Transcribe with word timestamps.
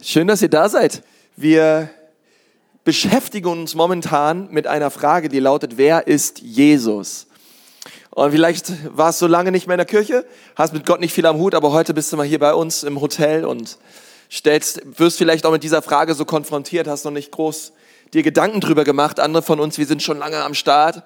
Schön, 0.00 0.28
dass 0.28 0.42
ihr 0.42 0.48
da 0.48 0.68
seid. 0.68 1.02
Wir 1.34 1.90
beschäftigen 2.84 3.48
uns 3.48 3.74
momentan 3.74 4.48
mit 4.52 4.68
einer 4.68 4.92
Frage, 4.92 5.28
die 5.28 5.40
lautet, 5.40 5.76
wer 5.76 6.06
ist 6.06 6.38
Jesus? 6.38 7.26
Und 8.10 8.30
vielleicht 8.30 8.72
warst 8.96 9.20
du 9.20 9.26
lange 9.26 9.50
nicht 9.50 9.66
mehr 9.66 9.74
in 9.74 9.78
der 9.78 9.86
Kirche, 9.86 10.24
hast 10.54 10.72
mit 10.72 10.86
Gott 10.86 11.00
nicht 11.00 11.12
viel 11.12 11.26
am 11.26 11.38
Hut, 11.38 11.52
aber 11.54 11.72
heute 11.72 11.94
bist 11.94 12.12
du 12.12 12.16
mal 12.16 12.24
hier 12.24 12.38
bei 12.38 12.54
uns 12.54 12.84
im 12.84 13.00
Hotel 13.00 13.44
und 13.44 13.76
stellst, 14.30 14.82
wirst 14.98 15.18
vielleicht 15.18 15.44
auch 15.44 15.50
mit 15.50 15.64
dieser 15.64 15.82
Frage 15.82 16.14
so 16.14 16.24
konfrontiert, 16.24 16.86
hast 16.86 17.04
noch 17.04 17.10
nicht 17.10 17.32
groß 17.32 17.72
dir 18.14 18.22
Gedanken 18.22 18.60
drüber 18.60 18.84
gemacht. 18.84 19.18
Andere 19.18 19.42
von 19.42 19.58
uns, 19.58 19.78
wir 19.78 19.86
sind 19.86 20.02
schon 20.02 20.18
lange 20.18 20.42
am 20.44 20.54
Start. 20.54 21.02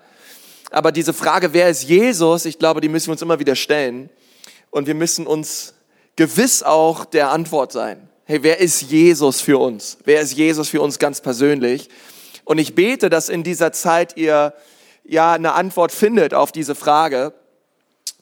Aber 0.70 0.92
diese 0.92 1.14
Frage, 1.14 1.54
wer 1.54 1.70
ist 1.70 1.84
Jesus? 1.84 2.44
Ich 2.44 2.58
glaube, 2.58 2.82
die 2.82 2.90
müssen 2.90 3.06
wir 3.08 3.12
uns 3.12 3.22
immer 3.22 3.40
wieder 3.40 3.56
stellen. 3.56 4.10
Und 4.70 4.86
wir 4.86 4.94
müssen 4.94 5.26
uns 5.26 5.72
gewiss 6.16 6.62
auch 6.62 7.06
der 7.06 7.30
Antwort 7.30 7.72
sein. 7.72 8.10
Hey, 8.24 8.44
wer 8.44 8.60
ist 8.60 8.82
Jesus 8.82 9.40
für 9.40 9.58
uns? 9.58 9.98
Wer 10.04 10.20
ist 10.20 10.34
Jesus 10.34 10.68
für 10.68 10.80
uns 10.80 11.00
ganz 11.00 11.20
persönlich? 11.20 11.88
Und 12.44 12.58
ich 12.58 12.76
bete, 12.76 13.10
dass 13.10 13.28
in 13.28 13.42
dieser 13.42 13.72
Zeit 13.72 14.16
ihr 14.16 14.54
ja 15.02 15.32
eine 15.32 15.54
Antwort 15.54 15.90
findet 15.90 16.32
auf 16.32 16.52
diese 16.52 16.76
Frage. 16.76 17.32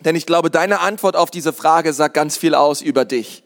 Denn 0.02 0.16
ich 0.16 0.24
glaube, 0.24 0.50
deine 0.50 0.80
Antwort 0.80 1.16
auf 1.16 1.30
diese 1.30 1.52
Frage 1.52 1.92
sagt 1.92 2.14
ganz 2.14 2.38
viel 2.38 2.54
aus 2.54 2.80
über 2.80 3.04
dich, 3.04 3.42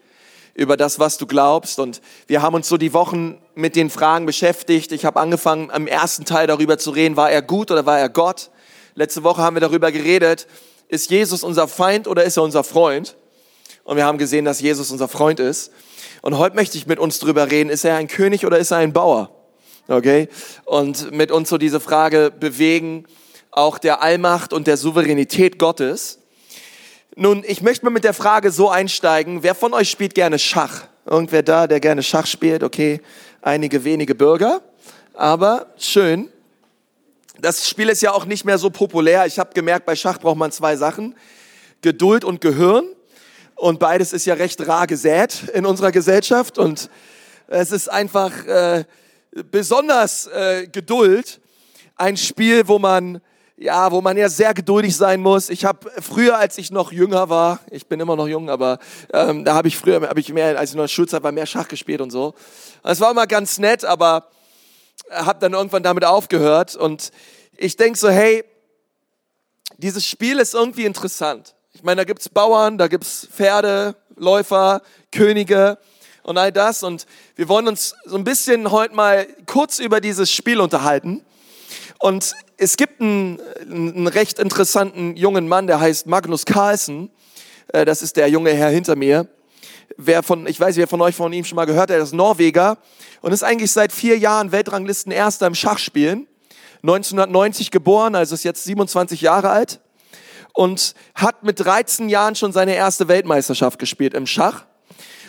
über 0.53 0.77
das, 0.77 0.97
was 0.97 1.17
du 1.17 1.27
glaubst. 1.27 1.77
Und 1.77 1.99
wir 2.27 2.41
haben 2.41 2.55
uns 2.55 2.69
so 2.69 2.77
die 2.77 2.93
Wochen 2.93 3.37
mit 3.53 3.75
den 3.75 3.89
Fragen 3.89 4.25
beschäftigt. 4.25 4.93
Ich 4.93 5.03
habe 5.03 5.19
angefangen, 5.19 5.71
am 5.71 5.87
ersten 5.87 6.23
Teil 6.23 6.47
darüber 6.47 6.77
zu 6.77 6.91
reden, 6.91 7.17
war 7.17 7.29
er 7.29 7.41
gut 7.41 7.69
oder 7.69 7.85
war 7.85 7.99
er 7.99 8.07
Gott? 8.07 8.49
Letzte 8.93 9.23
Woche 9.23 9.41
haben 9.41 9.57
wir 9.57 9.61
darüber 9.61 9.91
geredet, 9.91 10.47
ist 10.87 11.11
Jesus 11.11 11.43
unser 11.43 11.67
Feind 11.67 12.07
oder 12.07 12.23
ist 12.23 12.37
er 12.37 12.43
unser 12.43 12.63
Freund? 12.63 13.17
Und 13.83 13.97
wir 13.97 14.05
haben 14.05 14.17
gesehen, 14.17 14.45
dass 14.45 14.61
Jesus 14.61 14.89
unser 14.89 15.09
Freund 15.09 15.41
ist. 15.41 15.73
Und 16.25 16.39
heute 16.39 16.55
möchte 16.55 16.75
ich 16.75 16.87
mit 16.87 16.97
uns 16.97 17.19
drüber 17.19 17.51
reden, 17.51 17.69
ist 17.69 17.85
er 17.85 17.97
ein 17.97 18.07
König 18.07 18.47
oder 18.47 18.57
ist 18.57 18.71
er 18.71 18.77
ein 18.77 18.93
Bauer? 18.93 19.29
Okay? 19.87 20.27
Und 20.63 21.11
mit 21.11 21.31
uns 21.31 21.49
so 21.49 21.59
diese 21.59 21.79
Frage 21.79 22.31
bewegen, 22.31 23.05
auch 23.51 23.77
der 23.77 24.01
Allmacht 24.01 24.51
und 24.51 24.65
der 24.65 24.75
Souveränität 24.75 25.59
Gottes. 25.59 26.17
Nun, 27.15 27.43
ich 27.45 27.61
möchte 27.61 27.85
mal 27.85 27.91
mit 27.91 28.03
der 28.03 28.15
Frage 28.15 28.49
so 28.49 28.71
einsteigen, 28.71 29.43
wer 29.43 29.53
von 29.53 29.75
euch 29.75 29.91
spielt 29.91 30.15
gerne 30.15 30.39
Schach? 30.39 30.87
Irgendwer 31.05 31.43
da, 31.43 31.67
der 31.67 31.79
gerne 31.79 32.01
Schach 32.01 32.25
spielt? 32.25 32.63
Okay, 32.63 33.01
einige 33.43 33.83
wenige 33.83 34.15
Bürger, 34.15 34.61
aber 35.13 35.67
schön. 35.77 36.29
Das 37.39 37.69
Spiel 37.69 37.87
ist 37.87 38.01
ja 38.01 38.13
auch 38.13 38.25
nicht 38.25 38.45
mehr 38.45 38.57
so 38.57 38.71
populär. 38.71 39.27
Ich 39.27 39.37
habe 39.37 39.53
gemerkt, 39.53 39.85
bei 39.85 39.95
Schach 39.95 40.19
braucht 40.19 40.37
man 40.37 40.51
zwei 40.51 40.75
Sachen. 40.75 41.13
Geduld 41.81 42.25
und 42.25 42.41
Gehirn. 42.41 42.85
Und 43.55 43.79
beides 43.79 44.13
ist 44.13 44.25
ja 44.25 44.33
recht 44.33 44.67
rar 44.67 44.85
gesät 44.85 45.49
in 45.53 45.65
unserer 45.65 45.91
Gesellschaft. 45.91 46.57
Und 46.57 46.89
es 47.47 47.71
ist 47.71 47.89
einfach 47.89 48.45
äh, 48.45 48.85
besonders 49.51 50.27
äh, 50.27 50.67
Geduld. 50.67 51.39
Ein 51.95 52.17
Spiel, 52.17 52.67
wo 52.67 52.79
man 52.79 53.21
ja, 53.57 53.89
wo 53.91 54.01
man 54.01 54.17
ja 54.17 54.27
sehr 54.27 54.53
geduldig 54.53 54.95
sein 54.95 55.21
muss. 55.21 55.49
Ich 55.49 55.63
habe 55.63 55.89
früher, 56.01 56.37
als 56.37 56.57
ich 56.57 56.71
noch 56.71 56.91
jünger 56.91 57.29
war, 57.29 57.59
ich 57.71 57.87
bin 57.87 57.99
immer 58.01 58.15
noch 58.15 58.27
jung, 58.27 58.49
aber 58.49 58.79
ähm, 59.13 59.45
da 59.45 59.55
habe 59.55 59.69
ich 59.69 59.77
früher, 59.77 60.01
habe 60.01 60.19
ich 60.19 60.33
mehr, 60.33 60.59
als 60.59 60.71
ich 60.71 60.75
noch 60.75 60.83
in 60.83 60.87
der 60.87 60.89
Schulzeit 60.89 61.23
war, 61.23 61.31
mehr 61.31 61.45
Schach 61.45 61.67
gespielt 61.67 62.01
und 62.01 62.11
so. 62.11 62.33
Es 62.83 62.99
war 62.99 63.11
immer 63.11 63.27
ganz 63.27 63.57
nett, 63.57 63.85
aber 63.85 64.27
habe 65.09 65.39
dann 65.39 65.53
irgendwann 65.53 65.83
damit 65.83 66.03
aufgehört 66.03 66.75
und 66.75 67.11
ich 67.55 67.77
denk 67.77 67.95
so, 67.95 68.09
hey, 68.09 68.43
dieses 69.77 70.05
Spiel 70.05 70.39
ist 70.39 70.53
irgendwie 70.53 70.85
interessant. 70.85 71.54
Ich 71.85 71.87
meine, 71.87 72.01
da 72.01 72.05
gibt's 72.05 72.29
Bauern, 72.29 72.79
da 72.79 72.87
gibt's 72.87 73.27
Pferde, 73.31 73.95
Läufer, 74.15 74.81
Könige 75.11 75.77
und 76.23 76.35
all 76.35 76.51
das. 76.51 76.81
Und 76.81 77.05
wir 77.35 77.47
wollen 77.47 77.67
uns 77.67 77.93
so 78.05 78.17
ein 78.17 78.23
bisschen 78.23 78.71
heute 78.71 78.95
mal 78.95 79.27
kurz 79.45 79.77
über 79.77 80.01
dieses 80.01 80.31
Spiel 80.31 80.61
unterhalten. 80.61 81.21
Und 81.99 82.33
es 82.57 82.77
gibt 82.77 83.01
einen, 83.01 83.39
einen 83.69 84.07
recht 84.07 84.39
interessanten 84.39 85.15
jungen 85.15 85.47
Mann, 85.47 85.67
der 85.67 85.79
heißt 85.79 86.07
Magnus 86.07 86.45
Carlsen. 86.47 87.11
Äh, 87.67 87.85
das 87.85 88.01
ist 88.01 88.17
der 88.17 88.29
junge 88.29 88.49
Herr 88.49 88.71
hinter 88.71 88.95
mir. 88.95 89.27
Wer 89.95 90.23
von, 90.23 90.47
ich 90.47 90.59
weiß 90.59 90.77
wer 90.77 90.87
von 90.87 91.01
euch 91.03 91.13
von 91.13 91.31
ihm 91.33 91.45
schon 91.45 91.55
mal 91.55 91.65
gehört 91.65 91.91
hat, 91.91 91.97
er 91.97 92.01
ist 92.01 92.13
Norweger 92.13 92.79
und 93.21 93.31
ist 93.31 93.43
eigentlich 93.43 93.71
seit 93.71 93.91
vier 93.91 94.17
Jahren 94.17 94.51
Weltranglisten 94.51 95.11
Erster 95.11 95.45
im 95.45 95.53
Schachspielen. 95.53 96.25
1990 96.81 97.69
geboren, 97.69 98.15
also 98.15 98.33
ist 98.33 98.43
jetzt 98.43 98.63
27 98.63 99.21
Jahre 99.21 99.51
alt 99.51 99.81
und 100.55 100.95
hat 101.13 101.43
mit 101.43 101.59
13 101.59 102.09
Jahren 102.09 102.35
schon 102.35 102.51
seine 102.51 102.75
erste 102.75 103.07
Weltmeisterschaft 103.07 103.77
gespielt 103.77 104.13
im 104.13 104.25
Schach. 104.25 104.65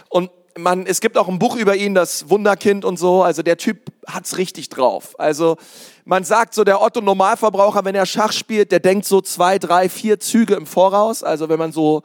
Und 0.09 0.31
man, 0.56 0.87
es 0.87 1.00
gibt 1.00 1.19
auch 1.19 1.28
ein 1.28 1.38
Buch 1.38 1.56
über 1.56 1.76
ihn, 1.76 1.94
das 1.94 2.31
Wunderkind 2.31 2.84
und 2.84 2.97
so. 2.97 3.22
Also 3.22 3.42
der 3.42 3.59
Typ 3.59 3.92
hat's 4.06 4.38
richtig 4.38 4.69
drauf. 4.69 5.19
Also 5.19 5.56
man 6.04 6.25
sagt 6.25 6.54
so, 6.54 6.65
der 6.65 6.81
Otto 6.81 7.00
Normalverbraucher, 7.00 7.84
wenn 7.84 7.94
er 7.94 8.06
Schach 8.06 8.32
spielt, 8.32 8.72
der 8.72 8.81
denkt 8.81 9.04
so 9.04 9.20
zwei, 9.20 9.59
drei, 9.59 9.88
vier 9.88 10.20
Züge 10.20 10.54
im 10.54 10.66
Voraus. 10.66 11.22
Also 11.22 11.48
wenn 11.48 11.59
man 11.59 11.72
so 11.72 12.03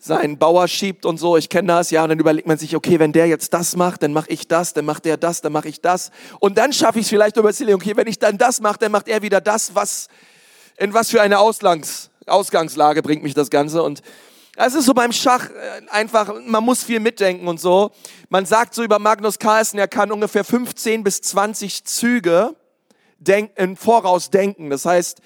seinen 0.00 0.38
Bauer 0.38 0.68
schiebt 0.68 1.04
und 1.04 1.18
so, 1.18 1.36
ich 1.36 1.48
kenne 1.48 1.68
das, 1.68 1.90
ja, 1.90 2.02
und 2.02 2.08
dann 2.08 2.18
überlegt 2.18 2.46
man 2.46 2.56
sich, 2.58 2.74
okay, 2.74 2.98
wenn 2.98 3.12
der 3.12 3.26
jetzt 3.26 3.52
das 3.52 3.76
macht, 3.76 4.02
dann 4.02 4.12
mache 4.12 4.30
ich 4.30 4.48
das, 4.48 4.72
dann 4.72 4.84
macht 4.84 5.04
der 5.04 5.16
das, 5.16 5.42
dann 5.42 5.52
mache 5.52 5.68
ich 5.68 5.80
das. 5.80 6.10
Und 6.40 6.56
dann 6.58 6.72
schaffe 6.72 6.98
ich 6.98 7.04
es 7.04 7.08
vielleicht 7.10 7.36
über 7.36 7.52
Ziele, 7.52 7.74
okay, 7.74 7.96
wenn 7.96 8.06
ich 8.06 8.18
dann 8.18 8.38
das 8.38 8.60
mache, 8.60 8.78
dann 8.78 8.92
macht 8.92 9.08
er 9.08 9.22
wieder 9.22 9.40
das, 9.40 9.74
was, 9.74 10.08
in 10.78 10.94
was 10.94 11.10
für 11.10 11.20
eine 11.20 11.38
Ausgangs, 11.38 12.10
Ausgangslage 12.26 13.02
bringt 13.02 13.22
mich 13.22 13.34
das 13.34 13.50
Ganze. 13.50 13.82
Und 13.82 14.02
es 14.56 14.74
ist 14.74 14.84
so 14.84 14.94
beim 14.94 15.12
Schach 15.12 15.48
äh, 15.48 15.88
einfach, 15.90 16.32
man 16.44 16.62
muss 16.62 16.84
viel 16.84 17.00
mitdenken 17.00 17.48
und 17.48 17.60
so. 17.60 17.90
Man 18.28 18.46
sagt 18.46 18.74
so 18.74 18.82
über 18.82 18.98
Magnus 18.98 19.38
Carlsen, 19.38 19.78
er 19.78 19.88
kann 19.88 20.12
ungefähr 20.12 20.44
15 20.44 21.02
bis 21.04 21.20
20 21.22 21.84
Züge 21.84 22.54
denk, 23.18 23.52
im 23.56 23.76
Voraus 23.76 24.30
denken. 24.30 24.70
Das 24.70 24.84
heißt, 24.84 25.20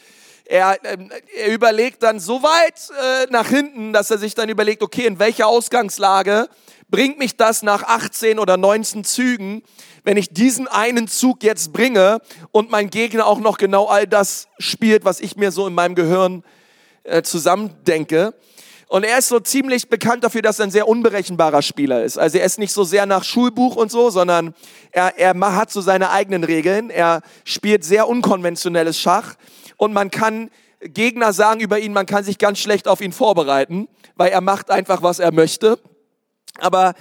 er, 0.45 0.79
ähm, 0.85 1.11
er 1.37 1.53
überlegt 1.53 2.03
dann 2.03 2.21
so 2.21 2.43
weit 2.43 2.91
äh, 2.91 3.27
nach 3.31 3.49
hinten, 3.49 3.93
dass 3.93 4.11
er 4.11 4.19
sich 4.19 4.35
dann 4.35 4.49
überlegt, 4.49 4.83
okay, 4.83 5.07
in 5.07 5.19
welcher 5.19 5.49
Ausgangslage 5.49 6.49
bringt 6.89 7.19
mich 7.19 7.37
das 7.37 7.63
nach 7.63 7.83
18 7.83 8.39
oder 8.39 8.57
19 8.57 9.03
Zügen, 9.03 9.63
wenn 10.05 10.17
ich 10.17 10.31
diesen 10.31 10.69
einen 10.69 11.09
Zug 11.09 11.43
jetzt 11.43 11.73
bringe 11.73 12.21
und 12.53 12.71
mein 12.71 12.91
Gegner 12.91 13.27
auch 13.27 13.41
noch 13.41 13.59
genau 13.59 13.87
all 13.87 14.07
das 14.07 14.47
spielt, 14.59 15.05
was 15.05 15.19
ich 15.19 15.35
mir 15.35 15.51
so 15.51 15.67
in 15.67 15.75
meinem 15.75 15.97
Gehirn 15.97 16.45
äh, 17.07 17.23
zusammendenke. 17.23 18.35
Und 18.89 19.05
er 19.05 19.19
ist 19.19 19.29
so 19.29 19.41
ziemlich 19.41 19.89
bekannt 19.89 20.23
dafür, 20.23 20.43
dass 20.43 20.61
er 20.61 20.67
ein 20.67 20.71
sehr 20.71 20.87
unberechenbarer 20.87 21.63
Spieler 21.63 22.05
ist. 22.05 22.19
Also 22.19 22.39
er 22.39 22.45
ist 22.45 22.59
nicht 22.59 22.73
so 22.73 22.85
sehr 22.85 23.05
nach 23.05 23.25
Schulbuch 23.25 23.75
und 23.75 23.91
so, 23.91 24.11
sondern 24.11 24.55
er, 24.93 25.19
er 25.19 25.35
hat 25.57 25.73
so 25.73 25.81
seine 25.81 26.11
eigenen 26.11 26.45
Regeln. 26.45 26.91
Er 26.91 27.23
spielt 27.45 27.85
sehr 27.85 28.09
unkonventionelles 28.09 29.01
Schach 29.01 29.35
und 29.77 29.93
man 29.93 30.11
kann 30.13 30.51
Gegner 30.81 31.33
sagen 31.33 31.61
über 31.61 31.81
ihn, 31.81 31.93
man 31.93 32.07
kann 32.07 32.23
sich 32.23 32.39
ganz 32.39 32.59
schlecht 32.59 32.87
auf 32.87 33.01
ihn 33.01 33.13
vorbereiten, 33.13 33.89
weil 34.15 34.31
er 34.31 34.41
macht 34.41 34.71
einfach, 34.71 35.03
was 35.03 35.19
er 35.19 35.33
möchte. 35.33 35.81
Aber 36.59 36.95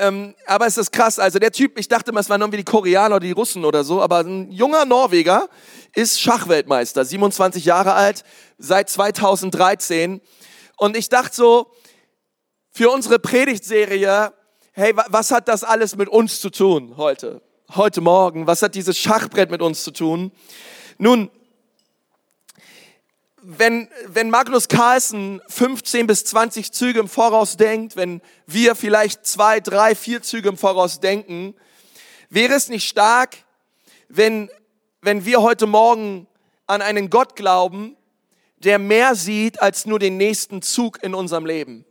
ähm, 0.00 0.34
aber 0.46 0.66
es 0.66 0.76
ist 0.76 0.92
krass. 0.92 1.18
Also 1.18 1.38
der 1.38 1.52
Typ, 1.52 1.78
ich 1.78 1.88
dachte 1.88 2.12
mal, 2.12 2.20
es 2.20 2.28
waren 2.28 2.40
irgendwie 2.40 2.58
die 2.58 2.64
Koreaner 2.64 3.16
oder 3.16 3.26
die 3.26 3.32
Russen 3.32 3.64
oder 3.64 3.84
so, 3.84 4.00
aber 4.02 4.20
ein 4.20 4.50
junger 4.50 4.84
Norweger 4.84 5.48
ist 5.94 6.20
Schachweltmeister, 6.20 7.04
27 7.04 7.64
Jahre 7.64 7.92
alt, 7.92 8.24
seit 8.58 8.88
2013 8.88 10.20
und 10.76 10.96
ich 10.96 11.08
dachte 11.10 11.36
so, 11.36 11.70
für 12.72 12.90
unsere 12.90 13.18
Predigtserie, 13.18 14.32
hey, 14.72 14.94
was 15.08 15.30
hat 15.30 15.48
das 15.48 15.64
alles 15.64 15.96
mit 15.96 16.08
uns 16.08 16.40
zu 16.40 16.50
tun 16.50 16.96
heute? 16.96 17.42
Heute 17.74 18.00
Morgen, 18.00 18.46
was 18.46 18.62
hat 18.62 18.74
dieses 18.74 18.98
Schachbrett 18.98 19.50
mit 19.50 19.60
uns 19.60 19.84
zu 19.84 19.90
tun? 19.90 20.32
Nun, 20.98 21.30
wenn, 23.42 23.88
wenn 24.06 24.30
Magnus 24.30 24.68
Carlsen 24.68 25.40
15 25.48 26.06
bis 26.06 26.24
20 26.24 26.72
Züge 26.72 27.00
im 27.00 27.08
Voraus 27.08 27.56
denkt, 27.56 27.96
wenn 27.96 28.20
wir 28.46 28.74
vielleicht 28.74 29.26
zwei, 29.26 29.60
drei, 29.60 29.94
vier 29.94 30.22
Züge 30.22 30.48
im 30.48 30.56
Voraus 30.56 31.00
denken, 31.00 31.54
wäre 32.28 32.54
es 32.54 32.68
nicht 32.68 32.88
stark, 32.88 33.38
wenn, 34.08 34.50
wenn 35.00 35.24
wir 35.24 35.42
heute 35.42 35.66
Morgen 35.66 36.26
an 36.66 36.82
einen 36.82 37.10
Gott 37.10 37.36
glauben, 37.36 37.96
der 38.58 38.78
mehr 38.78 39.14
sieht 39.14 39.60
als 39.62 39.86
nur 39.86 39.98
den 39.98 40.16
nächsten 40.16 40.62
Zug 40.62 41.02
in 41.02 41.14
unserem 41.14 41.46
Leben. 41.46 41.84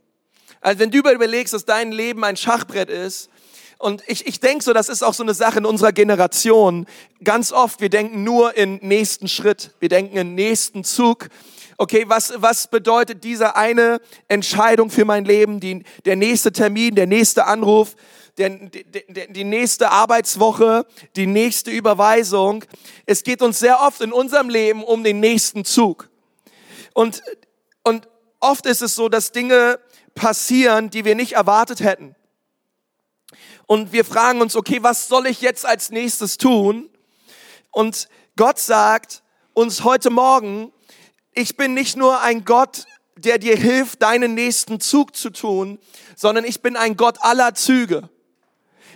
Also 0.60 0.78
wenn 0.78 0.90
du 0.90 0.98
überlegst, 0.98 1.52
dass 1.52 1.64
dein 1.64 1.90
Leben 1.90 2.22
ein 2.22 2.36
Schachbrett 2.36 2.90
ist, 2.90 3.28
und 3.80 4.02
ich, 4.06 4.26
ich 4.26 4.40
denke 4.40 4.62
so, 4.62 4.74
das 4.74 4.90
ist 4.90 5.02
auch 5.02 5.14
so 5.14 5.22
eine 5.22 5.32
Sache 5.32 5.58
in 5.58 5.64
unserer 5.64 5.92
Generation. 5.92 6.86
Ganz 7.24 7.50
oft, 7.50 7.80
wir 7.80 7.88
denken 7.88 8.24
nur 8.24 8.54
in 8.54 8.76
nächsten 8.82 9.26
Schritt, 9.26 9.70
wir 9.80 9.88
denken 9.88 10.18
in 10.18 10.34
nächsten 10.34 10.84
Zug. 10.84 11.30
Okay, 11.78 12.04
was, 12.06 12.34
was 12.36 12.68
bedeutet 12.68 13.24
diese 13.24 13.56
eine 13.56 14.02
Entscheidung 14.28 14.90
für 14.90 15.06
mein 15.06 15.24
Leben, 15.24 15.60
die, 15.60 15.82
der 16.04 16.16
nächste 16.16 16.52
Termin, 16.52 16.94
der 16.94 17.06
nächste 17.06 17.46
Anruf, 17.46 17.96
der, 18.36 18.50
der, 18.50 19.28
die 19.28 19.44
nächste 19.44 19.90
Arbeitswoche, 19.90 20.84
die 21.16 21.26
nächste 21.26 21.70
Überweisung? 21.70 22.66
Es 23.06 23.24
geht 23.24 23.40
uns 23.40 23.60
sehr 23.60 23.80
oft 23.80 24.02
in 24.02 24.12
unserem 24.12 24.50
Leben 24.50 24.84
um 24.84 25.02
den 25.04 25.20
nächsten 25.20 25.64
Zug. 25.64 26.10
Und, 26.92 27.22
und 27.82 28.08
oft 28.40 28.66
ist 28.66 28.82
es 28.82 28.94
so, 28.94 29.08
dass 29.08 29.32
Dinge 29.32 29.80
passieren, 30.14 30.90
die 30.90 31.06
wir 31.06 31.14
nicht 31.14 31.32
erwartet 31.32 31.80
hätten. 31.80 32.14
Und 33.66 33.92
wir 33.92 34.04
fragen 34.04 34.40
uns, 34.40 34.56
okay, 34.56 34.82
was 34.82 35.08
soll 35.08 35.26
ich 35.26 35.40
jetzt 35.40 35.64
als 35.64 35.90
nächstes 35.90 36.38
tun? 36.38 36.88
Und 37.70 38.08
Gott 38.36 38.58
sagt 38.58 39.22
uns 39.52 39.84
heute 39.84 40.10
Morgen, 40.10 40.72
ich 41.32 41.56
bin 41.56 41.74
nicht 41.74 41.96
nur 41.96 42.20
ein 42.20 42.44
Gott, 42.44 42.86
der 43.16 43.38
dir 43.38 43.56
hilft, 43.56 44.02
deinen 44.02 44.34
nächsten 44.34 44.80
Zug 44.80 45.14
zu 45.14 45.30
tun, 45.30 45.78
sondern 46.16 46.44
ich 46.44 46.62
bin 46.62 46.76
ein 46.76 46.96
Gott 46.96 47.18
aller 47.20 47.54
Züge. 47.54 48.08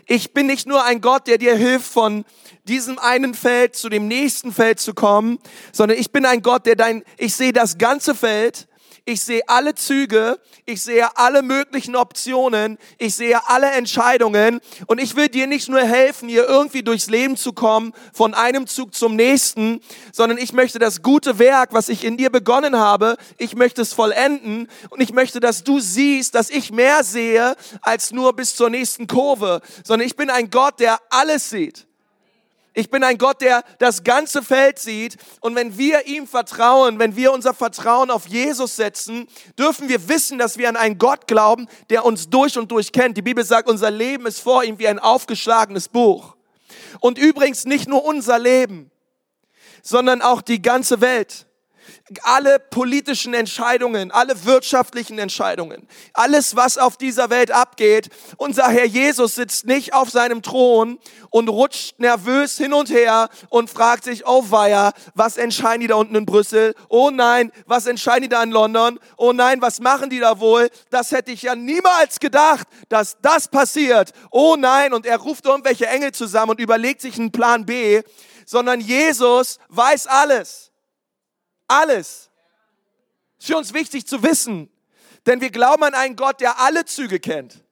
Ich 0.06 0.34
bin 0.34 0.46
nicht 0.46 0.66
nur 0.66 0.84
ein 0.84 1.00
Gott, 1.00 1.26
der 1.26 1.38
dir 1.38 1.56
hilft, 1.56 1.86
von 1.86 2.24
diesem 2.64 2.98
einen 2.98 3.34
Feld 3.34 3.76
zu 3.76 3.88
dem 3.88 4.08
nächsten 4.08 4.52
Feld 4.52 4.80
zu 4.80 4.94
kommen, 4.94 5.38
sondern 5.72 5.98
ich 5.98 6.10
bin 6.10 6.26
ein 6.26 6.42
Gott, 6.42 6.66
der 6.66 6.76
dein, 6.76 7.04
ich 7.16 7.34
sehe 7.34 7.52
das 7.52 7.78
ganze 7.78 8.14
Feld 8.14 8.66
ich 9.06 9.20
sehe 9.20 9.42
alle 9.48 9.74
Züge, 9.74 10.38
ich 10.64 10.82
sehe 10.82 11.16
alle 11.16 11.42
möglichen 11.42 11.94
Optionen, 11.94 12.78
ich 12.98 13.14
sehe 13.14 13.46
alle 13.48 13.70
Entscheidungen 13.72 14.60
und 14.86 14.98
ich 14.98 15.14
will 15.14 15.28
dir 15.28 15.46
nicht 15.46 15.68
nur 15.68 15.82
helfen, 15.82 16.28
hier 16.28 16.48
irgendwie 16.48 16.82
durchs 16.82 17.10
Leben 17.10 17.36
zu 17.36 17.52
kommen, 17.52 17.92
von 18.14 18.32
einem 18.32 18.66
Zug 18.66 18.94
zum 18.94 19.14
nächsten, 19.14 19.80
sondern 20.12 20.38
ich 20.38 20.52
möchte 20.54 20.78
das 20.78 21.02
gute 21.02 21.38
Werk, 21.38 21.74
was 21.74 21.90
ich 21.90 22.02
in 22.04 22.16
dir 22.16 22.30
begonnen 22.30 22.76
habe, 22.76 23.16
ich 23.36 23.54
möchte 23.54 23.82
es 23.82 23.92
vollenden 23.92 24.68
und 24.88 25.02
ich 25.02 25.12
möchte, 25.12 25.38
dass 25.38 25.64
du 25.64 25.80
siehst, 25.80 26.34
dass 26.34 26.48
ich 26.48 26.72
mehr 26.72 27.04
sehe 27.04 27.56
als 27.82 28.10
nur 28.10 28.34
bis 28.34 28.56
zur 28.56 28.70
nächsten 28.70 29.06
Kurve, 29.06 29.60
sondern 29.84 30.06
ich 30.06 30.16
bin 30.16 30.30
ein 30.30 30.48
Gott, 30.48 30.80
der 30.80 30.98
alles 31.10 31.50
sieht. 31.50 31.86
Ich 32.76 32.90
bin 32.90 33.04
ein 33.04 33.18
Gott, 33.18 33.40
der 33.40 33.62
das 33.78 34.02
ganze 34.02 34.42
Feld 34.42 34.80
sieht. 34.80 35.16
Und 35.40 35.54
wenn 35.54 35.78
wir 35.78 36.06
ihm 36.06 36.26
vertrauen, 36.26 36.98
wenn 36.98 37.14
wir 37.14 37.32
unser 37.32 37.54
Vertrauen 37.54 38.10
auf 38.10 38.26
Jesus 38.26 38.74
setzen, 38.74 39.28
dürfen 39.56 39.88
wir 39.88 40.08
wissen, 40.08 40.38
dass 40.38 40.58
wir 40.58 40.68
an 40.68 40.76
einen 40.76 40.98
Gott 40.98 41.28
glauben, 41.28 41.68
der 41.88 42.04
uns 42.04 42.28
durch 42.28 42.58
und 42.58 42.72
durch 42.72 42.90
kennt. 42.90 43.16
Die 43.16 43.22
Bibel 43.22 43.44
sagt, 43.44 43.68
unser 43.68 43.92
Leben 43.92 44.26
ist 44.26 44.40
vor 44.40 44.64
ihm 44.64 44.80
wie 44.80 44.88
ein 44.88 44.98
aufgeschlagenes 44.98 45.88
Buch. 45.88 46.34
Und 46.98 47.16
übrigens 47.16 47.64
nicht 47.64 47.88
nur 47.88 48.04
unser 48.04 48.40
Leben, 48.40 48.90
sondern 49.82 50.20
auch 50.20 50.42
die 50.42 50.60
ganze 50.60 51.00
Welt 51.00 51.46
alle 52.22 52.58
politischen 52.58 53.32
Entscheidungen, 53.32 54.10
alle 54.10 54.44
wirtschaftlichen 54.44 55.18
Entscheidungen, 55.18 55.88
alles, 56.12 56.54
was 56.54 56.76
auf 56.76 56.98
dieser 56.98 57.30
Welt 57.30 57.50
abgeht. 57.50 58.10
Unser 58.36 58.68
Herr 58.68 58.84
Jesus 58.84 59.36
sitzt 59.36 59.64
nicht 59.64 59.94
auf 59.94 60.10
seinem 60.10 60.42
Thron 60.42 60.98
und 61.30 61.48
rutscht 61.48 61.98
nervös 61.98 62.58
hin 62.58 62.74
und 62.74 62.90
her 62.90 63.30
und 63.48 63.70
fragt 63.70 64.04
sich, 64.04 64.26
oh 64.26 64.44
weia, 64.50 64.92
was 65.14 65.38
entscheiden 65.38 65.80
die 65.80 65.86
da 65.86 65.94
unten 65.94 66.14
in 66.14 66.26
Brüssel? 66.26 66.74
Oh 66.90 67.10
nein, 67.10 67.50
was 67.66 67.86
entscheiden 67.86 68.24
die 68.24 68.28
da 68.28 68.42
in 68.42 68.50
London? 68.50 69.00
Oh 69.16 69.32
nein, 69.32 69.62
was 69.62 69.80
machen 69.80 70.10
die 70.10 70.20
da 70.20 70.40
wohl? 70.40 70.68
Das 70.90 71.10
hätte 71.10 71.32
ich 71.32 71.42
ja 71.42 71.54
niemals 71.54 72.20
gedacht, 72.20 72.68
dass 72.90 73.16
das 73.22 73.48
passiert. 73.48 74.12
Oh 74.30 74.56
nein, 74.58 74.92
und 74.92 75.06
er 75.06 75.16
ruft 75.16 75.46
irgendwelche 75.46 75.86
Engel 75.86 76.12
zusammen 76.12 76.50
und 76.50 76.60
überlegt 76.60 77.00
sich 77.00 77.18
einen 77.18 77.32
Plan 77.32 77.64
B, 77.64 78.02
sondern 78.44 78.80
Jesus 78.80 79.58
weiß 79.70 80.06
alles. 80.06 80.63
Alles. 81.68 82.30
Ist 83.38 83.46
für 83.46 83.56
uns 83.56 83.74
wichtig 83.74 84.06
zu 84.06 84.22
wissen, 84.22 84.70
denn 85.26 85.40
wir 85.40 85.50
glauben 85.50 85.82
an 85.84 85.94
einen 85.94 86.16
Gott, 86.16 86.40
der 86.40 86.60
alle 86.60 86.84
Züge 86.84 87.20
kennt, 87.20 87.64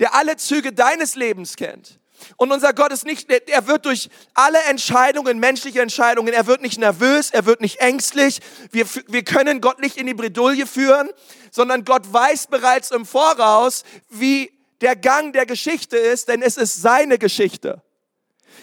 der 0.00 0.14
alle 0.14 0.36
Züge 0.36 0.72
deines 0.72 1.14
Lebens 1.14 1.56
kennt. 1.56 1.98
Und 2.36 2.52
unser 2.52 2.72
Gott 2.72 2.92
ist 2.92 3.04
nicht, 3.04 3.30
er 3.30 3.66
wird 3.66 3.86
durch 3.86 4.10
alle 4.34 4.60
Entscheidungen, 4.64 5.38
menschliche 5.38 5.80
Entscheidungen, 5.80 6.32
er 6.32 6.46
wird 6.46 6.62
nicht 6.62 6.78
nervös, 6.78 7.30
er 7.30 7.46
wird 7.46 7.60
nicht 7.60 7.80
ängstlich. 7.80 8.40
Wir, 8.72 8.86
wir 9.06 9.24
können 9.24 9.60
Gott 9.60 9.78
nicht 9.78 9.96
in 9.96 10.06
die 10.06 10.14
Bredouille 10.14 10.66
führen, 10.66 11.08
sondern 11.50 11.84
Gott 11.84 12.12
weiß 12.12 12.48
bereits 12.48 12.90
im 12.90 13.06
Voraus, 13.06 13.84
wie 14.08 14.52
der 14.80 14.96
Gang 14.96 15.32
der 15.32 15.46
Geschichte 15.46 15.96
ist, 15.96 16.28
denn 16.28 16.42
es 16.42 16.56
ist 16.56 16.82
seine 16.82 17.18
Geschichte. 17.18 17.82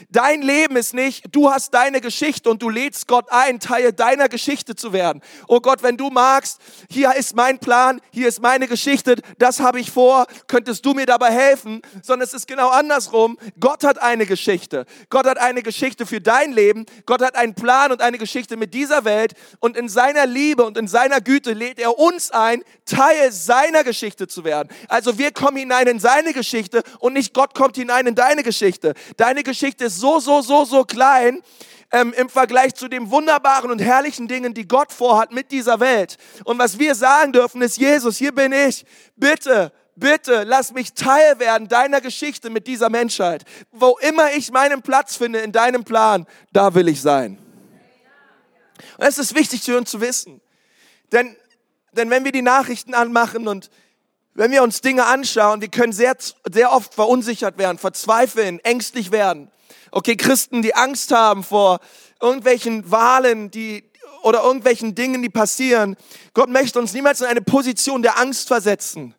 Dein 0.09 0.41
Leben 0.41 0.75
ist 0.75 0.93
nicht, 0.93 1.25
du 1.31 1.51
hast 1.51 1.73
deine 1.73 2.01
Geschichte 2.01 2.49
und 2.49 2.61
du 2.61 2.69
lädst 2.69 3.07
Gott 3.07 3.25
ein, 3.29 3.59
Teil 3.59 3.93
deiner 3.93 4.29
Geschichte 4.29 4.75
zu 4.75 4.93
werden. 4.93 5.21
Oh 5.47 5.59
Gott, 5.59 5.83
wenn 5.83 5.97
du 5.97 6.09
magst, 6.09 6.59
hier 6.89 7.13
ist 7.15 7.35
mein 7.35 7.59
Plan, 7.59 8.01
hier 8.11 8.27
ist 8.27 8.41
meine 8.41 8.67
Geschichte, 8.67 9.15
das 9.37 9.59
habe 9.59 9.79
ich 9.79 9.91
vor, 9.91 10.27
könntest 10.47 10.85
du 10.85 10.93
mir 10.93 11.05
dabei 11.05 11.31
helfen? 11.31 11.81
Sondern 12.01 12.27
es 12.27 12.33
ist 12.33 12.47
genau 12.47 12.69
andersrum. 12.69 13.37
Gott 13.59 13.83
hat 13.83 14.01
eine 14.01 14.25
Geschichte. 14.25 14.85
Gott 15.09 15.25
hat 15.25 15.37
eine 15.37 15.61
Geschichte 15.61 16.05
für 16.05 16.21
dein 16.21 16.51
Leben. 16.51 16.85
Gott 17.05 17.21
hat 17.21 17.35
einen 17.35 17.55
Plan 17.55 17.91
und 17.91 18.01
eine 18.01 18.17
Geschichte 18.17 18.57
mit 18.57 18.73
dieser 18.73 19.05
Welt. 19.05 19.33
Und 19.59 19.77
in 19.77 19.89
seiner 19.89 20.25
Liebe 20.25 20.63
und 20.63 20.77
in 20.77 20.87
seiner 20.87 21.21
Güte 21.21 21.53
lädt 21.53 21.79
er 21.79 21.97
uns 21.97 22.31
ein, 22.31 22.63
Teil 22.85 23.31
seiner 23.31 23.83
Geschichte 23.83 24.27
zu 24.27 24.43
werden. 24.43 24.69
Also 24.87 25.17
wir 25.17 25.31
kommen 25.31 25.57
hinein 25.57 25.87
in 25.87 25.99
seine 25.99 26.33
Geschichte 26.33 26.83
und 26.99 27.13
nicht 27.13 27.33
Gott 27.33 27.55
kommt 27.55 27.75
hinein 27.75 28.07
in 28.07 28.15
deine 28.15 28.43
Geschichte. 28.43 28.93
Deine 29.17 29.43
Geschichte 29.43 29.84
ist 29.85 29.99
so, 29.99 30.19
so, 30.19 30.41
so, 30.41 30.65
so 30.65 30.83
klein 30.83 31.41
ähm, 31.91 32.13
im 32.17 32.29
Vergleich 32.29 32.75
zu 32.75 32.87
den 32.87 33.09
wunderbaren 33.09 33.71
und 33.71 33.79
herrlichen 33.79 34.27
Dingen, 34.27 34.53
die 34.53 34.67
Gott 34.67 34.91
vorhat 34.91 35.31
mit 35.31 35.51
dieser 35.51 35.79
Welt. 35.79 36.17
Und 36.43 36.59
was 36.59 36.77
wir 36.79 36.95
sagen 36.95 37.31
dürfen, 37.31 37.61
ist, 37.61 37.77
Jesus, 37.77 38.17
hier 38.17 38.33
bin 38.33 38.51
ich. 38.51 38.85
Bitte, 39.15 39.71
bitte 39.95 40.43
lass 40.43 40.73
mich 40.73 40.93
Teil 40.93 41.39
werden 41.39 41.67
deiner 41.67 42.01
Geschichte 42.01 42.49
mit 42.49 42.67
dieser 42.67 42.89
Menschheit. 42.89 43.45
Wo 43.71 43.97
immer 44.01 44.33
ich 44.33 44.51
meinen 44.51 44.81
Platz 44.81 45.15
finde 45.15 45.39
in 45.39 45.51
deinem 45.51 45.83
Plan, 45.83 46.25
da 46.51 46.73
will 46.73 46.87
ich 46.87 47.01
sein. 47.01 47.37
Und 48.97 49.05
es 49.05 49.17
ist 49.17 49.35
wichtig 49.35 49.63
für 49.63 49.77
uns 49.77 49.89
zu 49.89 50.01
wissen. 50.01 50.41
Denn, 51.11 51.35
denn 51.93 52.09
wenn 52.09 52.25
wir 52.25 52.31
die 52.31 52.41
Nachrichten 52.41 52.93
anmachen 52.93 53.47
und 53.47 53.69
wenn 54.33 54.51
wir 54.51 54.63
uns 54.63 54.81
Dinge 54.81 55.05
anschauen, 55.05 55.61
wir 55.61 55.69
können 55.69 55.93
sehr, 55.93 56.15
sehr 56.51 56.73
oft 56.73 56.93
verunsichert 56.93 57.57
werden, 57.57 57.77
verzweifeln, 57.77 58.59
ängstlich 58.59 59.13
werden. 59.13 59.49
Okay, 59.97 60.17
Christen, 60.17 60.61
die 60.61 60.75
Angst 60.75 61.13
haben 61.13 61.41
vor 61.41 61.79
irgendwelchen 62.21 62.91
Wahlen, 62.91 63.49
die 63.49 63.89
oder 64.23 64.43
irgendwelchen 64.43 64.93
Dingen, 64.93 65.21
die 65.21 65.29
passieren. 65.29 65.95
Gott 66.33 66.49
möchte 66.49 66.79
uns 66.79 66.91
niemals 66.91 67.21
in 67.21 67.27
eine 67.27 67.41
Position 67.41 68.01
der 68.01 68.19
Angst 68.19 68.49
versetzen, 68.49 69.15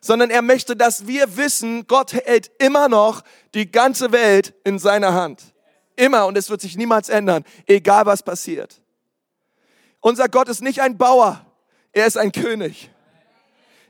sondern 0.00 0.30
er 0.30 0.42
möchte, 0.42 0.76
dass 0.76 1.08
wir 1.08 1.36
wissen, 1.36 1.84
Gott 1.88 2.12
hält 2.12 2.48
immer 2.60 2.88
noch 2.88 3.22
die 3.54 3.72
ganze 3.72 4.12
Welt 4.12 4.54
in 4.62 4.78
seiner 4.78 5.14
Hand. 5.14 5.42
Immer 5.96 6.26
und 6.26 6.38
es 6.38 6.48
wird 6.48 6.60
sich 6.60 6.76
niemals 6.76 7.08
ändern, 7.08 7.44
egal 7.66 8.06
was 8.06 8.22
passiert. 8.22 8.80
Unser 9.98 10.28
Gott 10.28 10.48
ist 10.48 10.62
nicht 10.62 10.80
ein 10.80 10.96
Bauer, 10.96 11.44
er 11.90 12.06
ist 12.06 12.16
ein 12.16 12.30
König. 12.30 12.88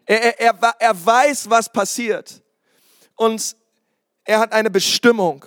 Er, 0.07 0.41
er, 0.41 0.55
er, 0.59 0.75
er 0.79 1.05
weiß, 1.07 1.51
was 1.51 1.71
passiert. 1.71 2.41
Und 3.15 3.55
er 4.25 4.39
hat 4.39 4.55
eine 4.55 4.71
Bestimmung. 4.71 5.45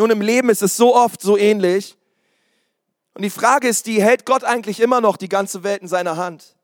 Nun, 0.00 0.08
im 0.08 0.22
Leben 0.22 0.48
ist 0.48 0.62
es 0.62 0.78
so 0.78 0.96
oft 0.96 1.20
so 1.20 1.36
ähnlich. 1.36 1.94
Und 3.12 3.20
die 3.20 3.28
Frage 3.28 3.68
ist 3.68 3.84
die, 3.84 4.02
hält 4.02 4.24
Gott 4.24 4.44
eigentlich 4.44 4.80
immer 4.80 5.02
noch 5.02 5.18
die 5.18 5.28
ganze 5.28 5.62
Welt 5.62 5.82
in 5.82 5.88
seiner 5.88 6.16
Hand? 6.16 6.56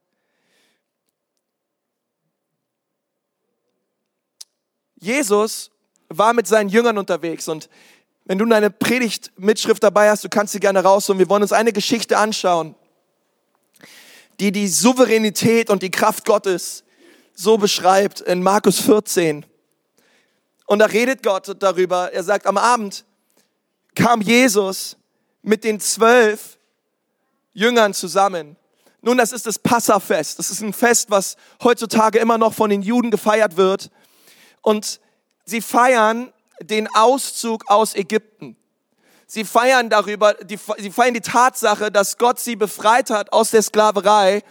Jesus 4.95 5.71
war 6.09 6.33
mit 6.33 6.47
seinen 6.47 6.71
Jüngern 6.71 6.97
unterwegs 6.97 7.47
und 7.47 7.69
wenn 8.25 8.39
du 8.39 8.47
deine 8.47 8.71
Predigtmitschrift 8.71 9.83
dabei 9.83 10.09
hast, 10.09 10.25
du 10.25 10.31
kannst 10.31 10.55
sie 10.55 10.61
gerne 10.61 10.83
rausholen. 10.83 11.19
Wir 11.19 11.29
wollen 11.29 11.43
uns 11.43 11.53
eine 11.53 11.75
Geschichte 11.75 12.17
anschauen, 12.17 12.75
die 14.41 14.51
die 14.51 14.67
Souveränität 14.67 15.69
und 15.69 15.83
die 15.83 15.91
Kraft 15.91 16.25
Gottes 16.25 16.85
so 17.35 17.59
beschreibt 17.59 18.23
in 18.23 18.43
Markus 18.43 18.81
14. 18.81 19.45
Und 20.65 20.79
da 20.79 20.87
redet 20.87 21.23
Gott 21.23 21.55
darüber. 21.59 22.15
Er 22.15 22.23
sagt 22.23 22.47
am 22.47 22.57
Abend, 22.57 23.05
kam 23.97 24.21
Jesus 24.21 24.97
mit 25.43 25.65
den 25.65 25.81
zwölf 25.81 26.59
Jüngern 27.53 27.95
zusammen. 27.95 28.57
Nun, 29.01 29.19
das 29.19 29.33
ist 29.33 29.47
das 29.47 29.59
Passafest. 29.59 30.39
Das 30.39 30.51
ist 30.51 30.61
ein 30.61 30.73
Fest, 30.73 31.11
was 31.11 31.37
heutzutage 31.63 32.19
immer 32.19 32.39
noch 32.39 32.55
von 32.55 32.71
den 32.71 32.83
Juden 32.83 33.11
gefeiert 33.11 33.57
wird. 33.57 33.91
Und 34.63 35.01
sie 35.45 35.61
feiern 35.61 36.33
den 36.61 36.89
Auszug 36.95 37.69
aus 37.69 37.95
Ägypten. 37.95 38.57
Sie 39.27 39.45
feiern 39.45 39.91
darüber, 39.91 40.35
die, 40.35 40.59
sie 40.79 40.91
feiern 40.91 41.15
die 41.15 41.21
Tatsache, 41.21 41.91
dass 41.91 42.19
Gott 42.19 42.39
sie 42.39 42.57
befreit 42.57 43.11
hat 43.11 43.33
aus 43.33 43.51
der 43.51 43.63
Sklaverei 43.63 44.43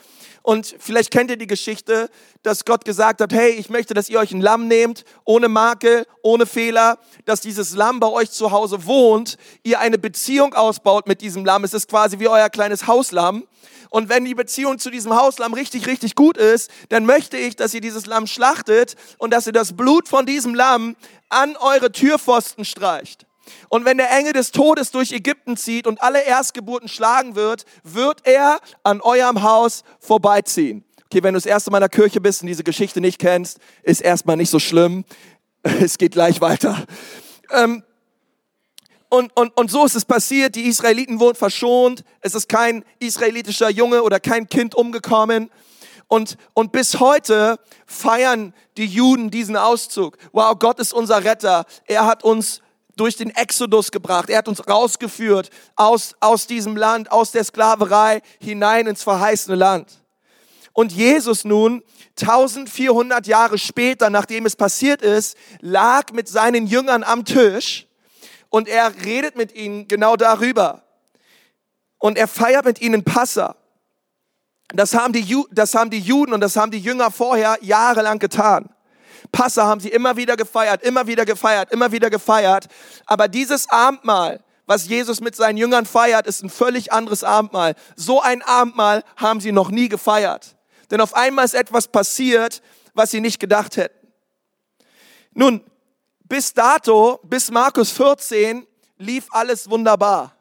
und 0.45 0.75
vielleicht 0.77 1.09
kennt 1.09 1.31
ihr 1.31 1.37
die 1.37 1.47
Geschichte, 1.47 2.07
dass 2.43 2.65
Gott 2.65 2.85
gesagt 2.85 3.19
hat, 3.19 3.33
hey, 3.33 3.49
ich 3.49 3.71
möchte, 3.71 3.95
dass 3.95 4.09
ihr 4.09 4.19
euch 4.19 4.31
ein 4.31 4.41
Lamm 4.41 4.67
nehmt, 4.67 5.03
ohne 5.23 5.49
Makel, 5.49 6.05
ohne 6.21 6.45
Fehler, 6.45 6.99
dass 7.25 7.41
dieses 7.41 7.73
Lamm 7.73 7.99
bei 7.99 8.09
euch 8.09 8.29
zu 8.29 8.51
Hause 8.51 8.85
wohnt, 8.85 9.37
ihr 9.63 9.79
eine 9.79 9.97
Beziehung 9.97 10.53
ausbaut 10.53 11.07
mit 11.07 11.21
diesem 11.21 11.45
Lamm. 11.45 11.63
Es 11.63 11.73
ist 11.73 11.89
quasi 11.89 12.19
wie 12.19 12.27
euer 12.27 12.51
kleines 12.51 12.85
Hauslamm. 12.85 13.47
Und 13.89 14.09
wenn 14.09 14.23
die 14.23 14.35
Beziehung 14.35 14.77
zu 14.77 14.91
diesem 14.91 15.15
Hauslamm 15.15 15.55
richtig, 15.55 15.87
richtig 15.87 16.13
gut 16.13 16.37
ist, 16.37 16.69
dann 16.89 17.07
möchte 17.07 17.37
ich, 17.37 17.55
dass 17.55 17.73
ihr 17.73 17.81
dieses 17.81 18.05
Lamm 18.05 18.27
schlachtet 18.27 18.95
und 19.17 19.31
dass 19.31 19.47
ihr 19.47 19.53
das 19.53 19.75
Blut 19.75 20.07
von 20.07 20.27
diesem 20.27 20.53
Lamm 20.53 20.95
an 21.29 21.57
eure 21.57 21.91
Türpfosten 21.91 22.65
streicht. 22.65 23.25
Und 23.69 23.85
wenn 23.85 23.97
der 23.97 24.11
Engel 24.11 24.33
des 24.33 24.51
Todes 24.51 24.91
durch 24.91 25.11
Ägypten 25.11 25.57
zieht 25.57 25.87
und 25.87 26.01
alle 26.01 26.23
Erstgeburten 26.23 26.87
schlagen 26.87 27.35
wird, 27.35 27.65
wird 27.83 28.25
er 28.25 28.59
an 28.83 29.01
eurem 29.01 29.43
Haus 29.43 29.83
vorbeiziehen. 29.99 30.83
Okay, 31.05 31.23
wenn 31.23 31.33
du 31.33 31.37
das 31.37 31.45
erste 31.45 31.71
Mal 31.71 31.77
in 31.77 31.81
der 31.81 31.89
Kirche 31.89 32.19
bist 32.19 32.41
und 32.41 32.47
diese 32.47 32.63
Geschichte 32.63 32.99
nicht 32.99 33.19
kennst, 33.19 33.59
ist 33.83 34.01
erstmal 34.01 34.37
nicht 34.37 34.49
so 34.49 34.59
schlimm. 34.59 35.05
Es 35.63 35.97
geht 35.97 36.11
gleich 36.11 36.41
weiter. 36.41 36.85
Ähm, 37.51 37.83
und, 39.09 39.35
und, 39.35 39.55
und 39.57 39.71
so 39.71 39.85
ist 39.85 39.95
es 39.95 40.05
passiert. 40.05 40.55
Die 40.55 40.67
Israeliten 40.67 41.19
wurden 41.19 41.37
verschont. 41.37 42.03
Es 42.21 42.35
ist 42.35 42.49
kein 42.49 42.83
israelitischer 42.99 43.69
Junge 43.69 44.03
oder 44.03 44.19
kein 44.19 44.47
Kind 44.49 44.75
umgekommen. 44.75 45.49
Und, 46.07 46.37
und 46.53 46.71
bis 46.71 46.99
heute 46.99 47.59
feiern 47.85 48.53
die 48.77 48.85
Juden 48.85 49.31
diesen 49.31 49.57
Auszug. 49.57 50.17
Wow, 50.33 50.57
Gott 50.59 50.79
ist 50.79 50.93
unser 50.93 51.23
Retter. 51.23 51.65
Er 51.85 52.05
hat 52.05 52.23
uns 52.23 52.61
durch 52.95 53.17
den 53.17 53.29
Exodus 53.29 53.91
gebracht. 53.91 54.29
Er 54.29 54.39
hat 54.39 54.47
uns 54.47 54.67
rausgeführt 54.67 55.49
aus, 55.75 56.15
aus 56.19 56.47
diesem 56.47 56.77
Land, 56.77 57.11
aus 57.11 57.31
der 57.31 57.43
Sklaverei 57.43 58.21
hinein 58.39 58.87
ins 58.87 59.03
verheißene 59.03 59.55
Land. 59.55 59.91
Und 60.73 60.91
Jesus 60.91 61.45
nun, 61.45 61.83
1400 62.19 63.27
Jahre 63.27 63.57
später, 63.57 64.09
nachdem 64.09 64.45
es 64.45 64.55
passiert 64.55 65.01
ist, 65.01 65.37
lag 65.61 66.11
mit 66.11 66.27
seinen 66.27 66.67
Jüngern 66.67 67.03
am 67.03 67.25
Tisch 67.25 67.87
und 68.49 68.67
er 68.67 68.93
redet 69.03 69.35
mit 69.35 69.55
ihnen 69.55 69.87
genau 69.87 70.15
darüber. 70.15 70.83
Und 71.97 72.17
er 72.17 72.27
feiert 72.27 72.65
mit 72.65 72.81
ihnen 72.81 73.03
Passa. 73.03 73.55
Das 74.69 74.93
haben, 74.93 75.13
die, 75.13 75.43
das 75.51 75.75
haben 75.75 75.89
die 75.89 75.99
Juden 75.99 76.33
und 76.33 76.41
das 76.41 76.55
haben 76.55 76.71
die 76.71 76.79
Jünger 76.79 77.11
vorher 77.11 77.57
jahrelang 77.61 78.19
getan. 78.19 78.69
Passa 79.35 79.65
haben 79.67 79.81
sie 79.81 79.89
immer 79.89 80.15
wieder 80.15 80.37
gefeiert, 80.37 80.81
immer 80.81 81.07
wieder 81.07 81.25
gefeiert, 81.25 81.69
immer 81.73 81.91
wieder 81.91 82.09
gefeiert. 82.09 82.67
Aber 83.05 83.27
dieses 83.27 83.69
Abendmahl, 83.69 84.41
was 84.65 84.87
Jesus 84.87 85.19
mit 85.19 85.35
seinen 85.35 85.57
Jüngern 85.57 85.85
feiert, 85.85 86.25
ist 86.25 86.41
ein 86.41 86.49
völlig 86.49 86.93
anderes 86.93 87.25
Abendmahl. 87.25 87.75
So 87.97 88.21
ein 88.21 88.41
Abendmahl 88.41 89.03
haben 89.17 89.41
sie 89.41 89.51
noch 89.51 89.71
nie 89.71 89.89
gefeiert. 89.89 90.55
Denn 90.89 91.01
auf 91.01 91.13
einmal 91.13 91.43
ist 91.43 91.53
etwas 91.53 91.89
passiert, 91.89 92.61
was 92.93 93.11
sie 93.11 93.19
nicht 93.19 93.41
gedacht 93.41 93.75
hätten. 93.75 94.07
Nun, 95.33 95.61
bis 96.23 96.53
dato, 96.53 97.19
bis 97.23 97.51
Markus 97.51 97.91
14, 97.91 98.65
lief 98.97 99.27
alles 99.31 99.69
wunderbar. 99.69 100.33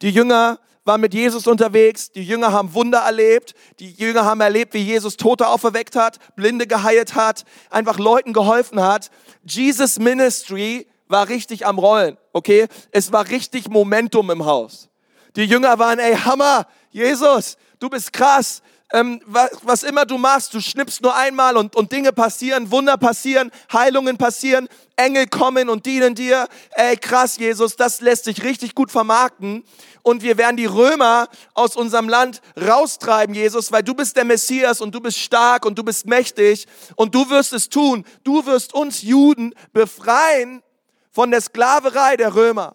Die 0.00 0.10
Jünger 0.10 0.58
waren 0.88 1.00
mit 1.00 1.14
Jesus 1.14 1.46
unterwegs, 1.46 2.10
die 2.10 2.24
Jünger 2.24 2.50
haben 2.50 2.74
Wunder 2.74 3.00
erlebt, 3.00 3.54
die 3.78 3.92
Jünger 3.92 4.24
haben 4.24 4.40
erlebt, 4.40 4.74
wie 4.74 4.78
Jesus 4.78 5.16
Tote 5.16 5.46
auferweckt 5.46 5.94
hat, 5.94 6.18
Blinde 6.34 6.66
geheilt 6.66 7.14
hat, 7.14 7.44
einfach 7.70 7.98
Leuten 7.98 8.32
geholfen 8.32 8.82
hat. 8.82 9.10
Jesus 9.44 9.98
Ministry 9.98 10.88
war 11.06 11.28
richtig 11.28 11.66
am 11.66 11.78
Rollen, 11.78 12.16
okay? 12.32 12.66
Es 12.90 13.12
war 13.12 13.28
richtig 13.28 13.68
Momentum 13.68 14.30
im 14.30 14.46
Haus. 14.46 14.88
Die 15.36 15.44
Jünger 15.44 15.78
waren, 15.78 15.98
ey, 15.98 16.16
Hammer, 16.16 16.66
Jesus, 16.90 17.58
du 17.78 17.90
bist 17.90 18.12
krass, 18.12 18.62
ähm, 18.92 19.20
was, 19.26 19.50
was 19.62 19.82
immer 19.82 20.06
du 20.06 20.16
machst, 20.16 20.54
du 20.54 20.60
schnippst 20.60 21.02
nur 21.02 21.14
einmal 21.14 21.56
und, 21.56 21.76
und 21.76 21.92
Dinge 21.92 22.12
passieren, 22.12 22.70
Wunder 22.70 22.96
passieren, 22.96 23.50
Heilungen 23.72 24.16
passieren, 24.16 24.68
Engel 24.96 25.26
kommen 25.26 25.68
und 25.68 25.84
dienen 25.84 26.14
dir. 26.14 26.48
Ey, 26.70 26.96
krass, 26.96 27.36
Jesus, 27.36 27.76
das 27.76 28.00
lässt 28.00 28.24
sich 28.24 28.42
richtig 28.42 28.74
gut 28.74 28.90
vermarkten. 28.90 29.64
Und 30.02 30.22
wir 30.22 30.38
werden 30.38 30.56
die 30.56 30.64
Römer 30.64 31.28
aus 31.52 31.76
unserem 31.76 32.08
Land 32.08 32.40
raustreiben, 32.58 33.34
Jesus, 33.34 33.70
weil 33.72 33.82
du 33.82 33.92
bist 33.94 34.16
der 34.16 34.24
Messias 34.24 34.80
und 34.80 34.94
du 34.94 35.00
bist 35.00 35.18
stark 35.18 35.66
und 35.66 35.78
du 35.78 35.84
bist 35.84 36.06
mächtig 36.06 36.66
und 36.96 37.14
du 37.14 37.28
wirst 37.28 37.52
es 37.52 37.68
tun. 37.68 38.06
Du 38.24 38.46
wirst 38.46 38.72
uns 38.72 39.02
Juden 39.02 39.54
befreien 39.74 40.62
von 41.10 41.30
der 41.30 41.42
Sklaverei 41.42 42.16
der 42.16 42.34
Römer, 42.34 42.74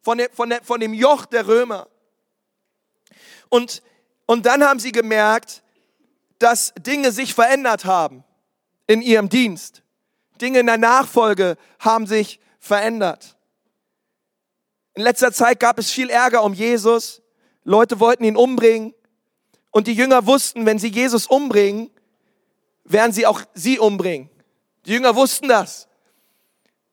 von, 0.00 0.18
der, 0.18 0.30
von, 0.32 0.50
der, 0.50 0.64
von 0.64 0.80
dem 0.80 0.94
Joch 0.94 1.26
der 1.26 1.46
Römer. 1.46 1.86
Und 3.48 3.82
und 4.26 4.46
dann 4.46 4.62
haben 4.64 4.80
sie 4.80 4.92
gemerkt, 4.92 5.62
dass 6.38 6.72
Dinge 6.78 7.12
sich 7.12 7.34
verändert 7.34 7.84
haben 7.84 8.24
in 8.86 9.02
ihrem 9.02 9.28
Dienst. 9.28 9.82
Dinge 10.40 10.60
in 10.60 10.66
der 10.66 10.78
Nachfolge 10.78 11.56
haben 11.78 12.06
sich 12.06 12.40
verändert. 12.58 13.36
In 14.94 15.02
letzter 15.02 15.32
Zeit 15.32 15.60
gab 15.60 15.78
es 15.78 15.90
viel 15.90 16.10
Ärger 16.10 16.42
um 16.42 16.52
Jesus. 16.52 17.22
Leute 17.64 18.00
wollten 18.00 18.24
ihn 18.24 18.36
umbringen. 18.36 18.94
Und 19.70 19.86
die 19.86 19.94
Jünger 19.94 20.26
wussten, 20.26 20.66
wenn 20.66 20.78
sie 20.78 20.88
Jesus 20.88 21.26
umbringen, 21.26 21.90
werden 22.84 23.12
sie 23.12 23.26
auch 23.26 23.40
sie 23.54 23.78
umbringen. 23.78 24.28
Die 24.84 24.92
Jünger 24.92 25.14
wussten 25.14 25.48
das. 25.48 25.88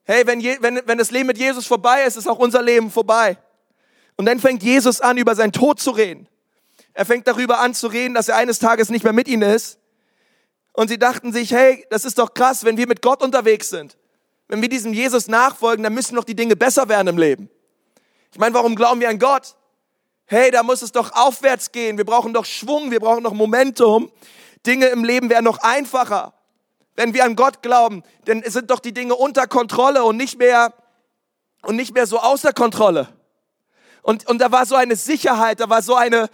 Hey, 0.04 0.26
wenn, 0.26 0.40
je, 0.40 0.58
wenn, 0.62 0.82
wenn 0.86 0.98
das 0.98 1.12
Leben 1.12 1.28
mit 1.28 1.38
Jesus 1.38 1.68
vorbei 1.68 2.04
ist, 2.04 2.16
ist 2.16 2.28
auch 2.28 2.40
unser 2.40 2.62
Leben 2.62 2.90
vorbei. 2.90 3.38
Und 4.16 4.26
dann 4.26 4.40
fängt 4.40 4.64
Jesus 4.64 5.02
an, 5.02 5.18
über 5.18 5.36
seinen 5.36 5.52
Tod 5.52 5.80
zu 5.80 5.92
reden. 5.92 6.28
Er 6.94 7.06
fängt 7.06 7.28
darüber 7.28 7.60
an 7.60 7.74
zu 7.74 7.88
reden, 7.88 8.14
dass 8.14 8.30
er 8.30 8.36
eines 8.36 8.60
Tages 8.60 8.90
nicht 8.90 9.04
mehr 9.04 9.14
mit 9.14 9.28
ihnen 9.28 9.44
ist. 9.44 9.80
Und 10.74 10.88
sie 10.88 10.98
dachten 10.98 11.34
sich, 11.34 11.52
hey, 11.52 11.86
das 11.90 12.06
ist 12.06 12.20
doch 12.20 12.34
krass, 12.34 12.64
wenn 12.64 12.78
wir 12.78 12.88
mit 12.88 13.02
Gott 13.02 13.22
unterwegs 13.22 13.70
sind. 13.70 13.98
Wenn 14.48 14.62
wir 14.62 14.70
diesem 14.70 14.94
Jesus 14.94 15.28
nachfolgen, 15.28 15.84
dann 15.84 15.94
müssen 15.94 16.16
doch 16.16 16.24
die 16.24 16.36
Dinge 16.36 16.56
besser 16.56 16.90
werden 16.90 17.08
im 17.08 17.18
Leben. 17.18 17.50
Ich 18.32 18.40
meine, 18.40 18.54
warum 18.54 18.76
glauben 18.76 19.00
wir 19.00 19.10
an 19.10 19.20
Gott? 19.20 19.56
Hey, 20.26 20.52
da 20.52 20.64
muss 20.64 20.82
es 20.82 20.92
doch 20.92 21.12
aufwärts 21.14 21.72
gehen. 21.72 21.98
Wir 21.98 22.06
brauchen 22.06 22.34
doch 22.34 22.46
Schwung, 22.46 22.92
wir 22.92 23.00
brauchen 23.00 23.24
doch 23.24 23.34
Momentum. 23.34 24.12
Dinge 24.66 24.88
im 24.88 25.04
Leben 25.04 25.30
werden 25.30 25.46
noch 25.46 25.60
einfacher, 25.60 26.34
wenn 26.96 27.14
wir 27.14 27.26
an 27.26 27.36
Gott 27.36 27.62
glauben. 27.62 28.04
Denn 28.28 28.44
es 28.44 28.54
sind 28.54 28.70
doch 28.70 28.80
die 28.80 28.94
Dinge 28.94 29.16
unter 29.16 29.48
Kontrolle 29.48 30.04
und 30.04 30.18
nicht 30.18 30.38
mehr, 30.38 30.74
und 31.64 31.76
nicht 31.76 31.94
mehr 31.94 32.06
so 32.06 32.20
außer 32.20 32.54
Kontrolle. 32.54 33.10
Und, 34.02 34.28
und 34.28 34.40
da 34.40 34.52
war 34.52 34.66
so 34.66 34.76
eine 34.76 34.96
Sicherheit, 34.96 35.60
da 35.60 35.70
war 35.70 35.82
so 35.82 35.96
eine, 35.96 36.30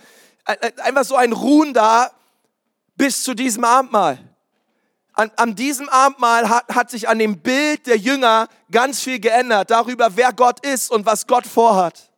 einfach 0.46 1.04
so 1.04 1.16
ein 1.16 1.34
Ruhen 1.34 1.74
da 1.74 2.12
bis 2.96 3.24
zu 3.24 3.34
diesem 3.34 3.64
Abendmahl. 3.64 4.20
An, 5.14 5.32
an 5.38 5.56
diesem 5.56 5.88
Abendmahl 5.90 6.50
hat, 6.50 6.68
hat 6.70 6.90
sich 6.90 7.08
an 7.08 7.20
dem 7.20 7.40
Bild 7.40 7.88
der 7.88 7.98
Jünger 7.98 8.48
ganz 8.70 9.02
viel 9.02 9.20
geändert, 9.20 9.72
darüber, 9.72 10.16
wer 10.16 10.34
Gott 10.34 10.66
ist 10.66 10.92
und 10.92 11.06
was 11.06 11.25
Gott 11.25 11.48
vorhat. 11.48 12.12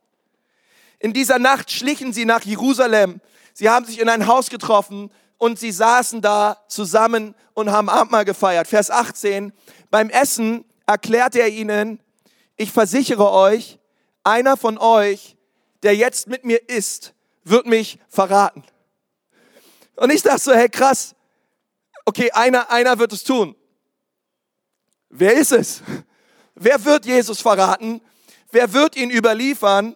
In 1.00 1.14
dieser 1.14 1.38
Nacht 1.38 1.72
schlichen 1.72 2.12
sie 2.12 2.26
nach 2.26 2.42
Jerusalem. 2.42 3.22
Sie 3.54 3.70
haben 3.70 3.86
sich 3.86 4.00
in 4.00 4.10
ein 4.10 4.26
Haus 4.26 4.50
getroffen 4.50 5.12
und 5.38 5.60
sie 5.60 5.72
saßen 5.72 6.22
da 6.22 6.58
zusammen 6.68 7.36
und 7.54 7.72
haben 7.72 7.90
Abendmahl 7.90 8.26
gefeiert. 8.26 8.68
Vers 8.68 8.90
18. 8.90 9.54
Beim 9.92 10.10
Essen 10.10 10.66
erklärte 10.88 11.40
er 11.40 11.50
ihnen, 11.50 12.00
ich 12.56 12.72
versichere 12.72 13.32
euch, 13.32 13.78
einer 14.24 14.58
von 14.58 14.80
euch, 14.80 15.38
der 15.84 15.96
jetzt 15.96 16.28
mit 16.28 16.44
mir 16.44 16.68
isst, 16.70 17.14
wird 17.50 17.66
mich 17.66 18.00
verraten. 18.10 18.64
Und 19.96 20.12
ich 20.12 20.22
dachte 20.22 20.42
so, 20.42 20.54
hey 20.54 20.70
krass, 20.70 21.16
okay, 22.06 22.32
einer, 22.32 22.70
einer 22.72 23.00
wird 23.00 23.14
es 23.14 23.24
tun. 23.24 23.56
Wer 25.10 25.34
ist 25.34 25.52
es? 25.52 25.82
Wer 26.56 26.84
wird 26.86 27.06
Jesus 27.06 27.42
verraten? 27.42 28.02
Wer 28.52 28.74
wird 28.74 28.96
ihn 28.96 29.10
überliefern? 29.10 29.96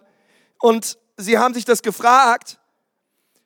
Und 0.60 0.98
sie 1.16 1.38
haben 1.38 1.54
sich 1.54 1.64
das 1.64 1.82
gefragt. 1.82 2.58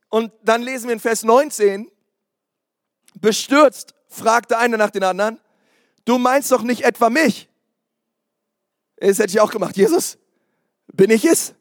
Und 0.08 0.32
dann 0.42 0.62
lesen 0.62 0.86
wir 0.88 0.94
in 0.94 1.00
Vers 1.00 1.22
19, 1.22 1.90
bestürzt 3.20 3.94
fragte 4.08 4.58
einer 4.58 4.76
nach 4.76 4.90
den 4.90 5.04
anderen, 5.04 5.40
du 6.04 6.18
meinst 6.18 6.50
doch 6.52 6.62
nicht 6.62 6.82
etwa 6.82 7.10
mich? 7.10 7.48
Das 8.96 9.18
hätte 9.18 9.30
ich 9.30 9.40
auch 9.40 9.50
gemacht. 9.50 9.76
Jesus, 9.76 10.16
bin 10.92 11.10
ich 11.10 11.24
es? 11.24 11.54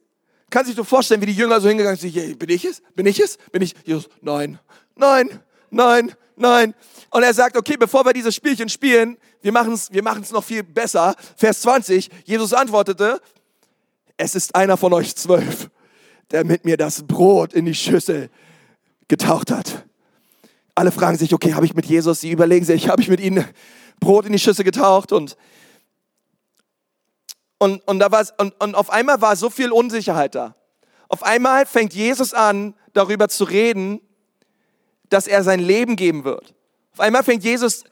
Kann 0.50 0.66
sich 0.66 0.76
doch 0.76 0.86
vorstellen, 0.86 1.22
wie 1.22 1.26
die 1.28 1.34
Jünger 1.34 1.60
so 1.60 1.68
hingegangen 1.68 1.98
sind, 1.98 2.40
bin 2.40 2.50
ich 2.50 2.66
es? 2.66 2.82
Bin 2.96 3.06
ich 3.06 3.20
es? 3.20 3.38
Bin 3.52 3.62
ich? 3.62 3.74
Jesus, 3.84 4.08
nein, 4.22 4.60
nein, 4.96 5.40
nein, 5.70 6.14
nein. 6.36 6.74
Und 7.10 7.24
er 7.24 7.34
sagt, 7.34 7.58
okay, 7.58 7.78
bevor 7.78 8.06
wir 8.06 8.14
dieses 8.14 8.36
Spielchen 8.36 8.70
spielen, 8.70 9.18
wir 9.42 9.52
machen 9.52 9.74
es 9.74 9.92
wir 9.92 10.04
machen's 10.04 10.32
noch 10.32 10.44
viel 10.44 10.64
besser. 10.64 11.16
Vers 11.36 11.62
20, 11.62 12.10
Jesus 12.26 12.54
antwortete, 12.54 13.22
es 14.18 14.36
ist 14.36 14.56
einer 14.56 14.78
von 14.78 14.94
euch 14.94 15.16
zwölf, 15.16 15.70
der 16.32 16.46
mit 16.46 16.66
mir 16.66 16.78
das 16.78 17.04
Brot 17.04 17.54
in 17.54 17.66
die 17.66 17.76
Schüssel 17.76 18.30
getaucht 19.08 19.52
hat. 19.52 19.86
Alle 20.74 20.92
fragen 20.92 21.18
sich, 21.18 21.34
okay, 21.34 21.54
habe 21.54 21.66
ich 21.66 21.74
mit 21.74 21.86
Jesus, 21.86 22.22
sie 22.22 22.32
überlegen 22.32 22.66
sich, 22.66 22.90
habe 22.90 23.02
ich 23.02 23.08
mit 23.08 23.20
ihnen 23.20 23.46
Brot 24.00 24.26
in 24.26 24.34
die 24.34 24.40
Schüssel 24.40 24.64
getaucht 24.64 25.12
und 25.12 25.38
und, 27.66 27.88
und, 27.88 27.98
da 27.98 28.08
und, 28.38 28.54
und 28.62 28.76
auf 28.76 28.92
einmal 28.92 29.22
war 29.22 29.36
so 29.36 29.50
viel 29.50 29.72
Unsicherheit 29.72 30.36
da. 30.36 30.54
Auf 31.10 31.24
einmal 31.24 31.66
fängt 31.66 31.96
Jesus 31.96 32.32
an, 32.36 32.76
darüber 32.94 33.28
zu 33.28 33.44
reden, 33.44 34.02
dass 35.10 35.26
er 35.26 35.44
sein 35.44 35.60
Leben 35.60 35.96
geben 35.96 36.26
wird. 36.26 36.54
Auf 36.94 37.00
einmal 37.00 37.24
fängt 37.24 37.44
Jesus 37.44 37.84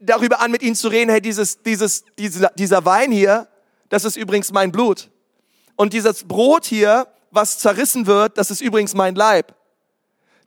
darüber 0.00 0.40
an, 0.40 0.50
mit 0.50 0.62
ihnen 0.62 0.74
zu 0.74 0.88
reden, 0.88 1.10
hey, 1.10 1.20
dieses, 1.20 1.62
dieses, 1.62 2.04
dieser, 2.18 2.48
dieser 2.56 2.84
Wein 2.86 3.12
hier, 3.12 3.46
das 3.90 4.06
ist 4.06 4.16
übrigens 4.16 4.50
mein 4.52 4.72
Blut. 4.72 5.10
Und 5.76 5.92
dieses 5.92 6.24
Brot 6.24 6.64
hier, 6.64 7.08
was 7.30 7.58
zerrissen 7.58 8.06
wird, 8.06 8.38
das 8.38 8.50
ist 8.50 8.62
übrigens 8.62 8.94
mein 8.94 9.14
Leib. 9.14 9.54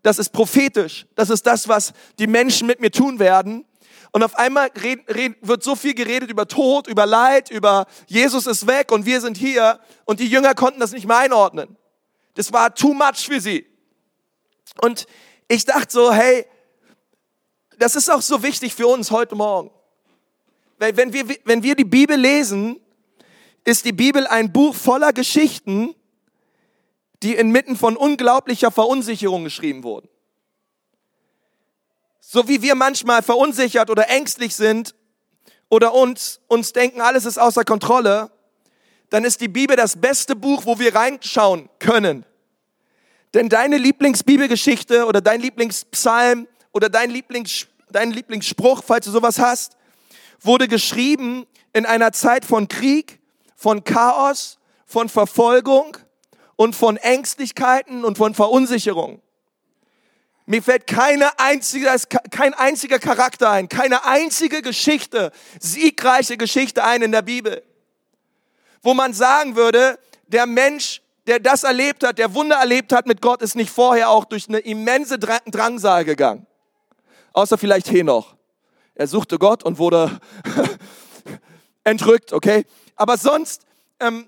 Das 0.01 0.17
ist 0.17 0.29
prophetisch. 0.29 1.05
Das 1.13 1.29
ist 1.29 1.45
das, 1.45 1.67
was 1.67 1.93
die 2.17 2.27
Menschen 2.27 2.65
mit 2.65 2.79
mir 2.79 2.89
tun 2.89 3.19
werden. 3.19 3.65
Und 4.11 4.23
auf 4.23 4.35
einmal 4.35 4.71
red, 4.81 5.01
red, 5.07 5.35
wird 5.41 5.63
so 5.63 5.75
viel 5.75 5.93
geredet 5.93 6.31
über 6.31 6.47
Tod, 6.47 6.87
über 6.87 7.05
Leid, 7.05 7.51
über 7.51 7.85
Jesus 8.07 8.47
ist 8.47 8.65
weg 8.65 8.91
und 8.91 9.05
wir 9.05 9.21
sind 9.21 9.37
hier. 9.37 9.79
Und 10.05 10.19
die 10.19 10.27
Jünger 10.27 10.55
konnten 10.55 10.79
das 10.79 10.91
nicht 10.91 11.05
mehr 11.05 11.17
einordnen. 11.17 11.77
Das 12.33 12.51
war 12.51 12.73
too 12.73 12.93
much 12.93 13.25
für 13.25 13.39
sie. 13.39 13.67
Und 14.81 15.05
ich 15.47 15.65
dachte 15.65 15.91
so, 15.91 16.11
hey, 16.11 16.45
das 17.77 17.95
ist 17.95 18.09
auch 18.11 18.21
so 18.21 18.41
wichtig 18.43 18.73
für 18.73 18.87
uns 18.87 19.11
heute 19.11 19.35
Morgen. 19.35 19.71
Weil 20.79 20.95
wenn 20.97 21.13
wir, 21.13 21.25
wenn 21.45 21.61
wir 21.61 21.75
die 21.75 21.85
Bibel 21.85 22.17
lesen, 22.17 22.79
ist 23.65 23.85
die 23.85 23.91
Bibel 23.91 24.25
ein 24.25 24.51
Buch 24.51 24.73
voller 24.73 25.13
Geschichten, 25.13 25.93
die 27.21 27.35
inmitten 27.35 27.75
von 27.75 27.97
unglaublicher 27.97 28.71
Verunsicherung 28.71 29.43
geschrieben 29.43 29.83
wurden. 29.83 30.07
So 32.31 32.47
wie 32.47 32.61
wir 32.61 32.75
manchmal 32.75 33.23
verunsichert 33.23 33.89
oder 33.89 34.07
ängstlich 34.07 34.55
sind 34.55 34.93
oder 35.67 35.95
uns, 35.95 36.39
uns 36.47 36.73
denken, 36.73 37.01
alles 37.01 37.25
ist 37.25 37.39
außer 37.39 37.63
Kontrolle, 37.63 38.29
dann 39.09 39.23
ist 39.23 39.41
die 39.41 39.47
Bibel 39.47 39.75
das 39.75 39.99
beste 39.99 40.35
Buch, 40.35 40.67
wo 40.67 40.77
wir 40.77 40.93
reinschauen 40.93 41.69
können. 41.79 42.23
Denn 43.33 43.49
deine 43.49 43.79
Lieblingsbibelgeschichte 43.79 45.07
oder 45.07 45.21
dein 45.21 45.41
Lieblingspsalm 45.41 46.47
oder 46.71 46.87
dein, 46.87 47.09
Lieblings, 47.09 47.65
dein 47.89 48.11
Lieblingsspruch, 48.11 48.83
falls 48.85 49.07
du 49.07 49.11
sowas 49.11 49.39
hast, 49.39 49.75
wurde 50.39 50.67
geschrieben 50.67 51.47
in 51.73 51.87
einer 51.87 52.11
Zeit 52.11 52.45
von 52.45 52.67
Krieg, 52.67 53.19
von 53.55 53.83
Chaos, 53.83 54.59
von 54.85 55.09
Verfolgung 55.09 55.97
und 56.57 56.75
von 56.75 56.97
Ängstlichkeiten 56.97 58.05
und 58.05 58.19
von 58.19 58.35
Verunsicherung. 58.35 59.19
Mir 60.49 60.63
fällt 60.63 60.87
keine 60.87 61.37
einzige, 61.37 61.95
kein 62.31 62.55
einziger 62.55 62.97
Charakter 62.97 63.51
ein, 63.51 63.69
keine 63.69 64.03
einzige 64.05 64.63
Geschichte, 64.63 65.31
siegreiche 65.59 66.37
Geschichte 66.37 66.83
ein 66.83 67.03
in 67.03 67.11
der 67.11 67.21
Bibel, 67.21 67.61
wo 68.81 68.95
man 68.95 69.13
sagen 69.13 69.55
würde, 69.55 69.99
der 70.25 70.47
Mensch, 70.47 71.03
der 71.27 71.39
das 71.39 71.63
erlebt 71.63 72.03
hat, 72.03 72.17
der 72.17 72.33
Wunder 72.33 72.55
erlebt 72.55 72.93
hat 72.93 73.05
mit 73.05 73.21
Gott, 73.21 73.43
ist 73.43 73.55
nicht 73.55 73.69
vorher 73.69 74.09
auch 74.09 74.25
durch 74.25 74.49
eine 74.49 74.57
immense 74.57 75.19
Drangsal 75.19 76.03
gegangen. 76.03 76.47
Außer 77.33 77.59
vielleicht 77.59 77.91
Henoch. 77.91 78.35
Er 78.95 79.05
suchte 79.05 79.37
Gott 79.37 79.61
und 79.61 79.77
wurde 79.77 80.19
entrückt, 81.83 82.33
okay? 82.33 82.65
Aber 82.95 83.17
sonst, 83.17 83.67
ähm, 83.99 84.27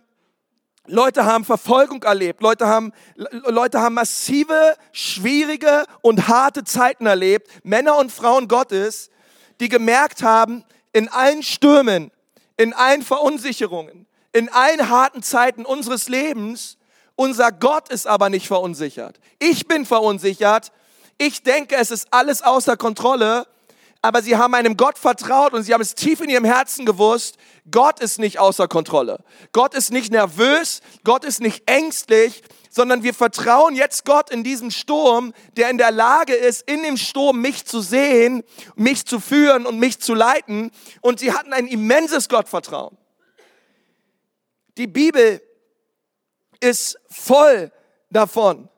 Leute 0.88 1.26
haben 1.26 1.46
Verfolgung 1.46 2.02
erlebt, 2.04 2.42
Leute 2.42 2.68
haben, 2.68 2.92
Leute 3.16 3.80
haben 3.80 3.96
massive, 3.96 4.76
schwierige 4.92 5.86
und 6.02 6.28
harte 6.28 6.64
Zeiten 6.64 7.06
erlebt, 7.06 7.48
Männer 7.64 7.98
und 7.98 8.12
Frauen 8.12 8.48
Gottes, 8.48 9.10
die 9.60 9.70
gemerkt 9.70 10.24
haben, 10.24 10.64
in 10.92 11.08
allen 11.08 11.44
Stürmen, 11.44 12.12
in 12.58 12.74
allen 12.74 13.04
Verunsicherungen, 13.04 14.08
in 14.34 14.50
allen 14.50 14.90
harten 14.90 15.22
Zeiten 15.22 15.66
unseres 15.66 16.10
Lebens, 16.10 16.78
unser 17.16 17.52
Gott 17.52 17.90
ist 17.90 18.08
aber 18.08 18.30
nicht 18.30 18.48
verunsichert. 18.48 19.20
Ich 19.38 19.68
bin 19.68 19.86
verunsichert, 19.86 20.72
ich 21.20 21.44
denke, 21.44 21.76
es 21.76 21.92
ist 21.92 22.08
alles 22.10 22.42
außer 22.42 22.76
Kontrolle, 22.78 23.46
aber 24.02 24.24
sie 24.24 24.36
haben 24.36 24.56
einem 24.56 24.78
Gott 24.78 24.98
vertraut 24.98 25.54
und 25.54 25.64
sie 25.64 25.74
haben 25.74 25.82
es 25.82 25.94
tief 25.94 26.22
in 26.22 26.30
ihrem 26.30 26.46
Herzen 26.46 26.86
gewusst, 26.86 27.38
Gott 27.70 28.00
ist 28.00 28.18
nicht 28.18 28.40
außer 28.40 28.68
Kontrolle. 28.68 29.24
Gott 29.52 29.76
ist 29.76 29.92
nicht 29.92 30.12
nervös, 30.12 30.82
Gott 31.04 31.24
ist 31.24 31.40
nicht 31.40 31.70
ängstlich, 31.70 32.42
sondern 32.72 33.04
wir 33.04 33.14
vertrauen 33.14 33.76
jetzt 33.76 34.06
Gott 34.06 34.32
in 34.32 34.44
diesem 34.44 34.72
Sturm, 34.72 35.34
der 35.58 35.70
in 35.70 35.78
der 35.78 35.92
Lage 35.92 36.34
ist, 36.34 36.64
in 36.70 36.82
dem 36.82 36.98
Sturm 36.98 37.42
mich 37.42 37.66
zu 37.66 37.82
sehen, 37.82 38.44
mich 38.76 39.06
zu 39.06 39.20
führen 39.20 39.66
und 39.66 39.78
mich 39.78 40.00
zu 40.00 40.16
leiten. 40.16 40.72
Und 41.02 41.20
sie 41.20 41.34
hatten 41.34 41.54
ein 41.54 41.68
immenses 41.68 42.30
Gottvertrauen. 42.30 42.98
Die 44.78 44.88
Bibel 44.88 45.42
ist 46.62 46.98
voll 47.10 47.72
davon. 48.10 48.70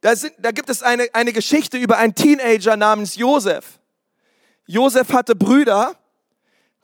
Da, 0.00 0.16
sind, 0.16 0.34
da 0.38 0.50
gibt 0.50 0.70
es 0.70 0.82
eine, 0.82 1.08
eine 1.12 1.32
Geschichte 1.32 1.76
über 1.76 1.98
einen 1.98 2.14
Teenager 2.14 2.76
namens 2.76 3.16
Josef. 3.16 3.78
Josef 4.66 5.12
hatte 5.12 5.34
Brüder, 5.34 5.94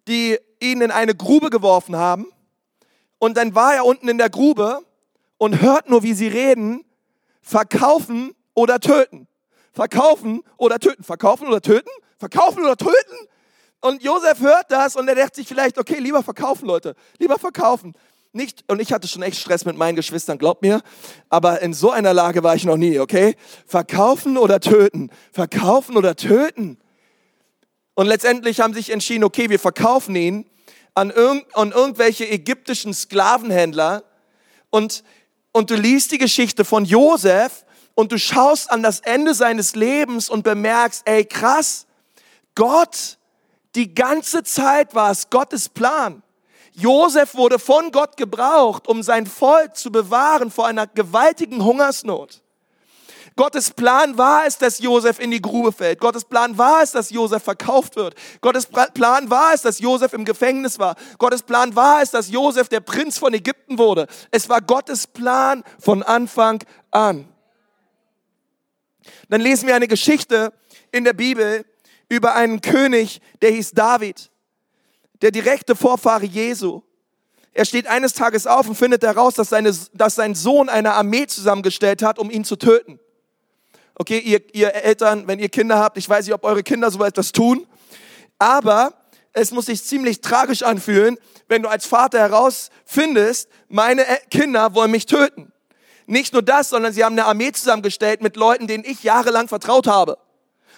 die 0.06 0.38
ihn 0.60 0.80
in 0.80 0.90
eine 0.90 1.14
Grube 1.14 1.50
geworfen 1.50 1.96
haben. 1.96 2.26
Und 3.18 3.36
dann 3.36 3.54
war 3.54 3.74
er 3.74 3.86
unten 3.86 4.08
in 4.08 4.18
der 4.18 4.28
Grube 4.28 4.80
und 5.38 5.60
hört 5.62 5.88
nur, 5.88 6.02
wie 6.02 6.12
sie 6.12 6.28
reden, 6.28 6.84
verkaufen 7.40 8.34
oder 8.54 8.80
töten. 8.80 9.26
Verkaufen 9.72 10.42
oder 10.58 10.78
töten. 10.78 11.02
Verkaufen 11.02 11.46
oder 11.48 11.62
töten. 11.62 11.90
Verkaufen 12.18 12.62
oder 12.62 12.76
töten. 12.76 13.16
Und 13.80 14.02
Josef 14.02 14.40
hört 14.40 14.70
das 14.70 14.96
und 14.96 15.08
er 15.08 15.14
denkt 15.14 15.36
sich 15.36 15.46
vielleicht, 15.46 15.78
okay, 15.78 15.98
lieber 15.98 16.22
verkaufen, 16.22 16.66
Leute. 16.66 16.94
Lieber 17.18 17.38
verkaufen 17.38 17.94
nicht, 18.32 18.64
und 18.68 18.80
ich 18.80 18.92
hatte 18.92 19.08
schon 19.08 19.22
echt 19.22 19.40
Stress 19.40 19.64
mit 19.64 19.76
meinen 19.76 19.96
Geschwistern, 19.96 20.38
glaubt 20.38 20.62
mir, 20.62 20.82
aber 21.28 21.62
in 21.62 21.72
so 21.72 21.90
einer 21.90 22.12
Lage 22.12 22.42
war 22.42 22.54
ich 22.54 22.64
noch 22.64 22.76
nie, 22.76 22.98
okay? 22.98 23.34
Verkaufen 23.66 24.36
oder 24.36 24.60
töten, 24.60 25.10
verkaufen 25.32 25.96
oder 25.96 26.16
töten. 26.16 26.78
Und 27.94 28.06
letztendlich 28.06 28.60
haben 28.60 28.74
sich 28.74 28.90
entschieden, 28.90 29.24
okay, 29.24 29.48
wir 29.48 29.58
verkaufen 29.58 30.14
ihn 30.16 30.46
an, 30.94 31.10
irgend, 31.10 31.44
an 31.56 31.72
irgendwelche 31.72 32.28
ägyptischen 32.28 32.92
Sklavenhändler 32.92 34.04
und, 34.70 35.02
und 35.52 35.70
du 35.70 35.74
liest 35.74 36.12
die 36.12 36.18
Geschichte 36.18 36.64
von 36.64 36.84
Josef 36.84 37.64
und 37.94 38.12
du 38.12 38.18
schaust 38.18 38.70
an 38.70 38.82
das 38.82 39.00
Ende 39.00 39.34
seines 39.34 39.74
Lebens 39.74 40.28
und 40.28 40.42
bemerkst, 40.42 41.02
ey 41.06 41.24
krass, 41.24 41.86
Gott, 42.54 43.18
die 43.74 43.94
ganze 43.94 44.42
Zeit 44.42 44.94
war 44.94 45.10
es 45.10 45.30
Gottes 45.30 45.68
Plan. 45.68 46.22
Josef 46.78 47.34
wurde 47.34 47.58
von 47.58 47.90
Gott 47.90 48.18
gebraucht, 48.18 48.86
um 48.86 49.02
sein 49.02 49.26
Volk 49.26 49.76
zu 49.76 49.90
bewahren 49.90 50.50
vor 50.50 50.66
einer 50.66 50.86
gewaltigen 50.86 51.64
Hungersnot. 51.64 52.42
Gottes 53.34 53.70
Plan 53.70 54.18
war 54.18 54.46
es, 54.46 54.58
dass 54.58 54.78
Josef 54.78 55.18
in 55.18 55.30
die 55.30 55.40
Grube 55.40 55.72
fällt. 55.72 56.00
Gottes 56.00 56.24
Plan 56.24 56.56
war 56.58 56.82
es, 56.82 56.92
dass 56.92 57.08
Josef 57.08 57.42
verkauft 57.42 57.96
wird. 57.96 58.14
Gottes 58.42 58.66
Plan 58.66 59.30
war 59.30 59.54
es, 59.54 59.62
dass 59.62 59.78
Josef 59.78 60.12
im 60.12 60.26
Gefängnis 60.26 60.78
war. 60.78 60.96
Gottes 61.16 61.42
Plan 61.42 61.74
war 61.74 62.02
es, 62.02 62.10
dass 62.10 62.30
Josef 62.30 62.68
der 62.68 62.80
Prinz 62.80 63.16
von 63.16 63.32
Ägypten 63.32 63.78
wurde. 63.78 64.06
Es 64.30 64.50
war 64.50 64.60
Gottes 64.60 65.06
Plan 65.06 65.64
von 65.78 66.02
Anfang 66.02 66.62
an. 66.90 67.26
Dann 69.30 69.40
lesen 69.40 69.66
wir 69.66 69.76
eine 69.76 69.88
Geschichte 69.88 70.52
in 70.92 71.04
der 71.04 71.14
Bibel 71.14 71.64
über 72.10 72.34
einen 72.34 72.60
König, 72.60 73.22
der 73.40 73.50
hieß 73.50 73.72
David 73.72 74.30
der 75.22 75.30
direkte 75.30 75.74
Vorfahre 75.74 76.26
Jesu. 76.26 76.82
Er 77.52 77.64
steht 77.64 77.86
eines 77.86 78.12
Tages 78.12 78.46
auf 78.46 78.68
und 78.68 78.74
findet 78.74 79.02
heraus, 79.02 79.34
dass, 79.34 79.48
seine, 79.48 79.74
dass 79.94 80.14
sein 80.14 80.34
Sohn 80.34 80.68
eine 80.68 80.92
Armee 80.92 81.26
zusammengestellt 81.26 82.02
hat, 82.02 82.18
um 82.18 82.30
ihn 82.30 82.44
zu 82.44 82.56
töten. 82.56 83.00
Okay, 83.94 84.18
ihr, 84.18 84.42
ihr 84.54 84.74
Eltern, 84.74 85.26
wenn 85.26 85.38
ihr 85.38 85.48
Kinder 85.48 85.78
habt, 85.78 85.96
ich 85.96 86.06
weiß 86.06 86.26
nicht, 86.26 86.34
ob 86.34 86.44
eure 86.44 86.62
Kinder 86.62 86.90
so 86.90 87.02
etwas 87.02 87.32
tun, 87.32 87.66
aber 88.38 88.92
es 89.32 89.52
muss 89.52 89.66
sich 89.66 89.82
ziemlich 89.82 90.20
tragisch 90.20 90.62
anfühlen, 90.62 91.16
wenn 91.48 91.62
du 91.62 91.70
als 91.70 91.86
Vater 91.86 92.18
herausfindest, 92.18 93.48
meine 93.68 94.04
Kinder 94.30 94.74
wollen 94.74 94.90
mich 94.90 95.06
töten. 95.06 95.52
Nicht 96.06 96.32
nur 96.34 96.42
das, 96.42 96.68
sondern 96.68 96.92
sie 96.92 97.04
haben 97.04 97.14
eine 97.14 97.24
Armee 97.24 97.52
zusammengestellt 97.52 98.22
mit 98.22 98.36
Leuten, 98.36 98.66
denen 98.66 98.84
ich 98.84 99.02
jahrelang 99.02 99.48
vertraut 99.48 99.86
habe. 99.86 100.18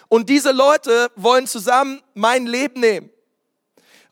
Und 0.09 0.29
diese 0.29 0.53
Leute 0.53 1.11
wollen 1.17 1.47
zusammen 1.47 2.01
mein 2.15 2.47
Leben 2.47 2.81
nehmen. 2.81 3.11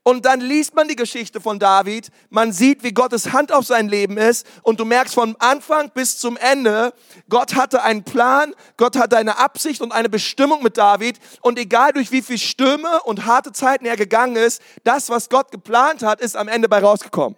Und 0.07 0.25
dann 0.25 0.41
liest 0.41 0.77
man 0.77 0.87
die 0.87 0.95
Geschichte 0.95 1.41
von 1.41 1.59
David, 1.59 2.13
man 2.31 2.53
sieht, 2.53 2.85
wie 2.85 2.93
Gottes 2.93 3.33
Hand 3.33 3.51
auf 3.51 3.67
sein 3.67 3.89
Leben 3.89 4.19
ist 4.19 4.47
und 4.63 4.79
du 4.79 4.85
merkst 4.85 5.13
von 5.13 5.35
Anfang 5.41 5.91
bis 5.91 6.17
zum 6.19 6.37
Ende, 6.37 6.95
Gott 7.29 7.57
hatte 7.57 7.83
einen 7.83 8.05
Plan, 8.05 8.55
Gott 8.77 8.97
hatte 8.97 9.17
eine 9.17 9.41
Absicht 9.41 9.81
und 9.81 9.91
eine 9.91 10.09
Bestimmung 10.09 10.63
mit 10.63 10.79
David 10.79 11.19
und 11.41 11.59
egal 11.59 11.93
durch 11.93 12.13
wie 12.13 12.23
viele 12.23 12.39
Stürme 12.39 13.03
und 13.03 13.27
harte 13.27 13.51
Zeiten 13.51 13.85
er 13.85 13.97
gegangen 13.97 14.37
ist, 14.37 14.63
das, 14.85 15.11
was 15.11 15.29
Gott 15.29 15.51
geplant 15.51 16.05
hat, 16.05 16.21
ist 16.21 16.37
am 16.37 16.47
Ende 16.47 16.69
bei 16.69 16.79
rausgekommen. 16.79 17.37